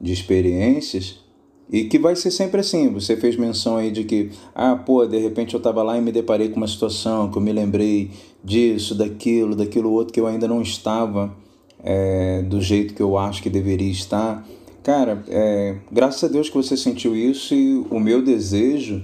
de 0.00 0.12
experiências, 0.12 1.23
e 1.70 1.84
que 1.84 1.98
vai 1.98 2.14
ser 2.14 2.30
sempre 2.30 2.60
assim. 2.60 2.92
Você 2.92 3.16
fez 3.16 3.36
menção 3.36 3.76
aí 3.76 3.90
de 3.90 4.04
que, 4.04 4.30
ah, 4.54 4.76
pô, 4.76 5.06
de 5.06 5.18
repente 5.18 5.54
eu 5.54 5.58
estava 5.58 5.82
lá 5.82 5.96
e 5.98 6.00
me 6.00 6.12
deparei 6.12 6.48
com 6.48 6.56
uma 6.56 6.68
situação 6.68 7.30
que 7.30 7.38
eu 7.38 7.42
me 7.42 7.52
lembrei 7.52 8.10
disso, 8.42 8.94
daquilo, 8.94 9.56
daquilo 9.56 9.90
outro 9.90 10.12
que 10.12 10.20
eu 10.20 10.26
ainda 10.26 10.46
não 10.46 10.60
estava 10.60 11.34
é, 11.82 12.42
do 12.42 12.60
jeito 12.60 12.94
que 12.94 13.02
eu 13.02 13.16
acho 13.16 13.42
que 13.42 13.50
deveria 13.50 13.90
estar. 13.90 14.46
Cara, 14.82 15.22
é, 15.28 15.76
graças 15.90 16.22
a 16.24 16.28
Deus 16.28 16.48
que 16.48 16.56
você 16.56 16.76
sentiu 16.76 17.16
isso 17.16 17.54
e 17.54 17.78
o 17.90 17.98
meu 17.98 18.22
desejo, 18.22 19.02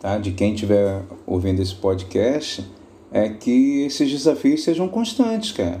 tá, 0.00 0.18
de 0.18 0.32
quem 0.32 0.54
estiver 0.54 1.02
ouvindo 1.26 1.60
esse 1.60 1.74
podcast, 1.74 2.64
é 3.10 3.28
que 3.28 3.82
esses 3.82 4.10
desafios 4.10 4.62
sejam 4.64 4.88
constantes, 4.88 5.52
cara. 5.52 5.80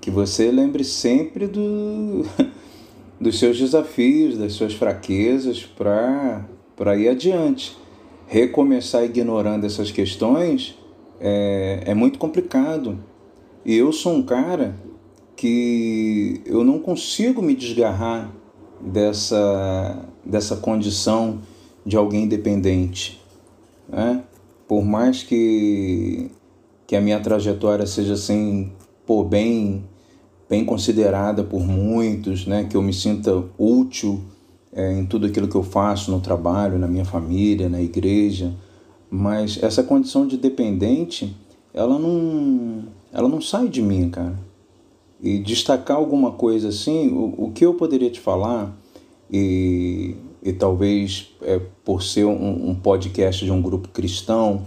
Que 0.00 0.10
você 0.10 0.50
lembre 0.50 0.82
sempre 0.82 1.46
do, 1.46 2.26
dos 3.22 3.38
seus 3.38 3.56
desafios, 3.58 4.36
das 4.36 4.52
suas 4.54 4.74
fraquezas 4.74 5.64
para 5.64 6.96
ir 6.96 7.08
adiante. 7.08 7.76
Recomeçar 8.26 9.04
ignorando 9.04 9.64
essas 9.64 9.90
questões 9.90 10.76
é, 11.20 11.82
é 11.86 11.94
muito 11.94 12.18
complicado. 12.18 12.98
E 13.64 13.76
eu 13.76 13.92
sou 13.92 14.14
um 14.14 14.22
cara 14.22 14.74
que 15.36 16.40
eu 16.44 16.64
não 16.64 16.78
consigo 16.80 17.40
me 17.40 17.54
desgarrar 17.54 18.32
dessa, 18.80 20.04
dessa 20.24 20.56
condição 20.56 21.40
de 21.86 21.96
alguém 21.96 22.26
dependente. 22.26 23.22
Né? 23.88 24.24
Por 24.66 24.84
mais 24.84 25.22
que, 25.22 26.30
que 26.86 26.96
a 26.96 27.00
minha 27.00 27.20
trajetória 27.20 27.86
seja 27.86 28.14
assim, 28.14 28.72
pô, 29.06 29.22
bem, 29.22 29.84
bem 30.52 30.66
considerada 30.66 31.42
por 31.42 31.60
muitos, 31.60 32.46
né? 32.46 32.66
que 32.68 32.76
eu 32.76 32.82
me 32.82 32.92
sinta 32.92 33.42
útil 33.56 34.20
é, 34.70 34.92
em 34.92 35.06
tudo 35.06 35.26
aquilo 35.26 35.48
que 35.48 35.56
eu 35.56 35.62
faço 35.62 36.10
no 36.10 36.20
trabalho, 36.20 36.78
na 36.78 36.86
minha 36.86 37.06
família, 37.06 37.70
na 37.70 37.80
igreja, 37.80 38.52
mas 39.10 39.58
essa 39.62 39.82
condição 39.82 40.26
de 40.26 40.36
dependente, 40.36 41.34
ela 41.72 41.98
não, 41.98 42.84
ela 43.10 43.28
não 43.28 43.40
sai 43.40 43.66
de 43.66 43.80
mim, 43.80 44.10
cara 44.10 44.52
e 45.22 45.38
destacar 45.38 45.96
alguma 45.96 46.32
coisa 46.32 46.68
assim, 46.68 47.08
o, 47.12 47.46
o 47.46 47.52
que 47.52 47.64
eu 47.64 47.74
poderia 47.74 48.10
te 48.10 48.18
falar, 48.18 48.76
e, 49.30 50.16
e 50.42 50.52
talvez 50.52 51.30
é, 51.40 51.60
por 51.84 52.02
ser 52.02 52.24
um, 52.24 52.70
um, 52.70 52.74
podcast 52.74 53.44
de 53.44 53.50
um 53.52 53.62
grupo 53.62 53.88
cristão, 53.88 54.62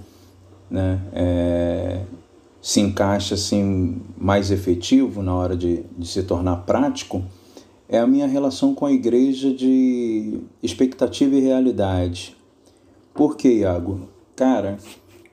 né, 0.72 1.02
é, 1.14 2.02
se 2.66 2.82
encaixa 2.82 3.36
assim 3.36 4.02
mais 4.18 4.50
efetivo 4.50 5.22
na 5.22 5.36
hora 5.36 5.56
de, 5.56 5.84
de 5.96 6.08
se 6.08 6.24
tornar 6.24 6.66
prático, 6.66 7.22
é 7.88 8.00
a 8.00 8.08
minha 8.08 8.26
relação 8.26 8.74
com 8.74 8.88
a 8.88 8.92
igreja 8.92 9.54
de 9.54 10.40
expectativa 10.64 11.36
e 11.36 11.42
realidade. 11.42 12.36
Por 13.14 13.38
que, 13.38 13.60
Iago? 13.60 14.10
Cara, 14.36 14.78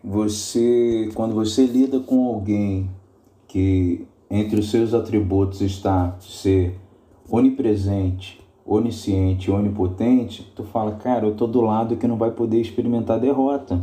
você 0.05 1.09
quando 1.15 1.35
você 1.35 1.65
lida 1.65 2.01
com 2.01 2.27
alguém 2.27 2.91
que 3.49 4.05
entre 4.31 4.61
os 4.61 4.71
seus 4.71 4.93
atributos 4.93 5.63
está 5.63 6.15
ser 6.21 6.79
onipresente, 7.31 8.47
onisciente, 8.67 9.51
onipotente, 9.51 10.53
tu 10.55 10.65
fala, 10.65 10.97
cara, 10.97 11.29
eu 11.29 11.35
tô 11.35 11.47
do 11.47 11.63
lado 11.63 11.97
que 11.97 12.07
não 12.07 12.19
vai 12.19 12.31
poder 12.31 12.61
experimentar 12.61 13.19
derrota. 13.19 13.83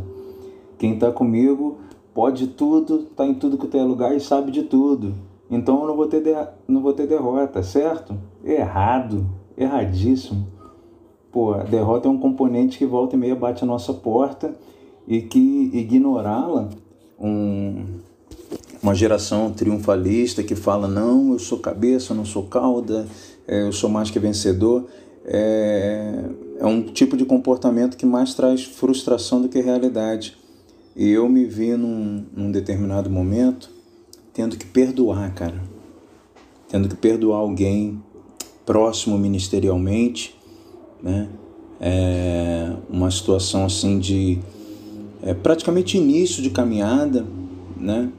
Quem 0.78 0.94
está 0.94 1.10
comigo 1.10 1.80
pode 2.14 2.48
tudo, 2.48 3.06
está 3.10 3.26
em 3.26 3.34
tudo 3.34 3.58
que 3.58 3.66
tem 3.66 3.84
lugar 3.84 4.16
e 4.16 4.20
sabe 4.20 4.50
de 4.50 4.62
tudo. 4.62 5.14
Então 5.50 5.80
eu 5.80 5.86
não 5.88 5.96
vou 5.96 6.06
ter, 6.06 6.22
de, 6.22 6.34
não 6.68 6.80
vou 6.80 6.92
ter 6.92 7.06
derrota, 7.06 7.62
certo? 7.62 8.14
Errado, 8.44 9.26
erradíssimo. 9.56 10.46
Pô, 11.32 11.54
a 11.54 11.62
derrota 11.62 12.08
é 12.08 12.10
um 12.10 12.18
componente 12.18 12.78
que 12.78 12.86
volta 12.86 13.16
e 13.16 13.18
meia 13.18 13.34
bate 13.34 13.64
a 13.64 13.66
nossa 13.66 13.92
porta 13.92 14.54
e 15.06 15.22
que 15.22 15.70
ignorá-la, 15.72 16.68
um, 17.18 17.84
uma 18.82 18.94
geração 18.94 19.52
triunfalista 19.52 20.42
que 20.42 20.54
fala: 20.54 20.88
não, 20.88 21.32
eu 21.32 21.38
sou 21.38 21.58
cabeça, 21.58 22.12
eu 22.12 22.16
não 22.16 22.24
sou 22.24 22.44
cauda, 22.44 23.06
é, 23.46 23.62
eu 23.62 23.72
sou 23.72 23.90
mais 23.90 24.10
que 24.10 24.18
vencedor. 24.18 24.86
É, 25.24 26.24
é 26.58 26.66
um 26.66 26.82
tipo 26.82 27.16
de 27.16 27.24
comportamento 27.24 27.96
que 27.96 28.06
mais 28.06 28.34
traz 28.34 28.64
frustração 28.64 29.42
do 29.42 29.48
que 29.48 29.60
realidade. 29.60 30.39
Eu 30.96 31.28
me 31.28 31.44
vi 31.44 31.76
num, 31.76 32.26
num 32.34 32.50
determinado 32.50 33.08
momento 33.10 33.70
tendo 34.32 34.56
que 34.56 34.66
perdoar, 34.66 35.34
cara. 35.34 35.62
Tendo 36.68 36.88
que 36.88 36.96
perdoar 36.96 37.38
alguém 37.38 38.02
próximo 38.64 39.18
ministerialmente, 39.18 40.34
né? 41.02 41.28
É 41.80 42.76
uma 42.90 43.10
situação 43.10 43.64
assim 43.64 43.98
de 43.98 44.38
é, 45.22 45.32
praticamente 45.32 45.96
início 45.96 46.42
de 46.42 46.50
caminhada, 46.50 47.26
né? 47.76 48.12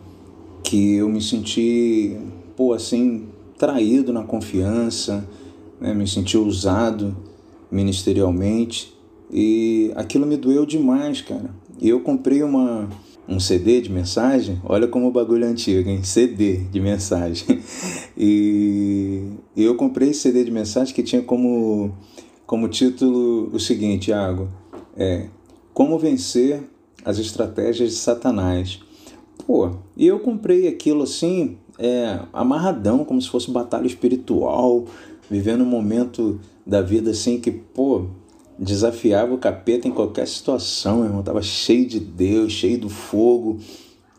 que 0.63 0.95
eu 0.95 1.09
me 1.09 1.21
senti, 1.21 2.17
pô, 2.55 2.73
assim, 2.73 3.27
traído 3.57 4.13
na 4.13 4.23
confiança, 4.23 5.27
né? 5.79 5.93
me 5.93 6.07
senti 6.07 6.37
usado 6.37 7.15
ministerialmente 7.69 8.95
e 9.31 9.91
aquilo 9.95 10.25
me 10.25 10.37
doeu 10.37 10.65
demais, 10.65 11.21
cara. 11.21 11.49
E 11.81 11.89
eu 11.89 11.99
comprei 11.99 12.43
uma, 12.43 12.87
um 13.27 13.39
CD 13.39 13.81
de 13.81 13.91
mensagem, 13.91 14.61
olha 14.63 14.87
como 14.87 15.07
o 15.07 15.11
bagulho 15.11 15.45
é 15.45 15.47
antigo, 15.47 15.89
hein? 15.89 16.03
CD 16.03 16.57
de 16.57 16.79
mensagem. 16.79 17.59
E, 18.23 19.31
eu 19.57 19.73
comprei 19.75 20.09
esse 20.09 20.19
CD 20.19 20.43
de 20.43 20.51
mensagem 20.51 20.93
que 20.93 21.01
tinha 21.01 21.23
como, 21.23 21.91
como 22.45 22.67
título 22.67 23.49
o 23.51 23.59
seguinte, 23.59 24.07
Thiago, 24.07 24.47
é 24.95 25.25
Como 25.73 25.97
Vencer 25.97 26.61
as 27.03 27.17
Estratégias 27.17 27.89
de 27.89 27.95
Satanás. 27.95 28.79
Pô, 29.47 29.71
e 29.97 30.05
eu 30.05 30.19
comprei 30.19 30.67
aquilo 30.67 31.01
assim, 31.01 31.57
é, 31.79 32.19
amarradão, 32.31 33.03
como 33.03 33.19
se 33.19 33.29
fosse 33.29 33.49
batalha 33.49 33.87
espiritual, 33.87 34.85
vivendo 35.27 35.63
um 35.63 35.67
momento 35.67 36.39
da 36.67 36.81
vida 36.81 37.09
assim 37.09 37.39
que, 37.39 37.49
pô, 37.49 38.05
desafiava 38.57 39.33
o 39.33 39.37
capeta 39.37 39.87
em 39.87 39.91
qualquer 39.91 40.27
situação, 40.27 40.97
meu 40.97 41.05
irmão. 41.05 41.23
Tava 41.23 41.41
cheio 41.41 41.87
de 41.87 41.99
Deus, 41.99 42.53
cheio 42.53 42.79
do 42.79 42.89
fogo, 42.89 43.59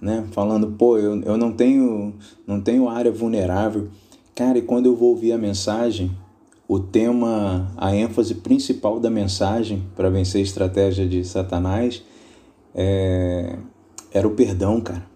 né? 0.01 0.24
Falando, 0.33 0.72
pô, 0.72 0.99
eu, 0.99 1.20
eu 1.22 1.37
não 1.37 1.53
tenho 1.53 2.14
não 2.47 2.61
tenho 2.61 2.89
área 2.89 3.11
vulnerável. 3.11 3.89
Cara, 4.35 4.59
e 4.59 4.62
quando 4.62 4.87
eu 4.87 4.97
vou 4.97 5.11
ouvir 5.11 5.33
a 5.33 5.39
mensagem, 5.39 6.11
o 6.66 6.80
tema, 6.80 7.70
a 7.76 7.95
ênfase 7.95 8.37
principal 8.37 8.99
da 8.99 9.11
mensagem 9.11 9.85
para 9.95 10.09
vencer 10.09 10.41
a 10.41 10.45
estratégia 10.45 11.07
de 11.07 11.22
Satanás 11.24 12.03
é, 12.74 13.59
era 14.11 14.26
o 14.26 14.30
perdão, 14.30 14.80
cara. 14.80 15.07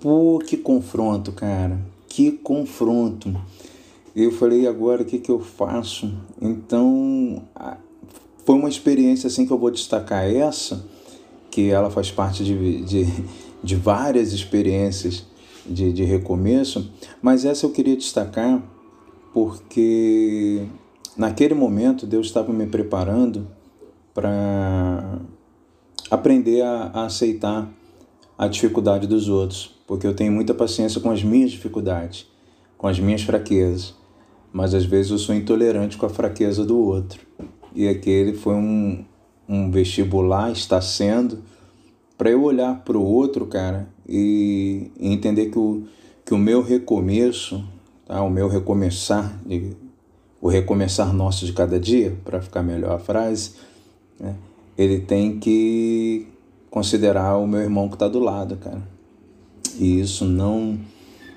Pô, 0.00 0.38
que 0.38 0.56
confronto, 0.56 1.32
cara. 1.32 1.78
Que 2.08 2.32
confronto. 2.32 3.34
Eu 4.16 4.32
falei, 4.32 4.66
agora 4.66 5.02
o 5.02 5.04
que, 5.04 5.18
que 5.18 5.30
eu 5.30 5.38
faço? 5.38 6.12
Então, 6.40 7.42
foi 8.48 8.56
uma 8.56 8.70
experiência 8.70 9.26
assim 9.26 9.46
que 9.46 9.52
eu 9.52 9.58
vou 9.58 9.70
destacar 9.70 10.24
essa, 10.24 10.82
que 11.50 11.68
ela 11.68 11.90
faz 11.90 12.10
parte 12.10 12.42
de, 12.42 12.82
de, 12.82 13.04
de 13.62 13.76
várias 13.76 14.32
experiências 14.32 15.26
de, 15.66 15.92
de 15.92 16.02
recomeço, 16.02 16.90
mas 17.20 17.44
essa 17.44 17.66
eu 17.66 17.70
queria 17.70 17.94
destacar 17.94 18.62
porque 19.34 20.66
naquele 21.14 21.52
momento 21.52 22.06
Deus 22.06 22.28
estava 22.28 22.50
me 22.50 22.64
preparando 22.64 23.46
para 24.14 25.18
aprender 26.10 26.62
a, 26.62 26.90
a 26.94 27.04
aceitar 27.04 27.70
a 28.38 28.48
dificuldade 28.48 29.06
dos 29.06 29.28
outros, 29.28 29.78
porque 29.86 30.06
eu 30.06 30.14
tenho 30.14 30.32
muita 30.32 30.54
paciência 30.54 31.02
com 31.02 31.10
as 31.10 31.22
minhas 31.22 31.50
dificuldades, 31.50 32.26
com 32.78 32.86
as 32.86 32.98
minhas 32.98 33.20
fraquezas, 33.20 33.94
mas 34.50 34.72
às 34.72 34.86
vezes 34.86 35.10
eu 35.10 35.18
sou 35.18 35.34
intolerante 35.34 35.98
com 35.98 36.06
a 36.06 36.08
fraqueza 36.08 36.64
do 36.64 36.78
outro. 36.78 37.28
E 37.74 37.88
aquele 37.88 38.34
foi 38.34 38.54
um, 38.54 39.04
um 39.48 39.70
vestibular, 39.70 40.50
está 40.50 40.80
sendo, 40.80 41.42
para 42.16 42.30
eu 42.30 42.42
olhar 42.42 42.82
para 42.84 42.98
o 42.98 43.04
outro, 43.04 43.46
cara, 43.46 43.88
e, 44.08 44.90
entender 44.98 45.46
que 45.46 45.58
o, 45.58 45.84
que 46.24 46.34
o 46.34 46.38
meu 46.38 46.62
recomeço, 46.62 47.64
tá? 48.06 48.22
o 48.22 48.30
meu 48.30 48.48
recomeçar, 48.48 49.40
de, 49.46 49.76
o 50.40 50.48
recomeçar 50.48 51.12
nosso 51.12 51.46
de 51.46 51.52
cada 51.52 51.78
dia, 51.78 52.16
para 52.24 52.40
ficar 52.40 52.62
melhor 52.62 52.92
a 52.92 52.98
frase, 52.98 53.52
né? 54.18 54.34
ele 54.76 55.00
tem 55.00 55.38
que 55.38 56.26
considerar 56.70 57.36
o 57.36 57.46
meu 57.46 57.60
irmão 57.60 57.88
que 57.88 57.94
está 57.94 58.08
do 58.08 58.18
lado, 58.18 58.56
cara. 58.56 58.82
E 59.78 60.00
isso 60.00 60.24
não, 60.24 60.78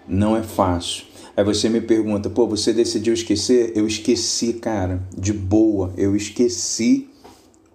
não 0.07 0.35
é 0.35 0.41
fácil. 0.41 1.05
Aí 1.41 1.45
você 1.45 1.69
me 1.69 1.81
pergunta, 1.81 2.29
pô, 2.29 2.45
você 2.45 2.71
decidiu 2.71 3.15
esquecer? 3.15 3.71
Eu 3.75 3.87
esqueci, 3.87 4.53
cara, 4.53 5.01
de 5.17 5.33
boa. 5.33 5.91
Eu 5.97 6.15
esqueci 6.15 7.09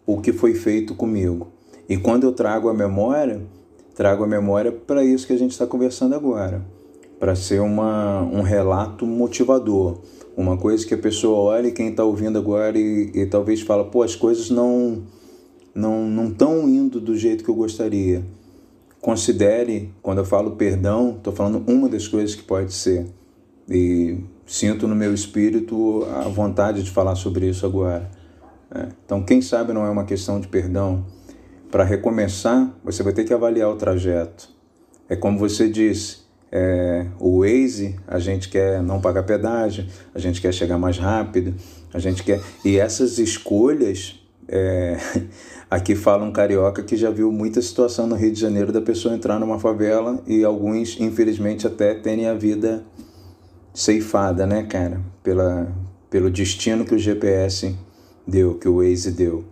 o 0.07 0.21
que 0.21 0.33
foi 0.33 0.55
feito 0.55 0.95
comigo. 0.95 1.49
E 1.89 1.97
quando 1.97 2.23
eu 2.23 2.33
trago 2.33 2.69
a 2.69 2.73
memória, 2.73 3.43
trago 3.97 4.23
a 4.23 4.27
memória 4.29 4.71
para 4.71 5.05
isso 5.05 5.27
que 5.27 5.33
a 5.33 5.37
gente 5.37 5.51
está 5.51 5.67
conversando 5.67 6.15
agora, 6.15 6.65
para 7.19 7.35
ser 7.35 7.61
uma, 7.61 8.23
um 8.23 8.41
relato 8.41 9.05
motivador, 9.05 9.99
uma 10.37 10.57
coisa 10.57 10.87
que 10.87 10.95
a 10.95 10.99
pessoa 10.99 11.37
olha 11.37 11.67
e 11.67 11.73
quem 11.73 11.89
está 11.89 12.05
ouvindo 12.05 12.39
agora 12.39 12.79
e, 12.79 13.11
e 13.17 13.27
talvez 13.27 13.63
fala, 13.63 13.85
pô, 13.85 14.05
as 14.05 14.15
coisas 14.15 14.49
não 14.49 15.03
não 15.75 16.09
não 16.09 16.29
estão 16.29 16.69
indo 16.69 17.01
do 17.01 17.17
jeito 17.17 17.43
que 17.43 17.51
eu 17.51 17.57
gostaria. 17.57 18.25
Considere, 19.01 19.93
quando 20.01 20.19
eu 20.19 20.25
falo 20.25 20.53
perdão, 20.53 21.17
estou 21.17 21.33
falando 21.33 21.65
uma 21.67 21.89
das 21.89 22.07
coisas 22.07 22.37
que 22.37 22.45
pode 22.45 22.73
ser. 22.73 23.09
E 23.69 24.19
sinto 24.47 24.87
no 24.87 24.95
meu 24.95 25.13
espírito 25.13 26.07
a 26.15 26.29
vontade 26.29 26.83
de 26.83 26.91
falar 26.91 27.17
sobre 27.17 27.49
isso 27.49 27.67
agora. 27.67 28.09
É. 28.75 28.89
Então, 29.05 29.23
quem 29.23 29.41
sabe 29.43 29.73
não 29.73 29.85
é 29.85 29.91
uma 29.91 30.05
questão 30.05 30.41
de 30.41 30.49
perdão. 30.49 31.05
Para 31.71 31.85
recomeçar, 31.85 32.73
você 32.85 33.03
vai 33.03 33.13
ter 33.13 33.25
que 33.25 33.35
avaliar 33.35 33.69
o 33.71 33.77
trajeto. 33.77 34.49
É 35.09 35.17
como 35.17 35.39
você 35.39 35.69
disse, 35.69 36.19
é, 36.51 37.07
o 37.19 37.41
Waze, 37.41 37.97
a 38.07 38.19
gente 38.19 38.49
quer 38.49 38.83
não 38.83 39.01
pagar 39.01 39.25
pedágio, 39.25 39.87
a 40.15 40.19
gente 40.19 40.41
quer 40.41 40.53
chegar 40.53 40.79
mais 40.79 40.99
rápido, 40.99 41.55
a 41.93 41.99
gente 41.99 42.23
quer. 42.23 42.41
E 42.65 42.79
essas 42.79 43.19
escolhas, 43.19 44.21
é, 44.49 44.97
aqui 45.71 45.95
fala 45.95 46.25
um 46.25 46.33
carioca 46.33 46.83
que 46.83 46.97
já 46.97 47.11
viu 47.11 47.33
muita 47.33 47.61
situação 47.61 48.07
no 48.07 48.15
Rio 48.15 48.33
de 48.33 48.41
Janeiro 48.41 48.73
da 48.73 48.81
pessoa 48.81 49.15
entrar 49.15 49.39
numa 49.39 49.59
favela 49.59 50.23
e 50.27 50.45
alguns, 50.45 50.99
infelizmente, 51.01 51.67
até 51.67 51.95
terem 51.95 52.27
a 52.27 52.35
vida 52.35 52.85
ceifada, 53.77 54.47
né, 54.47 54.63
cara? 54.63 55.03
Pela, 55.23 55.71
pelo 56.09 56.31
destino 56.31 56.83
que 56.87 56.95
o 56.95 56.99
GPS 56.99 57.77
deu, 58.27 58.55
que 58.55 58.67
o 58.67 58.79
Waze 58.79 59.11
deu. 59.11 59.45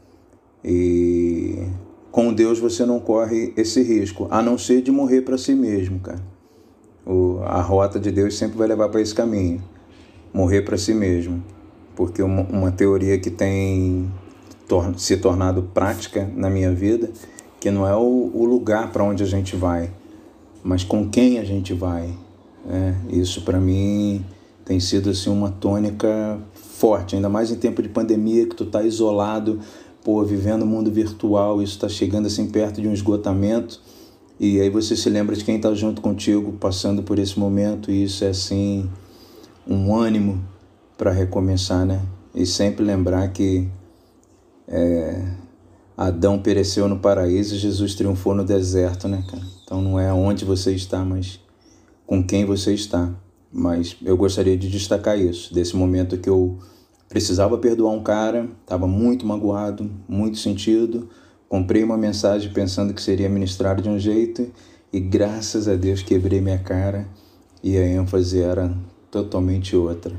E 0.64 1.66
com 2.10 2.32
Deus 2.32 2.58
você 2.58 2.86
não 2.86 2.98
corre 2.98 3.52
esse 3.54 3.82
risco, 3.82 4.26
a 4.30 4.40
não 4.40 4.56
ser 4.56 4.80
de 4.80 4.90
morrer 4.90 5.20
para 5.20 5.36
si 5.36 5.54
mesmo, 5.54 6.00
cara. 6.00 6.22
O, 7.04 7.40
a 7.44 7.60
rota 7.60 8.00
de 8.00 8.10
Deus 8.10 8.38
sempre 8.38 8.56
vai 8.56 8.66
levar 8.66 8.88
para 8.88 9.02
esse 9.02 9.14
caminho, 9.14 9.62
morrer 10.32 10.62
para 10.62 10.78
si 10.78 10.94
mesmo, 10.94 11.44
porque 11.94 12.22
uma, 12.22 12.44
uma 12.44 12.72
teoria 12.72 13.18
que 13.18 13.30
tem 13.30 14.10
tor 14.66 14.98
se 14.98 15.18
tornado 15.18 15.64
prática 15.74 16.26
na 16.34 16.48
minha 16.48 16.72
vida, 16.72 17.10
que 17.60 17.70
não 17.70 17.86
é 17.86 17.94
o, 17.94 18.30
o 18.32 18.46
lugar 18.46 18.90
para 18.90 19.04
onde 19.04 19.22
a 19.22 19.26
gente 19.26 19.54
vai, 19.54 19.90
mas 20.62 20.82
com 20.82 21.10
quem 21.10 21.38
a 21.38 21.44
gente 21.44 21.74
vai, 21.74 22.08
é, 22.68 22.94
isso 23.10 23.42
para 23.42 23.60
mim 23.60 24.24
tem 24.64 24.80
sido 24.80 25.10
assim 25.10 25.30
uma 25.30 25.50
tônica 25.50 26.38
forte, 26.54 27.16
ainda 27.16 27.28
mais 27.28 27.50
em 27.50 27.56
tempo 27.56 27.82
de 27.82 27.88
pandemia 27.88 28.46
que 28.46 28.56
tu 28.56 28.64
tá 28.66 28.82
isolado, 28.82 29.60
pô, 30.02 30.22
vivendo 30.24 30.62
o 30.62 30.66
mundo 30.66 30.90
virtual, 30.90 31.62
isso 31.62 31.74
está 31.74 31.88
chegando 31.88 32.26
assim 32.26 32.48
perto 32.48 32.80
de 32.80 32.88
um 32.88 32.92
esgotamento. 32.92 33.80
E 34.38 34.60
aí 34.60 34.68
você 34.68 34.96
se 34.96 35.08
lembra 35.08 35.36
de 35.36 35.44
quem 35.44 35.56
está 35.56 35.72
junto 35.74 36.02
contigo, 36.02 36.52
passando 36.52 37.02
por 37.02 37.18
esse 37.18 37.38
momento, 37.38 37.90
e 37.90 38.04
isso 38.04 38.24
é 38.24 38.28
assim 38.28 38.88
um 39.66 39.94
ânimo 39.94 40.42
para 40.98 41.10
recomeçar, 41.10 41.86
né? 41.86 42.02
E 42.34 42.44
sempre 42.44 42.84
lembrar 42.84 43.28
que 43.28 43.68
é, 44.66 45.24
Adão 45.96 46.38
pereceu 46.38 46.88
no 46.88 46.98
paraíso 46.98 47.54
e 47.54 47.58
Jesus 47.58 47.94
triunfou 47.94 48.34
no 48.34 48.44
deserto, 48.44 49.06
né, 49.06 49.22
cara? 49.30 49.42
Então 49.62 49.80
não 49.80 49.98
é 49.98 50.12
onde 50.12 50.44
você 50.44 50.74
está, 50.74 51.04
mas 51.04 51.38
com 52.07 52.22
quem 52.22 52.44
você 52.44 52.74
está. 52.74 53.12
Mas 53.52 53.96
eu 54.02 54.16
gostaria 54.16 54.57
de 54.57 54.68
destacar 54.68 55.18
isso, 55.18 55.55
desse 55.55 55.76
momento 55.76 56.18
que 56.18 56.28
eu 56.28 56.59
precisava 57.09 57.57
perdoar 57.57 57.92
um 57.92 58.02
cara, 58.02 58.48
estava 58.62 58.86
muito 58.86 59.24
magoado, 59.26 59.88
muito 60.09 60.38
sentido. 60.38 61.09
Comprei 61.48 61.84
uma 61.84 61.96
mensagem 61.96 62.52
pensando 62.52 62.92
que 62.92 63.00
seria 63.00 63.28
ministrado 63.28 63.80
de 63.80 63.88
um 63.88 63.98
jeito 63.98 64.50
e 64.92 64.98
graças 64.98 65.68
a 65.68 65.76
Deus 65.76 66.02
quebrei 66.02 66.40
minha 66.40 66.59
cara 66.59 67.07
e 67.62 67.76
a 67.78 67.86
ênfase 67.86 68.40
era 68.40 68.76
totalmente 69.11 69.76
outra. 69.76 70.14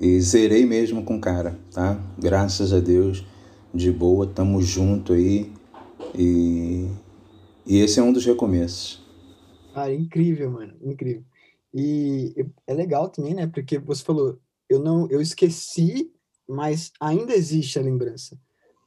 E 0.00 0.20
zerei 0.20 0.66
mesmo 0.66 1.04
com 1.04 1.16
o 1.16 1.20
cara, 1.20 1.58
tá? 1.72 2.00
Graças 2.18 2.72
a 2.72 2.80
Deus, 2.80 3.24
de 3.72 3.92
boa, 3.92 4.26
tamo 4.26 4.60
junto 4.60 5.12
aí. 5.12 5.52
E, 6.14 6.88
e 7.66 7.78
esse 7.78 8.00
é 8.00 8.02
um 8.02 8.12
dos 8.12 8.24
recomeços. 8.24 8.99
Cara, 9.74 9.94
incrível, 9.94 10.50
mano, 10.50 10.74
incrível. 10.82 11.22
E 11.72 12.34
é 12.66 12.74
legal 12.74 13.08
também, 13.08 13.34
né? 13.34 13.46
Porque 13.46 13.78
você 13.78 14.02
falou, 14.02 14.38
eu 14.68 14.80
não, 14.80 15.08
eu 15.08 15.20
esqueci, 15.20 16.10
mas 16.48 16.92
ainda 17.00 17.34
existe 17.34 17.78
a 17.78 17.82
lembrança. 17.82 18.36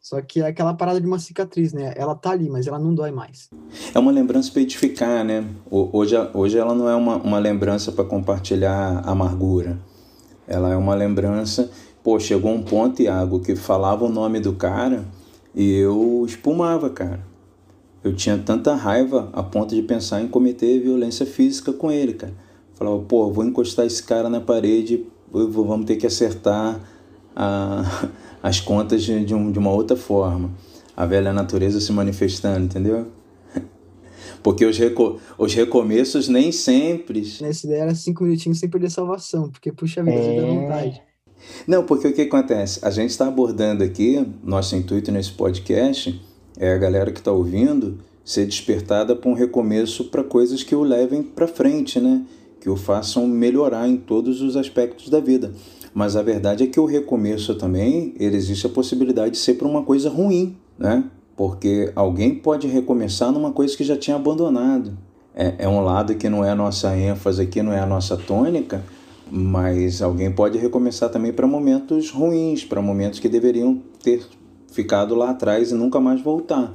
Só 0.02 0.22
que 0.22 0.42
é 0.42 0.48
aquela 0.48 0.74
parada 0.74 1.00
de 1.00 1.08
uma 1.08 1.18
cicatriz, 1.18 1.72
né? 1.72 1.94
Ela 1.96 2.14
tá 2.14 2.32
ali, 2.32 2.50
mas 2.50 2.68
ela 2.68 2.78
não 2.78 2.94
dói 2.94 3.12
mais. 3.12 3.50
É 3.94 3.98
uma 4.00 4.12
lembrança 4.12 4.52
para 4.52 4.62
edificar, 4.62 5.24
né? 5.24 5.48
Hoje, 5.72 6.16
hoje 6.34 6.58
ela 6.58 6.76
não 6.76 6.90
é 6.90 6.96
uma, 6.96 7.16
uma 7.16 7.40
lembrança 7.40 7.90
para 7.90 8.04
compartilhar 8.04 9.02
amargura. 9.08 9.80
Ela 10.46 10.74
é 10.74 10.76
uma 10.76 10.94
lembrança. 10.94 11.72
Pô, 12.04 12.20
chegou 12.20 12.52
um 12.52 12.62
ponto, 12.62 13.02
Iago, 13.02 13.40
que 13.40 13.56
falava 13.56 14.04
o 14.04 14.10
nome 14.10 14.42
do 14.42 14.54
cara 14.54 15.06
e 15.56 15.72
eu 15.72 16.26
espumava, 16.28 16.90
cara 16.90 17.33
eu 18.04 18.14
tinha 18.14 18.38
tanta 18.38 18.76
raiva 18.76 19.30
a 19.32 19.42
ponto 19.42 19.74
de 19.74 19.82
pensar 19.82 20.22
em 20.22 20.28
cometer 20.28 20.80
violência 20.80 21.26
física 21.26 21.72
com 21.72 21.92
ele, 21.92 22.14
cara. 22.14 22.34
Falava, 22.76 23.00
pô, 23.00 23.32
vou 23.32 23.46
encostar 23.46 23.86
esse 23.86 24.04
cara 24.04 24.30
na 24.30 24.42
parede, 24.42 25.06
vamos 25.32 25.86
ter 25.86 25.96
que 25.96 26.06
acertar 26.06 26.82
a, 27.36 28.10
as 28.44 28.60
contas 28.60 29.04
de, 29.04 29.24
de, 29.24 29.34
um, 29.34 29.52
de 29.52 29.58
uma 29.58 29.72
outra 29.72 29.96
forma. 29.96 30.52
A 30.96 31.06
velha 31.06 31.32
natureza 31.32 31.80
se 31.80 31.92
manifestando, 31.94 32.66
entendeu? 32.66 33.08
Porque 34.44 34.66
os, 34.66 34.78
reco 34.78 35.20
os 35.38 35.54
recomeços 35.54 36.28
nem 36.28 36.52
sempre. 36.52 37.22
Nessa 37.40 37.66
ideia 37.66 37.84
era 37.84 37.96
cinco 37.96 38.26
minutinhos 38.26 38.60
sem 38.60 38.70
perder 38.70 38.92
salvação, 38.92 39.50
porque 39.50 39.72
puxa 39.72 40.04
vida, 40.04 40.18
é... 40.18 40.42
dá 40.42 40.48
vontade. 40.48 41.02
Não, 41.68 41.84
porque 41.84 42.08
o 42.08 42.14
que 42.14 42.22
acontece? 42.22 42.80
A 42.84 42.90
gente 42.90 43.10
está 43.10 43.28
abordando 43.28 43.84
aqui, 43.84 44.26
nosso 44.44 44.76
intuito 44.76 45.12
nesse 45.12 45.32
podcast 45.32 46.22
é 46.58 46.74
a 46.74 46.78
galera 46.78 47.12
que 47.12 47.20
está 47.20 47.32
ouvindo 47.32 47.98
ser 48.24 48.46
despertada 48.46 49.16
para 49.16 49.30
um 49.30 49.34
recomeço 49.34 50.06
para 50.06 50.24
coisas 50.24 50.64
que 50.64 50.76
o 50.76 50.84
levem 50.84 51.22
para 51.22 51.48
frente, 51.48 52.00
né? 52.00 52.22
Que 52.60 52.70
o 52.70 52.76
façam 52.76 53.28
melhorar 53.28 53.88
em 53.88 53.98
todos 53.98 54.42
os 54.42 54.56
aspectos 54.56 55.10
da 55.10 55.20
vida. 55.20 55.52
Mas 55.94 56.16
a 56.16 56.22
verdade 56.22 56.64
é 56.64 56.68
que 56.68 56.80
o 56.80 56.86
recomeço 56.86 57.56
também, 57.56 58.14
ele 58.18 58.38
existe 58.38 58.66
a 58.66 58.70
possibilidade 58.70 59.32
de 59.32 59.38
ser 59.38 59.56
para 59.56 59.68
uma 59.68 59.84
coisa 59.84 60.10
ruim, 60.10 60.56
né? 60.80 61.04
Porque 61.36 61.92
alguém 61.96 62.36
pode 62.36 62.68
recomeçar 62.68 63.32
numa 63.32 63.52
coisa 63.52 63.76
que 63.76 63.84
já 63.84 63.98
tinha 63.98 64.16
abandonado. 64.16 64.98
É, 65.36 65.56
é 65.60 65.68
um 65.68 65.82
lado 65.82 66.16
que 66.16 66.30
não 66.30 66.46
é 66.46 66.52
a 66.52 66.56
nossa 66.56 66.96
ênfase 66.96 67.42
aqui, 67.42 67.62
não 67.62 67.74
é 67.74 67.80
a 67.80 67.86
nossa 67.86 68.16
tônica, 68.16 68.84
mas 69.30 70.02
alguém 70.02 70.32
pode 70.32 70.58
recomeçar 70.58 71.10
também 71.10 71.34
para 71.34 71.48
momentos 71.48 72.12
ruins, 72.12 72.64
para 72.64 72.82
momentos 72.82 73.20
que 73.20 73.28
deveriam 73.28 73.82
ter 74.04 74.24
ficado 74.74 75.16
lá 75.16 75.32
atrás 75.32 75.72
e 75.72 75.76
nunca 75.76 76.00
mais 76.00 76.22
voltar. 76.22 76.74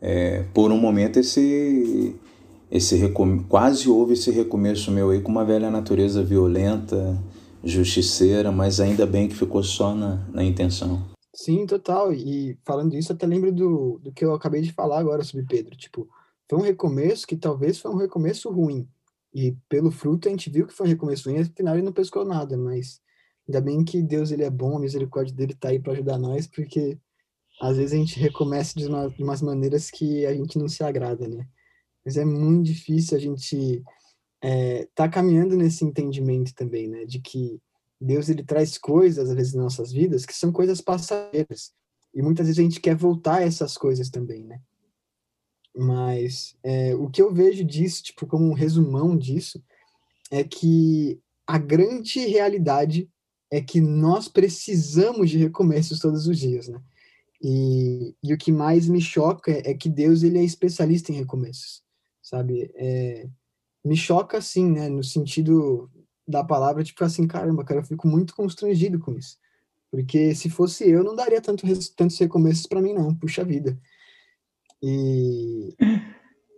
É, 0.00 0.44
por 0.54 0.70
um 0.72 0.78
momento 0.78 1.18
esse 1.18 2.14
esse 2.70 3.12
quase 3.48 3.88
houve 3.88 4.14
esse 4.14 4.30
recomeço 4.30 4.90
meu 4.90 5.10
aí 5.10 5.20
com 5.20 5.30
uma 5.30 5.44
velha 5.44 5.70
natureza 5.70 6.24
violenta, 6.24 7.22
justiceira, 7.62 8.50
mas 8.50 8.80
ainda 8.80 9.06
bem 9.06 9.28
que 9.28 9.36
ficou 9.36 9.62
só 9.62 9.94
na, 9.94 10.26
na 10.32 10.42
intenção. 10.42 11.02
Sim, 11.34 11.66
total. 11.66 12.12
E 12.12 12.58
falando 12.64 12.94
isso, 12.94 13.12
até 13.12 13.26
lembro 13.26 13.52
do, 13.52 13.98
do 14.02 14.12
que 14.12 14.24
eu 14.24 14.34
acabei 14.34 14.62
de 14.62 14.72
falar 14.72 14.98
agora 14.98 15.22
sobre 15.22 15.46
Pedro. 15.46 15.76
Tipo, 15.76 16.08
foi 16.48 16.58
um 16.58 16.62
recomeço 16.62 17.26
que 17.26 17.36
talvez 17.36 17.78
foi 17.78 17.90
um 17.90 17.96
recomeço 17.96 18.50
ruim. 18.50 18.88
E 19.34 19.56
pelo 19.68 19.90
fruto 19.90 20.28
a 20.28 20.30
gente 20.30 20.50
viu 20.50 20.66
que 20.66 20.74
foi 20.74 20.86
um 20.86 20.90
recomeço 20.90 21.28
ruim, 21.28 21.40
e 21.40 21.44
no 21.44 21.54
final 21.54 21.74
ele 21.74 21.84
não 21.84 21.92
pescou 21.92 22.24
nada, 22.24 22.56
mas 22.56 23.00
ainda 23.48 23.60
bem 23.60 23.82
que 23.82 24.02
Deus 24.02 24.30
ele 24.30 24.44
é 24.44 24.50
bom, 24.50 24.76
a 24.76 24.80
misericórdia 24.80 25.34
dele 25.34 25.54
tá 25.54 25.68
aí 25.68 25.78
para 25.78 25.92
ajudar 25.92 26.18
nós, 26.18 26.46
porque 26.46 26.98
às 27.62 27.76
vezes 27.76 27.92
a 27.92 27.96
gente 27.96 28.18
recomeça 28.18 28.74
de, 28.74 28.86
uma, 28.86 29.08
de 29.08 29.22
umas 29.22 29.40
maneiras 29.40 29.88
que 29.88 30.26
a 30.26 30.34
gente 30.34 30.58
não 30.58 30.68
se 30.68 30.82
agrada, 30.82 31.28
né? 31.28 31.46
Mas 32.04 32.16
é 32.16 32.24
muito 32.24 32.66
difícil 32.66 33.16
a 33.16 33.20
gente 33.20 33.80
é, 34.42 34.88
tá 34.96 35.08
caminhando 35.08 35.56
nesse 35.56 35.84
entendimento 35.84 36.52
também, 36.56 36.88
né? 36.88 37.04
De 37.04 37.20
que 37.20 37.60
Deus 38.00 38.28
ele 38.28 38.42
traz 38.42 38.76
coisas 38.76 39.30
às 39.30 39.36
vezes 39.36 39.54
nas 39.54 39.62
nossas 39.62 39.92
vidas 39.92 40.26
que 40.26 40.34
são 40.34 40.50
coisas 40.50 40.80
passageiras. 40.80 41.72
E 42.12 42.20
muitas 42.20 42.48
vezes 42.48 42.58
a 42.58 42.62
gente 42.64 42.80
quer 42.80 42.96
voltar 42.96 43.36
a 43.36 43.42
essas 43.44 43.76
coisas 43.76 44.10
também, 44.10 44.42
né? 44.42 44.60
Mas 45.72 46.56
é, 46.64 46.96
o 46.96 47.08
que 47.08 47.22
eu 47.22 47.32
vejo 47.32 47.62
disso, 47.62 48.02
tipo, 48.02 48.26
como 48.26 48.44
um 48.44 48.54
resumão 48.54 49.16
disso, 49.16 49.62
é 50.32 50.42
que 50.42 51.20
a 51.46 51.58
grande 51.58 52.18
realidade 52.26 53.08
é 53.52 53.60
que 53.60 53.80
nós 53.80 54.26
precisamos 54.26 55.30
de 55.30 55.38
recomeços 55.38 56.00
todos 56.00 56.26
os 56.26 56.36
dias, 56.36 56.66
né? 56.66 56.82
E, 57.42 58.14
e 58.22 58.32
o 58.32 58.38
que 58.38 58.52
mais 58.52 58.86
me 58.88 59.00
choca 59.00 59.50
é, 59.50 59.72
é 59.72 59.74
que 59.74 59.88
Deus 59.88 60.22
ele 60.22 60.38
é 60.38 60.44
especialista 60.44 61.10
em 61.10 61.16
recomeços, 61.16 61.82
sabe? 62.22 62.70
É, 62.76 63.28
me 63.84 63.96
choca 63.96 64.38
assim, 64.38 64.70
né? 64.70 64.88
No 64.88 65.02
sentido 65.02 65.90
da 66.26 66.44
palavra, 66.44 66.84
tipo 66.84 67.02
assim, 67.04 67.26
caramba, 67.26 67.64
cara, 67.64 67.80
eu 67.80 67.84
fico 67.84 68.06
muito 68.06 68.34
constrangido 68.34 68.98
com 69.00 69.12
isso. 69.12 69.36
Porque 69.90 70.34
se 70.34 70.48
fosse 70.48 70.88
eu, 70.88 71.02
não 71.02 71.16
daria 71.16 71.40
tanto, 71.40 71.66
tantos 71.96 72.18
recomeços 72.18 72.66
para 72.66 72.80
mim, 72.80 72.94
não. 72.94 73.14
Puxa 73.14 73.44
vida. 73.44 73.78
E, 74.80 75.76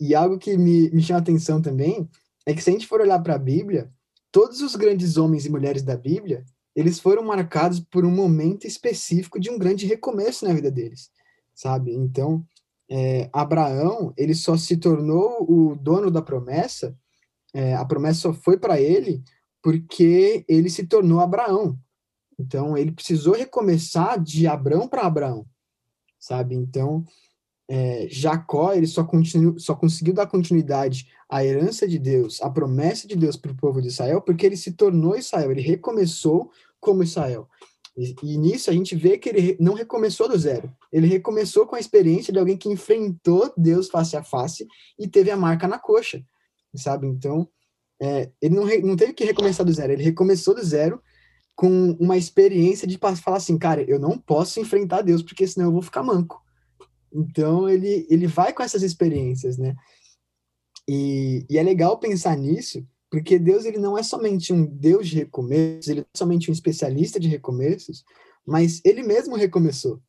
e 0.01 0.15
algo 0.15 0.39
que 0.39 0.57
me, 0.57 0.91
me 0.91 1.03
chama 1.03 1.21
atenção 1.21 1.61
também 1.61 2.09
é 2.47 2.55
que 2.55 2.63
se 2.63 2.71
a 2.71 2.73
gente 2.73 2.87
for 2.87 3.01
olhar 3.01 3.21
para 3.21 3.35
a 3.35 3.39
Bíblia, 3.39 3.91
todos 4.31 4.61
os 4.61 4.77
grandes 4.77 5.17
homens 5.17 5.47
e 5.47 5.51
mulheres 5.51 5.83
da 5.83 5.97
Bíblia, 5.97 6.45
eles 6.75 6.99
foram 6.99 7.23
marcados 7.23 7.81
por 7.81 8.05
um 8.05 8.11
momento 8.11 8.67
específico 8.67 9.39
de 9.39 9.51
um 9.51 9.59
grande 9.59 9.87
recomeço 9.87 10.45
na 10.45 10.53
vida 10.53 10.71
deles, 10.71 11.11
sabe? 11.55 11.93
Então, 11.93 12.45
é, 12.91 13.31
Abraão, 13.33 14.13
ele 14.17 14.35
só 14.35 14.57
se 14.57 14.77
tornou 14.77 15.47
o 15.49 15.77
dono 15.77 16.11
da 16.11 16.21
promessa, 16.21 16.97
é, 17.53 17.75
a 17.75 17.85
promessa 17.85 18.21
só 18.21 18.33
foi 18.33 18.59
para 18.59 18.81
ele 18.81 19.23
porque 19.63 20.45
ele 20.47 20.69
se 20.69 20.87
tornou 20.87 21.21
Abraão. 21.21 21.79
Então, 22.39 22.77
ele 22.77 22.93
precisou 22.93 23.35
recomeçar 23.35 24.21
de 24.21 24.47
Abraão 24.47 24.89
para 24.89 25.07
Abraão, 25.07 25.47
sabe? 26.19 26.55
Então, 26.55 27.05
é, 27.69 28.07
Jacó 28.11 28.73
ele 28.75 28.87
só, 28.87 29.05
continu, 29.05 29.59
só 29.59 29.75
conseguiu 29.75 30.13
dar 30.13 30.27
continuidade 30.27 31.09
à 31.29 31.45
herança 31.45 31.89
de 31.89 31.99
Deus, 31.99 32.41
à 32.43 32.51
promessa 32.51 33.09
de 33.09 33.17
Deus 33.17 33.37
para 33.37 33.53
o 33.53 33.57
povo 33.57 33.81
de 33.81 33.89
Israel, 33.89 34.21
porque 34.21 34.45
ele 34.45 34.57
se 34.57 34.73
tornou 34.73 35.17
Israel, 35.17 35.51
ele 35.51 35.63
recomeçou 35.63 36.51
como 36.79 37.03
Israel. 37.03 37.49
E, 37.97 38.15
e, 38.23 38.37
nisso 38.37 38.71
a 38.71 38.73
gente 38.73 38.95
vê 38.97 39.17
que 39.17 39.29
ele 39.29 39.57
não 39.61 39.73
recomeçou 39.73 40.29
do 40.29 40.37
zero, 40.37 40.71
ele 40.93 41.07
recomeçou 41.07 41.67
com 41.67 41.77
a 41.77 41.81
experiência 41.81 42.33
de 42.33 42.39
alguém 42.39 42.57
que 42.57 42.69
enfrentou 42.69 43.53
Deus 43.57 43.89
face 43.89 44.17
a 44.17 44.23
face 44.23 44.67
e 44.99 45.07
teve 45.09 45.31
a 45.31 45.37
marca 45.37 45.69
na 45.69 45.79
coxa, 45.79 46.23
sabe? 46.75 47.07
Então, 47.07 47.49
é, 48.03 48.31
ele 48.43 48.55
não, 48.57 48.65
re, 48.65 48.83
não 48.83 48.97
teve 48.97 49.13
que 49.13 49.25
recomeçar 49.25 49.65
do 49.65 49.73
zero, 49.73 49.93
ele 49.93 50.03
recomeçou 50.03 50.55
do 50.55 50.63
zero 50.63 51.01
com 51.55 51.93
uma 52.01 52.17
experiência 52.17 52.87
de 52.87 52.99
falar 52.99 53.37
assim, 53.37 53.57
cara, 53.57 53.83
eu 53.89 53.99
não 53.99 54.19
posso 54.19 54.59
enfrentar 54.59 55.03
Deus 55.03 55.23
porque 55.23 55.47
senão 55.47 55.67
eu 55.67 55.73
vou 55.73 55.83
ficar 55.83 56.03
manco. 56.03 56.44
Então 57.15 57.69
ele, 57.69 58.07
ele 58.11 58.27
vai 58.27 58.53
com 58.53 58.63
essas 58.63 58.83
experiências, 58.83 59.57
né? 59.57 59.75
E, 60.89 61.47
e 61.49 61.57
é 61.57 61.63
legal 61.63 61.99
pensar 61.99 62.37
nisso, 62.37 62.87
porque 63.11 63.39
Deus 63.39 63.65
ele 63.65 63.79
não 63.79 63.97
é 63.97 64.03
somente 64.03 64.53
um 64.53 64.67
Deus 64.67 65.09
de 65.09 65.17
recomeços, 65.17 65.89
ele 65.89 66.01
é 66.01 66.07
somente 66.17 66.51
um 66.51 66.53
especialista 66.53 67.21
de 67.21 67.29
recomeços, 67.29 68.05
mas 68.45 68.81
ele 68.85 69.03
mesmo 69.03 69.37
recomeçou. 69.37 70.03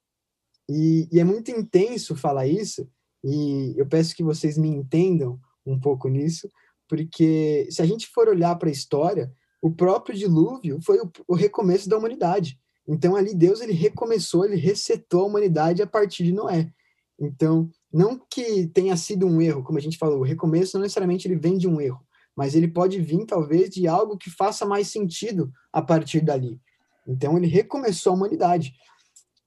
E, 0.70 1.08
e 1.12 1.20
é 1.20 1.24
muito 1.24 1.51
intenso 1.51 2.16
falar 2.16 2.47
isso, 2.47 2.89
e 3.24 3.74
eu 3.78 3.86
peço 3.86 4.16
que 4.16 4.24
vocês 4.24 4.58
me 4.58 4.68
entendam 4.68 5.39
um 5.66 5.80
pouco 5.80 6.10
nisso, 6.10 6.49
porque 6.88 7.68
se 7.72 7.82
a 7.82 7.86
gente 7.86 8.08
for 8.08 8.28
olhar 8.28 8.56
para 8.56 8.70
a 8.70 8.72
história, 8.72 9.32
o 9.62 9.72
próprio 9.72 10.18
dilúvio 10.18 10.80
foi 10.82 10.99
o, 10.99 11.12
o, 11.28 11.34
recomeço 11.34 11.89
da 11.89 11.97
humanidade. 11.97 12.60
Então 12.88 13.16
ali 13.16 13.34
Deus 13.34 13.62
ele 13.62 13.74
recomeçou, 13.74 14.45
ele 14.45 14.58
resetou 14.58 15.22
a 15.22 15.26
humanidade 15.26 15.82
a 15.82 15.88
partir 15.88 16.24
de 16.24 16.32
Noé. 16.32 16.72
Então, 17.20 17.70
não 17.91 18.20
que 18.30 18.68
tenha 18.68 18.95
sido 18.97 19.26
um 19.26 19.41
erro, 19.41 19.63
como 19.63 19.78
a 19.78 19.82
gente 19.82 19.97
falou, 19.97 20.20
o 20.20 20.24
recomeço 20.24 20.78
não 20.78 20.84
necessariamente 20.84 21.28
ele 21.28 21.38
vem 21.38 21.57
de 21.57 21.68
um 21.68 21.80
erro, 21.80 22.01
mas 22.36 22.55
ele 22.55 22.68
pode 22.68 22.99
vir 22.99 23.26
talvez 23.26 23.70
de 23.70 23.88
algo 23.88 24.18
que 24.18 24.30
faça 24.30 24.66
mais 24.66 24.88
sentido 24.89 25.51
a 25.72 25.82
partir 25.82 26.22
dali. 26.22 26.59
Então, 27.07 27.38
ele 27.38 27.47
recomeçou 27.47 28.11
a 28.11 28.16
humanidade. 28.16 28.74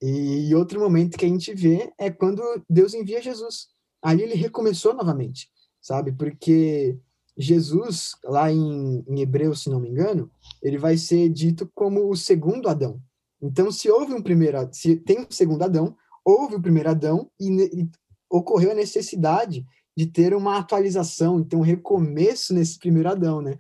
E 0.01 0.55
outro 0.55 0.81
momento 0.81 1.19
que 1.19 1.25
a 1.25 1.29
gente 1.29 1.53
vê 1.53 1.93
é 1.99 2.09
quando 2.09 2.43
Deus 2.71 2.95
envia 2.95 3.21
Jesus. 3.21 3.69
Ali 4.01 4.23
ele 4.23 4.35
recomeçou 4.35 4.95
novamente, 4.95 5.49
sabe? 5.83 6.13
Porque 6.13 6.97
Jesus, 7.37 8.17
lá 8.25 8.51
em, 8.51 9.05
em 9.09 9.21
Hebreus, 9.21 9.63
se 9.63 9.71
não 9.71 9.81
me 9.81 9.89
engano, 9.89 10.31
ele 10.63 10.79
vai 10.79 10.97
ser 10.97 11.29
dito 11.29 11.71
como 11.75 12.09
o 12.09 12.17
segundo 12.17 12.69
Adão. 12.69 13.01
Então, 13.41 13.71
se 13.71 13.89
houve 13.91 14.13
um 14.13 14.23
primeiro, 14.23 14.69
se 14.73 14.97
tem 14.97 15.21
um 15.21 15.27
segundo 15.31 15.63
Adão, 15.63 15.97
houve 16.29 16.57
o 16.57 16.61
primeiro 16.61 16.91
Adão 16.91 17.31
e, 17.41 17.49
e 17.49 17.91
ocorreu 18.31 18.73
a 18.73 18.75
necessidade 18.75 19.65
de 19.97 20.07
ter 20.07 20.35
uma 20.35 20.59
atualização, 20.59 21.41
então 21.41 21.61
um 21.61 21.63
recomeço 21.63 22.53
nesse 22.53 22.79
primeiro 22.79 23.09
Adão, 23.09 23.41
né? 23.41 23.59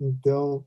Então, 0.00 0.64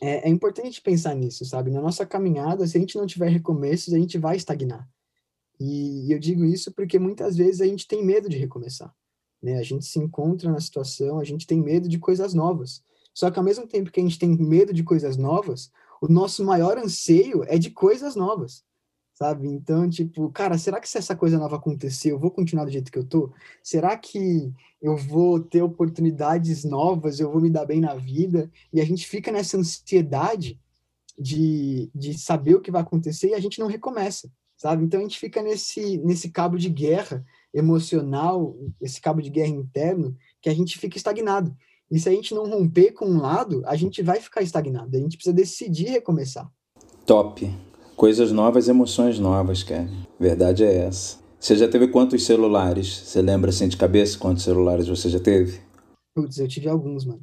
é, 0.00 0.26
é, 0.26 0.30
importante 0.30 0.80
pensar 0.80 1.14
nisso, 1.14 1.44
sabe? 1.44 1.70
Na 1.70 1.80
nossa 1.80 2.06
caminhada, 2.06 2.66
se 2.66 2.76
a 2.76 2.80
gente 2.80 2.96
não 2.96 3.06
tiver 3.06 3.28
recomeços, 3.28 3.92
a 3.92 3.98
gente 3.98 4.16
vai 4.16 4.36
estagnar. 4.36 4.88
E, 5.60 6.08
e 6.08 6.12
eu 6.12 6.18
digo 6.18 6.42
isso 6.42 6.72
porque 6.72 6.98
muitas 6.98 7.36
vezes 7.36 7.60
a 7.60 7.66
gente 7.66 7.86
tem 7.86 8.02
medo 8.02 8.28
de 8.28 8.38
recomeçar, 8.38 8.92
né? 9.42 9.58
A 9.58 9.62
gente 9.62 9.84
se 9.84 9.98
encontra 9.98 10.50
na 10.50 10.60
situação, 10.60 11.20
a 11.20 11.24
gente 11.24 11.46
tem 11.46 11.60
medo 11.60 11.86
de 11.86 11.98
coisas 11.98 12.32
novas. 12.32 12.82
Só 13.12 13.30
que 13.30 13.38
ao 13.38 13.44
mesmo 13.44 13.66
tempo 13.66 13.92
que 13.92 14.00
a 14.00 14.02
gente 14.02 14.18
tem 14.18 14.34
medo 14.38 14.72
de 14.72 14.82
coisas 14.82 15.18
novas, 15.18 15.70
o 16.00 16.08
nosso 16.08 16.42
maior 16.42 16.78
anseio 16.78 17.44
é 17.44 17.58
de 17.58 17.70
coisas 17.70 18.16
novas 18.16 18.64
sabe? 19.14 19.48
Então, 19.48 19.88
tipo, 19.88 20.30
cara, 20.30 20.58
será 20.58 20.80
que 20.80 20.88
se 20.88 20.98
essa 20.98 21.14
coisa 21.14 21.38
nova 21.38 21.56
acontecer, 21.56 22.12
eu 22.12 22.18
vou 22.18 22.30
continuar 22.30 22.64
do 22.64 22.70
jeito 22.70 22.90
que 22.90 22.98
eu 22.98 23.04
tô? 23.04 23.32
Será 23.62 23.96
que 23.96 24.52
eu 24.80 24.96
vou 24.96 25.40
ter 25.40 25.62
oportunidades 25.62 26.64
novas, 26.64 27.20
eu 27.20 27.30
vou 27.30 27.40
me 27.40 27.50
dar 27.50 27.64
bem 27.64 27.80
na 27.80 27.94
vida? 27.94 28.50
E 28.72 28.80
a 28.80 28.84
gente 28.84 29.06
fica 29.06 29.30
nessa 29.30 29.56
ansiedade 29.56 30.58
de, 31.18 31.90
de 31.94 32.18
saber 32.18 32.54
o 32.56 32.60
que 32.60 32.70
vai 32.70 32.82
acontecer 32.82 33.28
e 33.28 33.34
a 33.34 33.40
gente 33.40 33.58
não 33.58 33.66
recomeça, 33.66 34.30
sabe? 34.56 34.84
Então 34.84 34.98
a 34.98 35.02
gente 35.02 35.18
fica 35.18 35.42
nesse, 35.42 35.98
nesse 35.98 36.30
cabo 36.30 36.58
de 36.58 36.68
guerra 36.68 37.24
emocional, 37.54 38.56
esse 38.80 39.00
cabo 39.00 39.20
de 39.20 39.30
guerra 39.30 39.48
interno, 39.48 40.16
que 40.40 40.48
a 40.48 40.54
gente 40.54 40.78
fica 40.78 40.96
estagnado. 40.96 41.54
E 41.90 41.98
se 42.00 42.08
a 42.08 42.12
gente 42.12 42.34
não 42.34 42.48
romper 42.48 42.92
com 42.92 43.04
um 43.04 43.20
lado, 43.20 43.62
a 43.66 43.76
gente 43.76 44.02
vai 44.02 44.18
ficar 44.18 44.40
estagnado. 44.40 44.96
A 44.96 45.00
gente 45.00 45.16
precisa 45.16 45.36
decidir 45.36 45.90
recomeçar. 45.90 46.50
Top. 47.04 47.46
Coisas 47.96 48.32
novas, 48.32 48.68
emoções 48.68 49.18
novas, 49.18 49.62
cara. 49.62 49.88
Verdade 50.18 50.64
é 50.64 50.86
essa. 50.86 51.18
Você 51.38 51.56
já 51.56 51.68
teve 51.68 51.88
quantos 51.88 52.24
celulares? 52.24 53.02
Você 53.04 53.20
lembra 53.20 53.50
assim 53.50 53.68
de 53.68 53.76
cabeça 53.76 54.18
quantos 54.18 54.44
celulares 54.44 54.88
você 54.88 55.08
já 55.08 55.20
teve? 55.20 55.60
Putz, 56.14 56.38
eu 56.38 56.48
tive 56.48 56.68
alguns, 56.68 57.04
mano. 57.04 57.20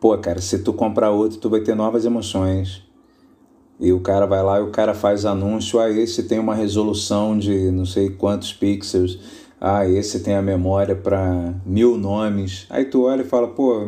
Pô, 0.00 0.16
cara, 0.18 0.40
se 0.40 0.58
tu 0.62 0.72
comprar 0.72 1.10
outro, 1.10 1.38
tu 1.38 1.48
vai 1.48 1.60
ter 1.60 1.74
novas 1.74 2.04
emoções. 2.04 2.82
E 3.78 3.92
o 3.92 4.00
cara 4.00 4.26
vai 4.26 4.42
lá 4.42 4.60
e 4.60 4.62
o 4.62 4.70
cara 4.70 4.94
faz 4.94 5.24
anúncio, 5.24 5.80
ah, 5.80 5.90
esse 5.90 6.22
tem 6.24 6.38
uma 6.38 6.54
resolução 6.54 7.38
de 7.38 7.70
não 7.70 7.84
sei 7.84 8.10
quantos 8.10 8.52
pixels, 8.52 9.18
ah, 9.60 9.86
esse 9.88 10.20
tem 10.20 10.34
a 10.34 10.42
memória 10.42 10.94
para 10.94 11.54
mil 11.66 11.96
nomes. 11.96 12.66
Aí 12.70 12.84
tu 12.84 13.04
olha 13.04 13.22
e 13.22 13.24
fala, 13.24 13.48
pô, 13.48 13.86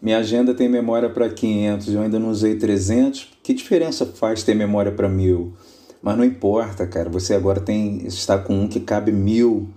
minha 0.00 0.18
agenda 0.18 0.52
tem 0.54 0.68
memória 0.68 1.08
para 1.08 1.28
500, 1.28 1.94
eu 1.94 2.02
ainda 2.02 2.18
não 2.18 2.30
usei 2.30 2.56
300. 2.56 3.33
Que 3.44 3.52
diferença 3.52 4.06
faz 4.06 4.42
ter 4.42 4.54
memória 4.54 4.90
para 4.90 5.06
mil? 5.06 5.52
Mas 6.00 6.16
não 6.16 6.24
importa, 6.24 6.86
cara. 6.86 7.10
Você 7.10 7.34
agora 7.34 7.60
tem 7.60 7.98
está 8.06 8.38
com 8.38 8.58
um 8.58 8.66
que 8.66 8.80
cabe 8.80 9.12
mil, 9.12 9.68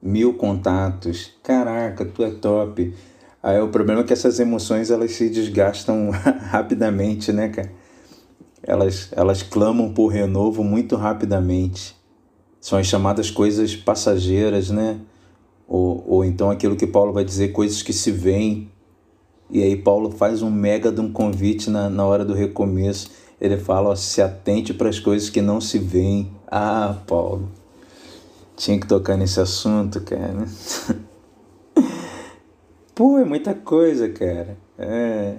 mil 0.00 0.34
contatos. 0.34 1.32
Caraca, 1.42 2.04
tu 2.04 2.22
é 2.22 2.30
top. 2.30 2.94
Aí 3.42 3.60
o 3.60 3.70
problema 3.70 4.02
é 4.02 4.04
que 4.04 4.12
essas 4.12 4.38
emoções 4.38 4.88
elas 4.88 5.10
se 5.10 5.28
desgastam 5.28 6.10
rapidamente, 6.48 7.32
né, 7.32 7.48
cara? 7.48 7.72
Elas, 8.62 9.08
elas 9.10 9.42
clamam 9.42 9.92
por 9.92 10.06
renovo 10.12 10.62
muito 10.62 10.94
rapidamente. 10.94 11.96
São 12.60 12.78
as 12.78 12.86
chamadas 12.86 13.32
coisas 13.32 13.74
passageiras, 13.74 14.70
né? 14.70 15.00
Ou, 15.66 16.04
ou 16.06 16.24
então 16.24 16.52
aquilo 16.52 16.76
que 16.76 16.86
Paulo 16.86 17.12
vai 17.12 17.24
dizer, 17.24 17.48
coisas 17.48 17.82
que 17.82 17.92
se 17.92 18.12
veem 18.12 18.70
e 19.50 19.62
aí 19.62 19.76
Paulo 19.76 20.10
faz 20.10 20.42
um 20.42 20.50
mega 20.50 20.92
de 20.92 21.00
um 21.00 21.10
convite 21.10 21.70
na, 21.70 21.88
na 21.88 22.04
hora 22.04 22.24
do 22.24 22.34
recomeço. 22.34 23.10
Ele 23.40 23.56
fala, 23.56 23.90
ó, 23.90 23.94
se 23.94 24.20
atente 24.20 24.74
para 24.74 24.88
as 24.88 24.98
coisas 24.98 25.30
que 25.30 25.40
não 25.40 25.60
se 25.60 25.78
veem. 25.78 26.30
Ah, 26.46 26.96
Paulo, 27.06 27.48
tinha 28.56 28.78
que 28.78 28.86
tocar 28.86 29.16
nesse 29.16 29.40
assunto, 29.40 30.00
cara. 30.00 30.46
Pô, 32.94 33.16
é 33.16 33.24
muita 33.24 33.54
coisa, 33.54 34.08
cara. 34.08 34.58
É. 34.76 35.36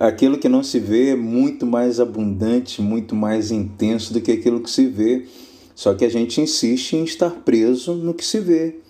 Aquilo 0.00 0.38
que 0.38 0.48
não 0.48 0.62
se 0.62 0.78
vê 0.78 1.10
é 1.10 1.16
muito 1.16 1.64
mais 1.66 2.00
abundante, 2.00 2.82
muito 2.82 3.14
mais 3.14 3.50
intenso 3.50 4.12
do 4.12 4.20
que 4.20 4.32
aquilo 4.32 4.60
que 4.60 4.70
se 4.70 4.86
vê. 4.86 5.26
Só 5.74 5.94
que 5.94 6.04
a 6.04 6.08
gente 6.08 6.40
insiste 6.40 6.94
em 6.94 7.04
estar 7.04 7.30
preso 7.30 7.94
no 7.94 8.12
que 8.12 8.24
se 8.24 8.40
vê. 8.40 8.81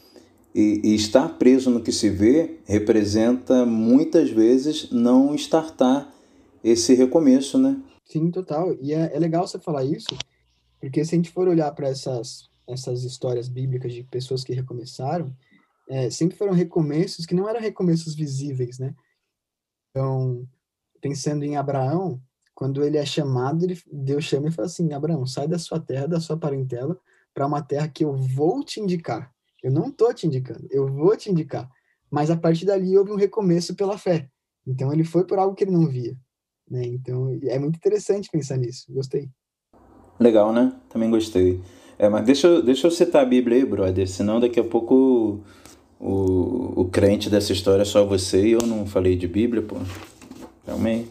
E, 0.54 0.80
e, 0.84 0.94
estar 0.94 1.28
preso 1.38 1.70
no 1.70 1.82
que 1.82 1.90
se 1.90 2.10
vê 2.10 2.58
representa 2.66 3.64
muitas 3.64 4.30
vezes 4.30 4.90
não 4.90 5.34
estartar 5.34 6.12
esse 6.62 6.94
recomeço, 6.94 7.58
né? 7.58 7.80
Sim, 8.04 8.30
total. 8.30 8.76
E 8.80 8.92
é, 8.92 9.14
é 9.14 9.18
legal 9.18 9.46
você 9.46 9.58
falar 9.58 9.84
isso, 9.84 10.14
Porque 10.78 11.04
se 11.04 11.14
a 11.14 11.16
gente 11.16 11.30
for 11.30 11.48
olhar 11.48 11.72
para 11.72 11.88
essas, 11.88 12.50
essas 12.68 13.02
histórias 13.02 13.48
bíblicas 13.48 13.94
de 13.94 14.04
pessoas 14.04 14.44
que 14.44 14.52
recomeçaram, 14.52 15.34
é, 15.88 16.10
sempre 16.10 16.36
foram 16.36 16.52
recomeços 16.52 17.24
que 17.24 17.34
não 17.34 17.48
eram 17.48 17.60
recomeços 17.60 18.14
visíveis, 18.14 18.78
né? 18.78 18.94
Então, 19.90 20.46
pensando 21.00 21.44
em 21.44 21.56
Abraão, 21.56 22.20
quando 22.54 22.84
ele 22.84 22.96
é 22.96 23.04
chamado, 23.04 23.64
ele, 23.64 23.78
Deus 23.90 24.24
chama 24.24 24.48
e 24.48 24.52
fala 24.52 24.66
assim: 24.66 24.92
Abraão, 24.92 25.26
sai 25.26 25.48
da 25.48 25.58
sua 25.58 25.80
terra, 25.80 26.06
da 26.06 26.20
sua 26.20 26.36
parentela, 26.36 26.98
para 27.34 27.46
uma 27.46 27.62
terra 27.62 27.88
que 27.88 28.04
eu 28.04 28.14
vou 28.14 28.62
te 28.64 28.80
indicar. 28.80 29.32
Eu 29.62 29.70
não 29.70 29.88
estou 29.88 30.12
te 30.12 30.26
indicando, 30.26 30.66
eu 30.70 30.86
vou 30.86 31.16
te 31.16 31.30
indicar. 31.30 31.68
Mas 32.10 32.30
a 32.30 32.36
partir 32.36 32.66
dali 32.66 32.96
houve 32.98 33.12
um 33.12 33.16
recomeço 33.16 33.74
pela 33.74 33.96
fé. 33.96 34.28
Então 34.66 34.92
ele 34.92 35.04
foi 35.04 35.24
por 35.24 35.38
algo 35.38 35.54
que 35.54 35.64
ele 35.64 35.70
não 35.70 35.86
via. 35.86 36.14
Né? 36.68 36.84
Então 36.84 37.38
é 37.44 37.58
muito 37.58 37.76
interessante 37.76 38.28
pensar 38.30 38.56
nisso. 38.56 38.84
Gostei. 38.90 39.28
Legal, 40.18 40.52
né? 40.52 40.72
Também 40.88 41.10
gostei. 41.10 41.60
É, 41.98 42.08
mas 42.08 42.24
deixa, 42.24 42.48
eu, 42.48 42.62
deixa 42.62 42.86
eu 42.86 42.90
citar 42.90 43.22
a 43.22 43.26
Bíblia 43.26 43.56
aí, 43.56 43.64
brother, 43.64 44.08
senão 44.08 44.40
daqui 44.40 44.58
a 44.58 44.64
pouco 44.64 45.40
o, 46.00 46.80
o 46.80 46.88
crente 46.90 47.30
dessa 47.30 47.52
história 47.52 47.82
é 47.82 47.84
só 47.84 48.04
você 48.04 48.48
e 48.48 48.52
eu 48.52 48.66
não 48.66 48.86
falei 48.86 49.16
de 49.16 49.28
Bíblia, 49.28 49.62
pô. 49.62 49.76
Também 50.66 51.08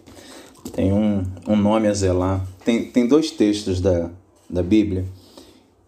tem 0.73 0.91
um, 0.91 1.23
um 1.47 1.55
nome 1.55 1.87
a 1.87 1.93
zelar. 1.93 2.45
Tem, 2.63 2.91
tem 2.91 3.07
dois 3.07 3.31
textos 3.31 3.79
da, 3.79 4.09
da 4.49 4.61
Bíblia 4.61 5.05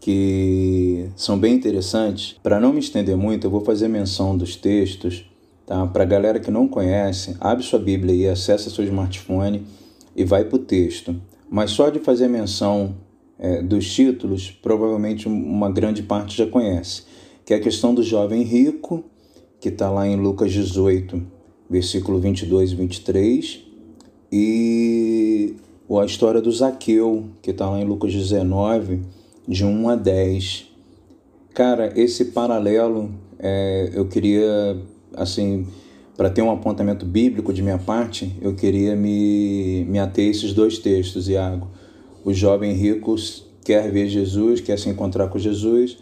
que 0.03 1.09
são 1.15 1.39
bem 1.39 1.55
interessantes. 1.55 2.35
Para 2.43 2.59
não 2.59 2.73
me 2.73 2.79
estender 2.81 3.15
muito, 3.15 3.47
eu 3.47 3.51
vou 3.51 3.61
fazer 3.61 3.87
menção 3.87 4.37
dos 4.37 4.57
textos. 4.57 5.25
Tá? 5.65 5.87
Para 5.87 6.03
a 6.03 6.05
galera 6.05 6.41
que 6.41 6.51
não 6.51 6.67
conhece, 6.67 7.37
abre 7.39 7.63
sua 7.63 7.79
Bíblia 7.79 8.13
e 8.13 8.27
acessa 8.27 8.69
seu 8.69 8.83
smartphone 8.83 9.65
e 10.13 10.25
vai 10.25 10.43
para 10.43 10.57
o 10.57 10.59
texto. 10.59 11.15
Mas 11.49 11.71
só 11.71 11.89
de 11.89 11.99
fazer 11.99 12.27
menção 12.27 12.97
é, 13.39 13.61
dos 13.61 13.89
títulos, 13.93 14.51
provavelmente 14.51 15.25
uma 15.25 15.71
grande 15.71 16.03
parte 16.03 16.35
já 16.35 16.47
conhece, 16.47 17.03
que 17.45 17.53
é 17.53 17.57
a 17.57 17.61
questão 17.61 17.95
do 17.95 18.03
jovem 18.03 18.43
rico, 18.43 19.05
que 19.57 19.69
está 19.69 19.89
lá 19.89 20.05
em 20.05 20.17
Lucas 20.17 20.51
18, 20.51 21.23
versículo 21.69 22.19
22 22.19 22.73
e 22.73 22.75
23, 22.75 23.63
e 24.29 25.55
a 25.97 26.03
história 26.03 26.41
do 26.41 26.51
Zaqueu, 26.51 27.29
que 27.41 27.51
está 27.51 27.69
lá 27.69 27.79
em 27.79 27.85
Lucas 27.85 28.11
19, 28.11 29.01
de 29.47 29.65
1 29.65 29.89
a 29.89 29.95
10. 29.95 30.69
Cara, 31.53 31.93
esse 31.95 32.25
paralelo 32.25 33.11
é, 33.37 33.91
eu 33.93 34.07
queria, 34.07 34.77
assim, 35.15 35.67
para 36.15 36.29
ter 36.29 36.41
um 36.41 36.51
apontamento 36.51 37.05
bíblico 37.05 37.53
de 37.53 37.61
minha 37.61 37.77
parte, 37.77 38.35
eu 38.41 38.55
queria 38.55 38.95
me, 38.95 39.85
me 39.85 39.99
ater 39.99 40.27
a 40.27 40.31
esses 40.31 40.53
dois 40.53 40.77
textos, 40.77 41.27
Iago. 41.27 41.67
O 42.23 42.33
jovem 42.33 42.73
rico 42.73 43.15
quer 43.65 43.91
ver 43.91 44.07
Jesus, 44.07 44.61
quer 44.61 44.79
se 44.79 44.89
encontrar 44.89 45.27
com 45.27 45.37
Jesus, 45.37 45.97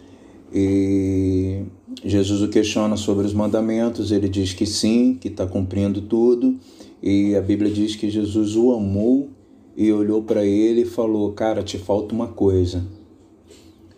e 0.54 1.64
Jesus 2.06 2.42
o 2.42 2.50
questiona 2.50 2.96
sobre 2.96 3.26
os 3.26 3.34
mandamentos, 3.34 4.12
ele 4.12 4.30
diz 4.30 4.54
que 4.54 4.66
sim, 4.66 5.18
que 5.20 5.30
está 5.30 5.48
cumprindo 5.48 6.02
tudo, 6.02 6.58
e 7.02 7.36
a 7.36 7.42
Bíblia 7.42 7.72
diz 7.72 7.96
que 7.96 8.10
Jesus 8.10 8.56
o 8.56 8.72
amou 8.72 9.30
e 9.76 9.92
olhou 9.92 10.22
para 10.22 10.46
ele 10.46 10.82
e 10.82 10.86
falou: 10.86 11.32
Cara, 11.32 11.64
te 11.64 11.80
falta 11.80 12.14
uma 12.14 12.28
coisa 12.28 12.84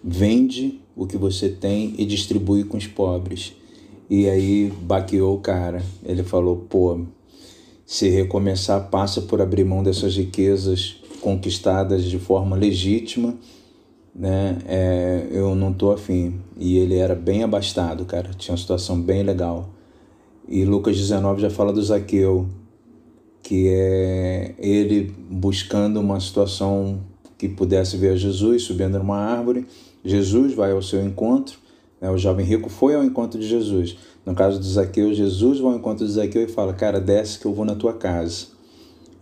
vende 0.03 0.81
o 0.95 1.07
que 1.07 1.17
você 1.17 1.49
tem 1.49 1.93
e 1.97 2.05
distribui 2.05 2.63
com 2.63 2.77
os 2.77 2.87
pobres. 2.87 3.53
E 4.09 4.29
aí 4.29 4.71
baqueou 4.81 5.35
o 5.35 5.39
cara. 5.39 5.81
Ele 6.03 6.23
falou: 6.23 6.65
pô, 6.69 6.99
se 7.85 8.09
recomeçar, 8.09 8.89
passa 8.89 9.21
por 9.21 9.41
abrir 9.41 9.63
mão 9.63 9.81
dessas 9.81 10.15
riquezas 10.15 10.97
conquistadas 11.21 12.03
de 12.03 12.19
forma 12.19 12.55
legítima, 12.55 13.35
né? 14.13 14.57
É, 14.67 15.27
eu 15.31 15.55
não 15.55 15.71
tô 15.71 15.91
afim. 15.91 16.39
E 16.57 16.77
ele 16.77 16.97
era 16.97 17.15
bem 17.15 17.43
abastado, 17.43 18.05
cara. 18.05 18.31
Tinha 18.37 18.53
uma 18.53 18.57
situação 18.57 18.99
bem 18.99 19.23
legal. 19.23 19.69
E 20.47 20.65
Lucas 20.65 20.97
19 20.97 21.41
já 21.41 21.49
fala 21.49 21.71
do 21.71 21.81
Zaqueu, 21.81 22.47
que 23.41 23.69
é 23.69 24.53
ele 24.57 25.13
buscando 25.29 25.99
uma 26.01 26.19
situação 26.19 26.99
que 27.47 27.55
pudesse 27.55 27.97
ver 27.97 28.15
Jesus 28.17 28.63
subindo 28.63 28.97
numa 28.97 29.17
árvore 29.17 29.65
Jesus 30.03 30.53
vai 30.53 30.71
ao 30.71 30.81
seu 30.81 31.03
encontro, 31.03 31.57
né? 32.01 32.09
o 32.09 32.17
jovem 32.17 32.45
rico 32.45 32.69
foi 32.69 32.93
ao 32.93 33.03
encontro 33.03 33.39
de 33.39 33.47
Jesus. 33.47 33.97
No 34.25 34.35
caso 34.35 34.59
de 34.59 34.67
Zaqueu, 34.67 35.13
Jesus 35.13 35.59
vai 35.59 35.71
ao 35.71 35.79
encontro 35.79 36.05
de 36.05 36.11
Zaqueu 36.11 36.43
e 36.43 36.47
fala: 36.47 36.73
Cara, 36.73 36.99
desce 36.99 37.39
que 37.39 37.45
eu 37.45 37.53
vou 37.53 37.63
na 37.63 37.75
tua 37.75 37.93
casa. 37.93 38.47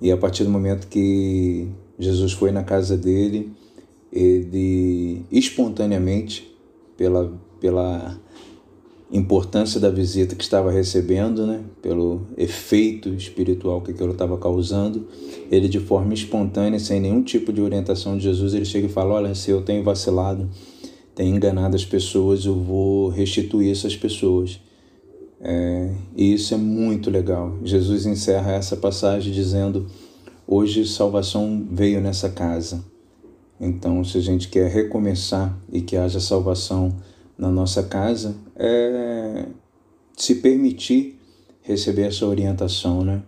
E 0.01 0.11
a 0.11 0.17
partir 0.17 0.43
do 0.43 0.49
momento 0.49 0.88
que 0.88 1.67
Jesus 1.99 2.34
foi 2.34 2.51
na 2.51 2.63
casa 2.63 2.97
dele, 2.97 3.51
ele 4.11 5.24
espontaneamente, 5.32 6.51
pela, 6.97 7.32
pela 7.59 8.19
importância 9.12 9.80
da 9.80 9.89
visita 9.89 10.36
que 10.36 10.43
estava 10.43 10.72
recebendo, 10.72 11.45
né, 11.45 11.62
pelo 11.82 12.22
efeito 12.38 13.09
espiritual 13.09 13.82
que 13.82 13.91
aquilo 13.91 14.14
estava 14.14 14.38
causando, 14.38 15.07
ele 15.51 15.68
de 15.68 15.80
forma 15.80 16.14
espontânea, 16.14 16.80
sem 16.80 16.99
nenhum 16.99 17.22
tipo 17.22 17.51
de 17.51 17.62
orientação 17.62 18.18
de 18.18 18.24
Jesus, 18.24 18.53
ele 18.53 18.66
chega 18.66 18.88
e 18.88 18.89
fala: 18.89 19.16
Olha, 19.16 19.36
se 19.36 19.51
eu 19.51 19.62
tenho 19.62 19.84
vacilado, 19.84 20.49
tenho 21.14 21.36
enganado 21.36 21.76
as 21.76 21.84
pessoas, 21.84 22.45
eu 22.45 22.55
vou 22.55 23.09
restituir 23.09 23.72
essas 23.72 23.95
pessoas. 23.95 24.59
É, 25.41 25.93
e 26.16 26.34
isso 26.34 26.53
é 26.53 26.57
muito 26.57 27.09
legal. 27.09 27.57
Jesus 27.64 28.05
encerra 28.05 28.53
essa 28.53 28.78
passagem 28.78 29.34
dizendo: 29.34 29.88
Hoje 30.47 30.88
salvação 30.88 31.68
veio 31.70 31.99
nessa 31.99 32.30
casa. 32.30 32.84
Então, 33.59 34.03
se 34.03 34.18
a 34.18 34.22
gente 34.22 34.47
quer 34.47 34.72
recomeçar 34.72 35.55
e 35.72 35.82
que 35.82 35.95
haja 35.95 36.20
salvação 36.20 36.95
na 37.38 37.49
nossa 37.49 37.84
casa, 37.84 38.36
é 38.64 39.45
se 40.16 40.36
permitir 40.36 41.20
receber 41.64 42.03
essa 42.03 42.26
orientação, 42.28 43.03
né? 43.03 43.24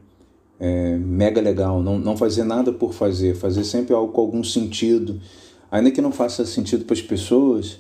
É 0.59 0.95
mega 0.95 1.41
legal, 1.41 1.81
não, 1.81 1.97
não 1.97 2.15
fazer 2.15 2.43
nada 2.43 2.71
por 2.71 2.93
fazer, 2.93 3.35
fazer 3.35 3.63
sempre 3.63 3.93
algo 3.93 4.13
com 4.13 4.21
algum 4.21 4.43
sentido, 4.43 5.19
ainda 5.71 5.89
que 5.89 6.01
não 6.01 6.11
faça 6.11 6.45
sentido 6.45 6.85
para 6.85 6.93
as 6.93 7.01
pessoas, 7.01 7.79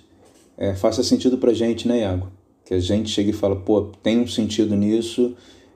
é, 0.57 0.73
faça 0.73 1.03
sentido 1.03 1.37
para 1.37 1.51
a 1.51 1.53
gente, 1.53 1.87
né, 1.87 1.99
Iago? 1.99 2.31
Que 2.65 2.73
a 2.73 2.79
gente 2.79 3.09
chegue 3.09 3.29
e 3.29 3.33
fala, 3.33 3.55
pô, 3.55 3.83
tem 4.01 4.19
um 4.19 4.27
sentido 4.27 4.75
nisso 4.75 5.35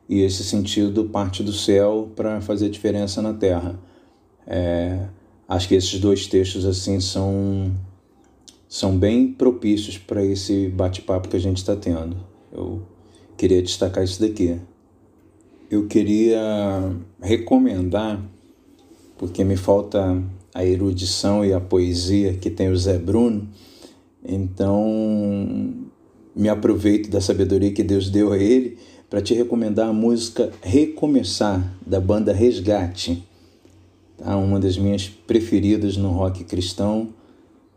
e 0.09 0.21
esse 0.21 0.43
sentido 0.43 1.05
parte 1.05 1.43
do 1.43 1.53
céu 1.53 2.11
para 2.15 2.41
fazer 2.41 2.69
diferença 2.69 3.21
na 3.21 3.33
Terra. 3.33 3.79
É, 4.45 5.05
acho 5.47 5.67
que 5.67 5.75
esses 5.75 5.99
dois 5.99 6.25
textos 6.25 6.65
assim 6.65 6.99
são 6.99 7.71
são 8.67 8.97
bem 8.97 9.31
propícios 9.31 9.97
para 9.97 10.23
esse 10.23 10.67
bate-papo 10.69 11.29
que 11.29 11.37
a 11.37 11.39
gente 11.39 11.57
está 11.57 11.75
tendo. 11.75 12.17
Eu 12.51 12.81
queria 13.37 13.61
destacar 13.61 14.03
isso 14.03 14.19
daqui. 14.19 14.59
Eu 15.69 15.87
queria 15.87 16.39
recomendar, 17.21 18.21
porque 19.17 19.43
me 19.43 19.57
falta 19.57 20.21
a 20.53 20.65
erudição 20.65 21.45
e 21.45 21.53
a 21.53 21.59
poesia 21.59 22.33
que 22.33 22.49
tem 22.49 22.69
o 22.69 22.77
Zé 22.77 22.97
Bruno, 22.97 23.47
então 24.25 25.87
me 26.35 26.49
aproveito 26.49 27.09
da 27.09 27.21
sabedoria 27.21 27.71
que 27.71 27.83
Deus 27.83 28.09
deu 28.09 28.31
a 28.31 28.37
ele 28.37 28.77
para 29.09 29.21
te 29.21 29.33
recomendar 29.33 29.89
a 29.89 29.93
música 29.93 30.51
Recomeçar, 30.61 31.75
da 31.85 31.99
banda 31.99 32.33
Resgate. 32.33 33.23
Tá? 34.17 34.35
Uma 34.35 34.59
das 34.59 34.77
minhas 34.77 35.07
preferidas 35.07 35.95
no 35.95 36.09
rock 36.11 36.43
cristão, 36.43 37.09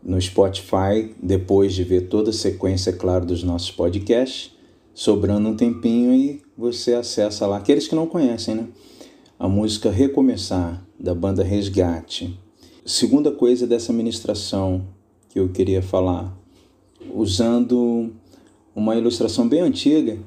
no 0.03 0.19
Spotify, 0.21 1.13
depois 1.21 1.73
de 1.73 1.83
ver 1.83 2.07
toda 2.07 2.31
a 2.31 2.33
sequência, 2.33 2.91
claro, 2.93 3.25
dos 3.25 3.43
nossos 3.43 3.71
podcasts, 3.71 4.51
sobrando 4.93 5.49
um 5.49 5.55
tempinho 5.55 6.13
e 6.13 6.41
você 6.57 6.93
acessa 6.93 7.45
lá. 7.45 7.57
Aqueles 7.57 7.87
que 7.87 7.95
não 7.95 8.07
conhecem, 8.07 8.55
né? 8.55 8.67
A 9.39 9.47
música 9.47 9.89
Recomeçar, 9.89 10.85
da 10.99 11.15
banda 11.15 11.43
Resgate. 11.43 12.37
Segunda 12.85 13.31
coisa 13.31 13.65
dessa 13.65 13.93
ministração 13.93 14.85
que 15.29 15.39
eu 15.39 15.49
queria 15.49 15.81
falar, 15.81 16.35
usando 17.13 18.11
uma 18.75 18.95
ilustração 18.95 19.47
bem 19.47 19.61
antiga, 19.61 20.17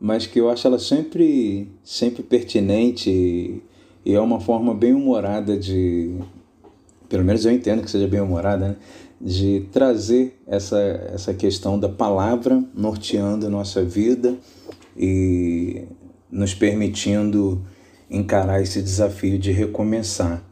mas 0.00 0.26
que 0.26 0.40
eu 0.40 0.50
acho 0.50 0.66
ela 0.66 0.78
sempre, 0.78 1.68
sempre 1.82 2.22
pertinente 2.22 3.62
e 4.04 4.14
é 4.14 4.20
uma 4.20 4.40
forma 4.40 4.74
bem 4.74 4.92
humorada 4.92 5.56
de, 5.56 6.16
pelo 7.08 7.24
menos 7.24 7.44
eu 7.44 7.52
entendo 7.52 7.82
que 7.82 7.90
seja 7.90 8.08
bem 8.08 8.20
humorada, 8.20 8.68
né? 8.68 8.76
De 9.22 9.68
trazer 9.70 10.36
essa, 10.48 10.78
essa 11.14 11.32
questão 11.32 11.78
da 11.78 11.88
palavra 11.88 12.62
norteando 12.74 13.48
nossa 13.48 13.84
vida 13.84 14.34
e 14.96 15.84
nos 16.28 16.52
permitindo 16.52 17.64
encarar 18.10 18.60
esse 18.60 18.82
desafio 18.82 19.38
de 19.38 19.52
recomeçar. 19.52 20.42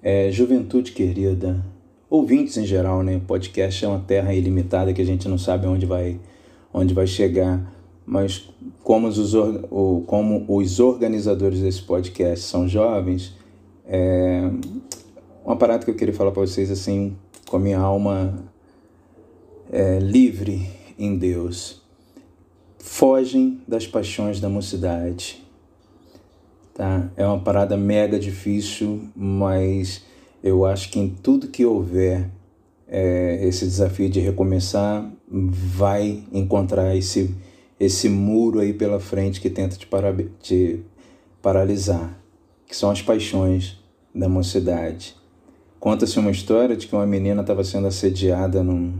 É, 0.00 0.30
juventude 0.30 0.92
querida, 0.92 1.64
ouvintes 2.08 2.56
em 2.56 2.64
geral, 2.64 3.02
né? 3.02 3.20
Podcast 3.26 3.84
é 3.84 3.88
uma 3.88 4.00
terra 4.00 4.32
ilimitada 4.32 4.92
que 4.92 5.02
a 5.02 5.06
gente 5.06 5.28
não 5.28 5.38
sabe 5.38 5.66
onde 5.66 5.84
vai, 5.84 6.20
onde 6.72 6.94
vai 6.94 7.06
chegar, 7.08 7.72
mas 8.06 8.48
como 8.84 9.08
os, 9.08 9.34
como 10.06 10.44
os 10.48 10.78
organizadores 10.78 11.60
desse 11.60 11.82
podcast 11.82 12.44
são 12.44 12.68
jovens, 12.68 13.34
é 13.84 14.48
uma 15.44 15.56
parada 15.56 15.84
que 15.84 15.90
eu 15.90 15.96
queria 15.96 16.14
falar 16.14 16.30
para 16.30 16.42
vocês 16.42 16.70
assim, 16.70 17.16
com 17.52 17.58
a 17.58 17.60
minha 17.60 17.78
alma 17.78 18.42
é, 19.70 19.98
livre 19.98 20.70
em 20.98 21.18
Deus. 21.18 21.82
Fogem 22.78 23.60
das 23.68 23.86
paixões 23.86 24.40
da 24.40 24.48
mocidade. 24.48 25.44
Tá? 26.72 27.10
É 27.14 27.26
uma 27.26 27.38
parada 27.38 27.76
mega 27.76 28.18
difícil, 28.18 29.02
mas 29.14 30.02
eu 30.42 30.64
acho 30.64 30.90
que 30.90 30.98
em 30.98 31.10
tudo 31.10 31.48
que 31.48 31.66
houver 31.66 32.30
é, 32.88 33.46
esse 33.46 33.66
desafio 33.66 34.08
de 34.08 34.18
recomeçar, 34.18 35.12
vai 35.28 36.24
encontrar 36.32 36.96
esse, 36.96 37.34
esse 37.78 38.08
muro 38.08 38.60
aí 38.60 38.72
pela 38.72 38.98
frente 38.98 39.42
que 39.42 39.50
tenta 39.50 39.76
te, 39.76 39.86
para, 39.86 40.10
te 40.40 40.80
paralisar, 41.42 42.18
que 42.66 42.74
são 42.74 42.90
as 42.90 43.02
paixões 43.02 43.78
da 44.14 44.26
mocidade. 44.26 45.20
Conta-se 45.82 46.16
uma 46.16 46.30
história 46.30 46.76
de 46.76 46.86
que 46.86 46.94
uma 46.94 47.04
menina 47.04 47.40
estava 47.40 47.64
sendo 47.64 47.88
assediada 47.88 48.62
num, 48.62 48.92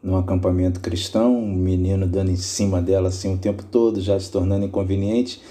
num 0.00 0.16
acampamento 0.16 0.78
cristão, 0.78 1.36
um 1.36 1.52
menino 1.52 2.06
dando 2.06 2.30
em 2.30 2.36
cima 2.36 2.80
dela 2.80 3.08
assim 3.08 3.34
o 3.34 3.36
tempo 3.36 3.64
todo, 3.64 4.00
já 4.00 4.20
se 4.20 4.30
tornando 4.30 4.64
inconveniente, 4.64 5.42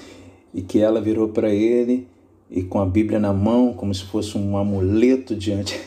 e 0.53 0.61
que 0.61 0.79
ela 0.79 1.01
virou 1.01 1.27
para 1.27 1.49
ele 1.49 2.07
e 2.49 2.63
com 2.63 2.79
a 2.79 2.85
Bíblia 2.85 3.19
na 3.19 3.33
mão, 3.33 3.73
como 3.73 3.93
se 3.93 4.05
fosse 4.05 4.37
um 4.37 4.55
amuleto 4.55 5.35
diante, 5.35 5.77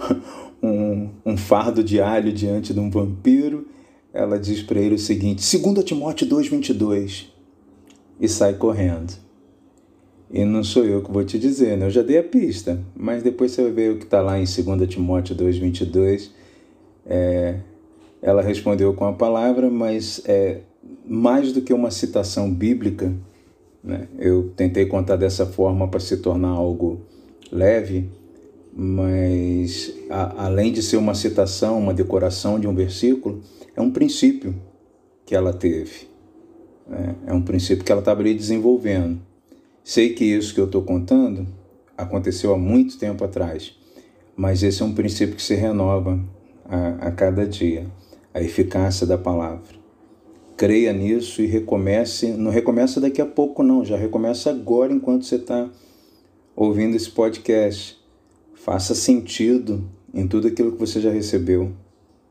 um, 0.62 1.10
um 1.26 1.36
fardo 1.36 1.84
de 1.84 2.00
alho 2.00 2.32
diante 2.32 2.72
de 2.72 2.80
um 2.80 2.88
vampiro, 2.88 3.68
ela 4.10 4.38
diz 4.38 4.62
para 4.62 4.80
ele 4.80 4.94
o 4.94 4.98
seguinte: 4.98 5.44
2 5.58 5.84
Timóteo 5.84 6.26
2,22, 6.26 7.26
e 8.18 8.26
sai 8.26 8.54
correndo. 8.54 9.23
E 10.34 10.44
não 10.44 10.64
sou 10.64 10.84
eu 10.84 11.00
que 11.00 11.12
vou 11.12 11.22
te 11.22 11.38
dizer, 11.38 11.78
né? 11.78 11.86
eu 11.86 11.90
já 11.90 12.02
dei 12.02 12.18
a 12.18 12.22
pista, 12.24 12.82
mas 12.96 13.22
depois 13.22 13.52
você 13.52 13.62
vai 13.62 13.70
ver 13.70 13.92
o 13.92 13.98
que 13.98 14.04
está 14.04 14.20
lá 14.20 14.36
em 14.36 14.42
2 14.42 14.88
Timóteo 14.88 15.36
2,22. 15.36 16.30
É, 17.06 17.60
ela 18.20 18.42
respondeu 18.42 18.92
com 18.94 19.04
a 19.04 19.12
palavra, 19.12 19.70
mas 19.70 20.20
é 20.24 20.62
mais 21.06 21.52
do 21.52 21.62
que 21.62 21.72
uma 21.72 21.92
citação 21.92 22.52
bíblica, 22.52 23.14
né? 23.80 24.08
eu 24.18 24.50
tentei 24.56 24.86
contar 24.86 25.14
dessa 25.14 25.46
forma 25.46 25.86
para 25.86 26.00
se 26.00 26.16
tornar 26.16 26.48
algo 26.48 27.02
leve, 27.52 28.10
mas 28.74 29.94
a, 30.10 30.46
além 30.46 30.72
de 30.72 30.82
ser 30.82 30.96
uma 30.96 31.14
citação, 31.14 31.78
uma 31.78 31.94
decoração 31.94 32.58
de 32.58 32.66
um 32.66 32.74
versículo, 32.74 33.40
é 33.76 33.80
um 33.80 33.92
princípio 33.92 34.52
que 35.24 35.36
ela 35.36 35.52
teve. 35.52 36.08
Né? 36.88 37.14
É 37.24 37.32
um 37.32 37.40
princípio 37.40 37.84
que 37.84 37.92
ela 37.92 38.00
estava 38.00 38.20
ali 38.20 38.34
desenvolvendo. 38.34 39.20
Sei 39.84 40.14
que 40.14 40.24
isso 40.24 40.54
que 40.54 40.60
eu 40.60 40.64
estou 40.64 40.82
contando 40.82 41.46
aconteceu 41.96 42.54
há 42.54 42.58
muito 42.58 42.98
tempo 42.98 43.22
atrás, 43.22 43.76
mas 44.34 44.62
esse 44.62 44.82
é 44.82 44.84
um 44.84 44.94
princípio 44.94 45.36
que 45.36 45.42
se 45.42 45.54
renova 45.54 46.18
a, 46.64 47.08
a 47.08 47.12
cada 47.12 47.46
dia 47.46 47.86
a 48.32 48.40
eficácia 48.40 49.06
da 49.06 49.18
palavra. 49.18 49.84
Creia 50.56 50.92
nisso 50.92 51.42
e 51.42 51.46
recomece. 51.46 52.28
Não 52.32 52.50
recomeça 52.50 53.00
daqui 53.00 53.20
a 53.20 53.26
pouco, 53.26 53.62
não, 53.62 53.84
já 53.84 53.96
recomeça 53.96 54.48
agora 54.48 54.92
enquanto 54.92 55.26
você 55.26 55.36
está 55.36 55.68
ouvindo 56.56 56.96
esse 56.96 57.10
podcast 57.10 58.02
faça 58.64 58.94
sentido 58.94 59.84
em 60.14 60.26
tudo 60.26 60.48
aquilo 60.48 60.72
que 60.72 60.78
você 60.78 60.98
já 60.98 61.10
recebeu 61.10 61.72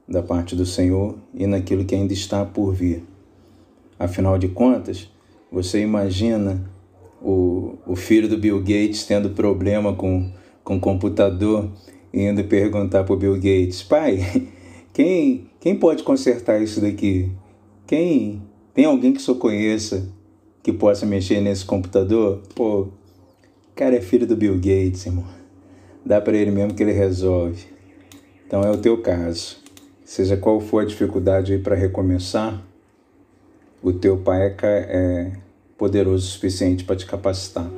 da 0.08 0.24
parte 0.24 0.56
do 0.56 0.66
Senhor 0.66 1.16
e 1.32 1.46
naquilo 1.46 1.86
que 1.86 1.94
ainda 1.94 2.12
está 2.12 2.44
por 2.44 2.74
vir. 2.74 3.04
Afinal 4.00 4.40
de 4.40 4.48
contas, 4.48 5.12
você 5.52 5.80
imagina 5.82 6.68
o, 7.24 7.78
o 7.88 7.96
filho 7.96 8.28
do 8.28 8.38
Bill 8.38 8.60
Gates 8.60 9.06
tendo 9.06 9.30
problema 9.30 9.94
com, 9.94 10.32
com 10.64 10.76
o 10.76 10.80
computador 10.80 11.70
e 12.14 12.22
indo 12.22 12.44
perguntar 12.44 13.04
para 13.04 13.14
o 13.14 13.18
Bill 13.18 13.36
Gates: 13.36 13.82
pai, 13.82 14.50
quem, 14.94 15.50
quem 15.60 15.76
pode 15.76 16.04
consertar 16.04 16.62
isso 16.62 16.82
daqui? 16.82 17.32
Quem 17.88 18.42
tem 18.74 18.86
alguém 18.86 19.14
que 19.14 19.22
só 19.22 19.34
conheça 19.34 20.10
que 20.62 20.74
possa 20.74 21.06
mexer 21.06 21.42
nesse 21.42 21.66
computador? 21.66 22.42
Pô, 22.54 22.90
cara 23.76 23.96
é 23.96 24.02
filho 24.02 24.28
do 24.28 24.36
Bill 24.36 24.56
Gates, 24.56 25.06
irmão 25.06 25.44
dá 26.06 26.20
para 26.20 26.36
ele 26.36 26.52
mesmo 26.52 26.74
que 26.74 26.84
ele 26.84 26.92
resolve. 26.92 27.66
Então 28.46 28.62
é 28.62 28.72
o 28.72 28.78
teu 28.78 29.02
caso. 29.02 29.58
Seja 30.04 30.36
qual 30.36 30.60
for 30.60 30.84
a 30.84 30.86
dificuldade 30.86 31.54
aí 31.54 31.60
para 31.60 31.76
recomeçar, 31.76 32.62
o 33.82 33.92
teu 33.94 34.18
pai 34.18 34.48
é, 34.48 34.56
é 34.62 35.32
poderoso 35.78 36.28
o 36.28 36.30
suficiente 36.30 36.84
para 36.84 36.96
te 36.96 37.06
capacitar 37.06 37.70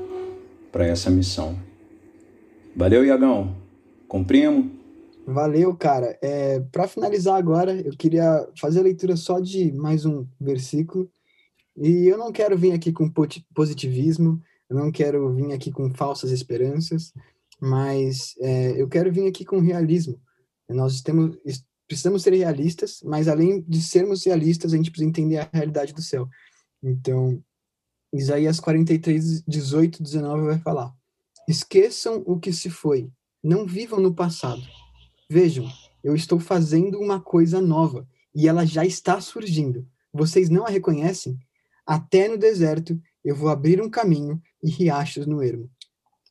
para 0.71 0.85
essa 0.85 1.09
missão. 1.09 1.57
Valeu, 2.75 3.05
Iagão. 3.05 3.55
Cumprimos? 4.07 4.71
Valeu, 5.25 5.75
cara. 5.75 6.17
É, 6.21 6.59
para 6.59 6.87
finalizar 6.87 7.35
agora, 7.35 7.73
eu 7.73 7.91
queria 7.97 8.47
fazer 8.59 8.79
a 8.79 8.83
leitura 8.83 9.15
só 9.15 9.39
de 9.39 9.71
mais 9.71 10.05
um 10.05 10.27
versículo. 10.39 11.09
E 11.75 12.07
eu 12.07 12.17
não 12.17 12.31
quero 12.31 12.57
vir 12.57 12.73
aqui 12.73 12.91
com 12.91 13.11
positivismo, 13.53 14.41
eu 14.69 14.77
não 14.77 14.91
quero 14.91 15.33
vir 15.33 15.51
aqui 15.51 15.71
com 15.71 15.89
falsas 15.93 16.31
esperanças, 16.31 17.11
mas 17.59 18.35
é, 18.39 18.79
eu 18.79 18.87
quero 18.87 19.11
vir 19.11 19.27
aqui 19.27 19.43
com 19.43 19.59
realismo. 19.59 20.19
Nós 20.69 21.01
temos, 21.01 21.37
precisamos 21.87 22.23
ser 22.23 22.33
realistas, 22.33 23.01
mas 23.03 23.27
além 23.27 23.61
de 23.67 23.81
sermos 23.81 24.25
realistas, 24.25 24.73
a 24.73 24.77
gente 24.77 24.91
precisa 24.91 25.09
entender 25.09 25.37
a 25.37 25.49
realidade 25.51 25.93
do 25.93 26.01
céu. 26.01 26.27
Então, 26.81 27.41
Isaías 28.15 28.61
43, 28.61 29.43
18, 29.45 30.01
19 30.01 30.45
vai 30.45 30.59
falar: 30.59 30.95
Esqueçam 31.49 32.23
o 32.25 32.39
que 32.39 32.53
se 32.53 32.69
foi, 32.69 33.11
não 33.43 33.65
vivam 33.65 33.99
no 33.99 34.15
passado. 34.15 34.61
Vejam, 35.29 35.67
eu 36.01 36.15
estou 36.15 36.39
fazendo 36.39 36.97
uma 36.97 37.19
coisa 37.19 37.59
nova 37.59 38.07
e 38.33 38.47
ela 38.47 38.65
já 38.65 38.85
está 38.85 39.19
surgindo. 39.19 39.85
Vocês 40.13 40.49
não 40.49 40.65
a 40.65 40.69
reconhecem? 40.69 41.37
Até 41.85 42.29
no 42.29 42.37
deserto 42.37 42.97
eu 43.23 43.35
vou 43.35 43.49
abrir 43.49 43.81
um 43.81 43.89
caminho 43.89 44.41
e 44.63 44.69
riachos 44.69 45.27
no 45.27 45.43
ermo. 45.43 45.69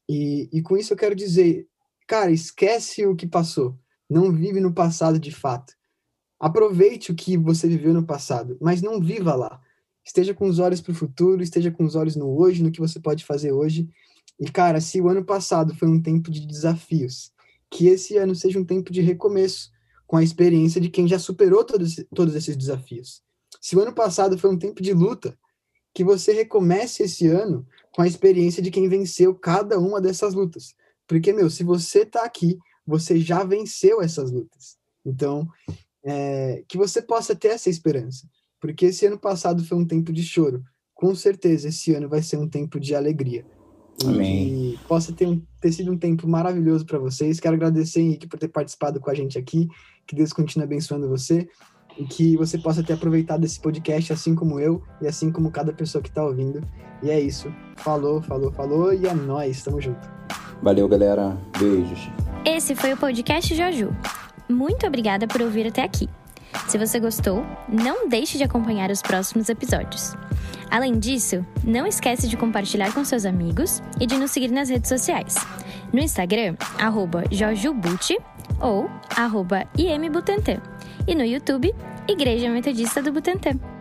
E, 0.08 0.48
e 0.52 0.62
com 0.62 0.78
isso 0.78 0.94
eu 0.94 0.96
quero 0.96 1.14
dizer, 1.14 1.68
cara, 2.06 2.30
esquece 2.30 3.04
o 3.04 3.14
que 3.14 3.26
passou. 3.26 3.78
Não 4.08 4.32
vive 4.32 4.58
no 4.58 4.72
passado 4.72 5.18
de 5.18 5.30
fato. 5.30 5.74
Aproveite 6.40 7.12
o 7.12 7.14
que 7.14 7.36
você 7.36 7.68
viveu 7.68 7.92
no 7.92 8.06
passado, 8.06 8.56
mas 8.60 8.80
não 8.80 9.00
viva 9.00 9.34
lá. 9.34 9.60
Esteja 10.04 10.34
com 10.34 10.46
os 10.46 10.58
olhos 10.58 10.80
para 10.80 10.92
o 10.92 10.94
futuro, 10.94 11.42
esteja 11.42 11.70
com 11.70 11.84
os 11.84 11.94
olhos 11.94 12.16
no 12.16 12.28
hoje, 12.38 12.62
no 12.62 12.70
que 12.70 12.80
você 12.80 13.00
pode 13.00 13.24
fazer 13.24 13.52
hoje. 13.52 13.88
E, 14.38 14.50
cara, 14.50 14.80
se 14.80 15.00
o 15.00 15.08
ano 15.08 15.24
passado 15.24 15.74
foi 15.74 15.88
um 15.88 16.00
tempo 16.00 16.30
de 16.30 16.46
desafios, 16.46 17.32
que 17.70 17.86
esse 17.86 18.16
ano 18.16 18.34
seja 18.34 18.58
um 18.58 18.64
tempo 18.64 18.92
de 18.92 19.00
recomeço, 19.00 19.72
com 20.06 20.16
a 20.16 20.22
experiência 20.22 20.80
de 20.80 20.90
quem 20.90 21.08
já 21.08 21.18
superou 21.18 21.64
todos, 21.64 21.96
todos 22.14 22.34
esses 22.34 22.56
desafios. 22.56 23.22
Se 23.60 23.74
o 23.74 23.80
ano 23.80 23.94
passado 23.94 24.38
foi 24.38 24.50
um 24.50 24.58
tempo 24.58 24.82
de 24.82 24.92
luta, 24.92 25.36
que 25.94 26.04
você 26.04 26.32
recomece 26.32 27.04
esse 27.04 27.26
ano 27.26 27.66
com 27.92 28.02
a 28.02 28.06
experiência 28.06 28.62
de 28.62 28.70
quem 28.70 28.88
venceu 28.88 29.34
cada 29.34 29.78
uma 29.78 30.00
dessas 30.00 30.34
lutas. 30.34 30.74
Porque, 31.06 31.32
meu, 31.32 31.48
se 31.48 31.62
você 31.62 32.04
tá 32.04 32.24
aqui, 32.24 32.58
você 32.86 33.18
já 33.18 33.44
venceu 33.44 34.02
essas 34.02 34.30
lutas. 34.30 34.76
Então, 35.04 35.48
é, 36.04 36.64
que 36.68 36.76
você 36.76 37.00
possa 37.00 37.34
ter 37.34 37.48
essa 37.48 37.70
esperança. 37.70 38.28
Porque 38.64 38.86
esse 38.86 39.04
ano 39.04 39.18
passado 39.18 39.62
foi 39.62 39.76
um 39.76 39.84
tempo 39.84 40.10
de 40.10 40.22
choro. 40.22 40.64
Com 40.94 41.14
certeza, 41.14 41.68
esse 41.68 41.94
ano 41.94 42.08
vai 42.08 42.22
ser 42.22 42.38
um 42.38 42.48
tempo 42.48 42.80
de 42.80 42.94
alegria. 42.94 43.44
Amém. 44.02 44.72
E 44.72 44.78
possa 44.88 45.12
ter, 45.12 45.26
um, 45.26 45.42
ter 45.60 45.70
sido 45.70 45.92
um 45.92 45.98
tempo 45.98 46.26
maravilhoso 46.26 46.86
para 46.86 46.98
vocês. 46.98 47.38
Quero 47.38 47.56
agradecer, 47.56 48.00
Henrique, 48.00 48.26
por 48.26 48.38
ter 48.38 48.48
participado 48.48 48.98
com 49.00 49.10
a 49.10 49.14
gente 49.14 49.36
aqui. 49.36 49.68
Que 50.06 50.16
Deus 50.16 50.32
continue 50.32 50.64
abençoando 50.64 51.10
você 51.10 51.46
e 51.98 52.06
que 52.06 52.38
você 52.38 52.56
possa 52.56 52.82
ter 52.82 52.94
aproveitado 52.94 53.44
esse 53.44 53.60
podcast 53.60 54.14
assim 54.14 54.34
como 54.34 54.58
eu 54.58 54.82
e 55.02 55.06
assim 55.06 55.30
como 55.30 55.50
cada 55.50 55.70
pessoa 55.70 56.00
que 56.00 56.08
está 56.08 56.24
ouvindo. 56.24 56.66
E 57.02 57.10
é 57.10 57.20
isso. 57.20 57.52
Falou, 57.76 58.22
falou, 58.22 58.50
falou 58.50 58.94
e 58.94 59.06
é 59.06 59.12
nóis. 59.12 59.62
Tamo 59.62 59.78
junto. 59.78 60.10
Valeu, 60.62 60.88
galera. 60.88 61.36
Beijos. 61.58 62.00
Esse 62.46 62.74
foi 62.74 62.94
o 62.94 62.96
podcast 62.96 63.54
Joju. 63.54 63.94
Muito 64.48 64.86
obrigada 64.86 65.26
por 65.26 65.42
ouvir 65.42 65.66
até 65.66 65.82
aqui. 65.82 66.08
Se 66.68 66.78
você 66.78 66.98
gostou, 66.98 67.44
não 67.68 68.08
deixe 68.08 68.38
de 68.38 68.44
acompanhar 68.44 68.90
os 68.90 69.02
próximos 69.02 69.48
episódios. 69.48 70.14
Além 70.70 70.98
disso, 70.98 71.44
não 71.62 71.86
esquece 71.86 72.28
de 72.28 72.36
compartilhar 72.36 72.92
com 72.92 73.04
seus 73.04 73.24
amigos 73.24 73.82
e 74.00 74.06
de 74.06 74.16
nos 74.16 74.30
seguir 74.30 74.50
nas 74.50 74.68
redes 74.68 74.88
sociais. 74.88 75.36
No 75.92 76.00
Instagram, 76.00 76.56
arroba 76.78 77.24
Jojubuti 77.30 78.18
ou 78.60 78.90
arroba 79.16 79.66
IMButantan 79.76 80.60
e 81.06 81.14
no 81.14 81.24
YouTube, 81.24 81.74
Igreja 82.08 82.48
Metodista 82.50 83.02
do 83.02 83.12
Butantã. 83.12 83.73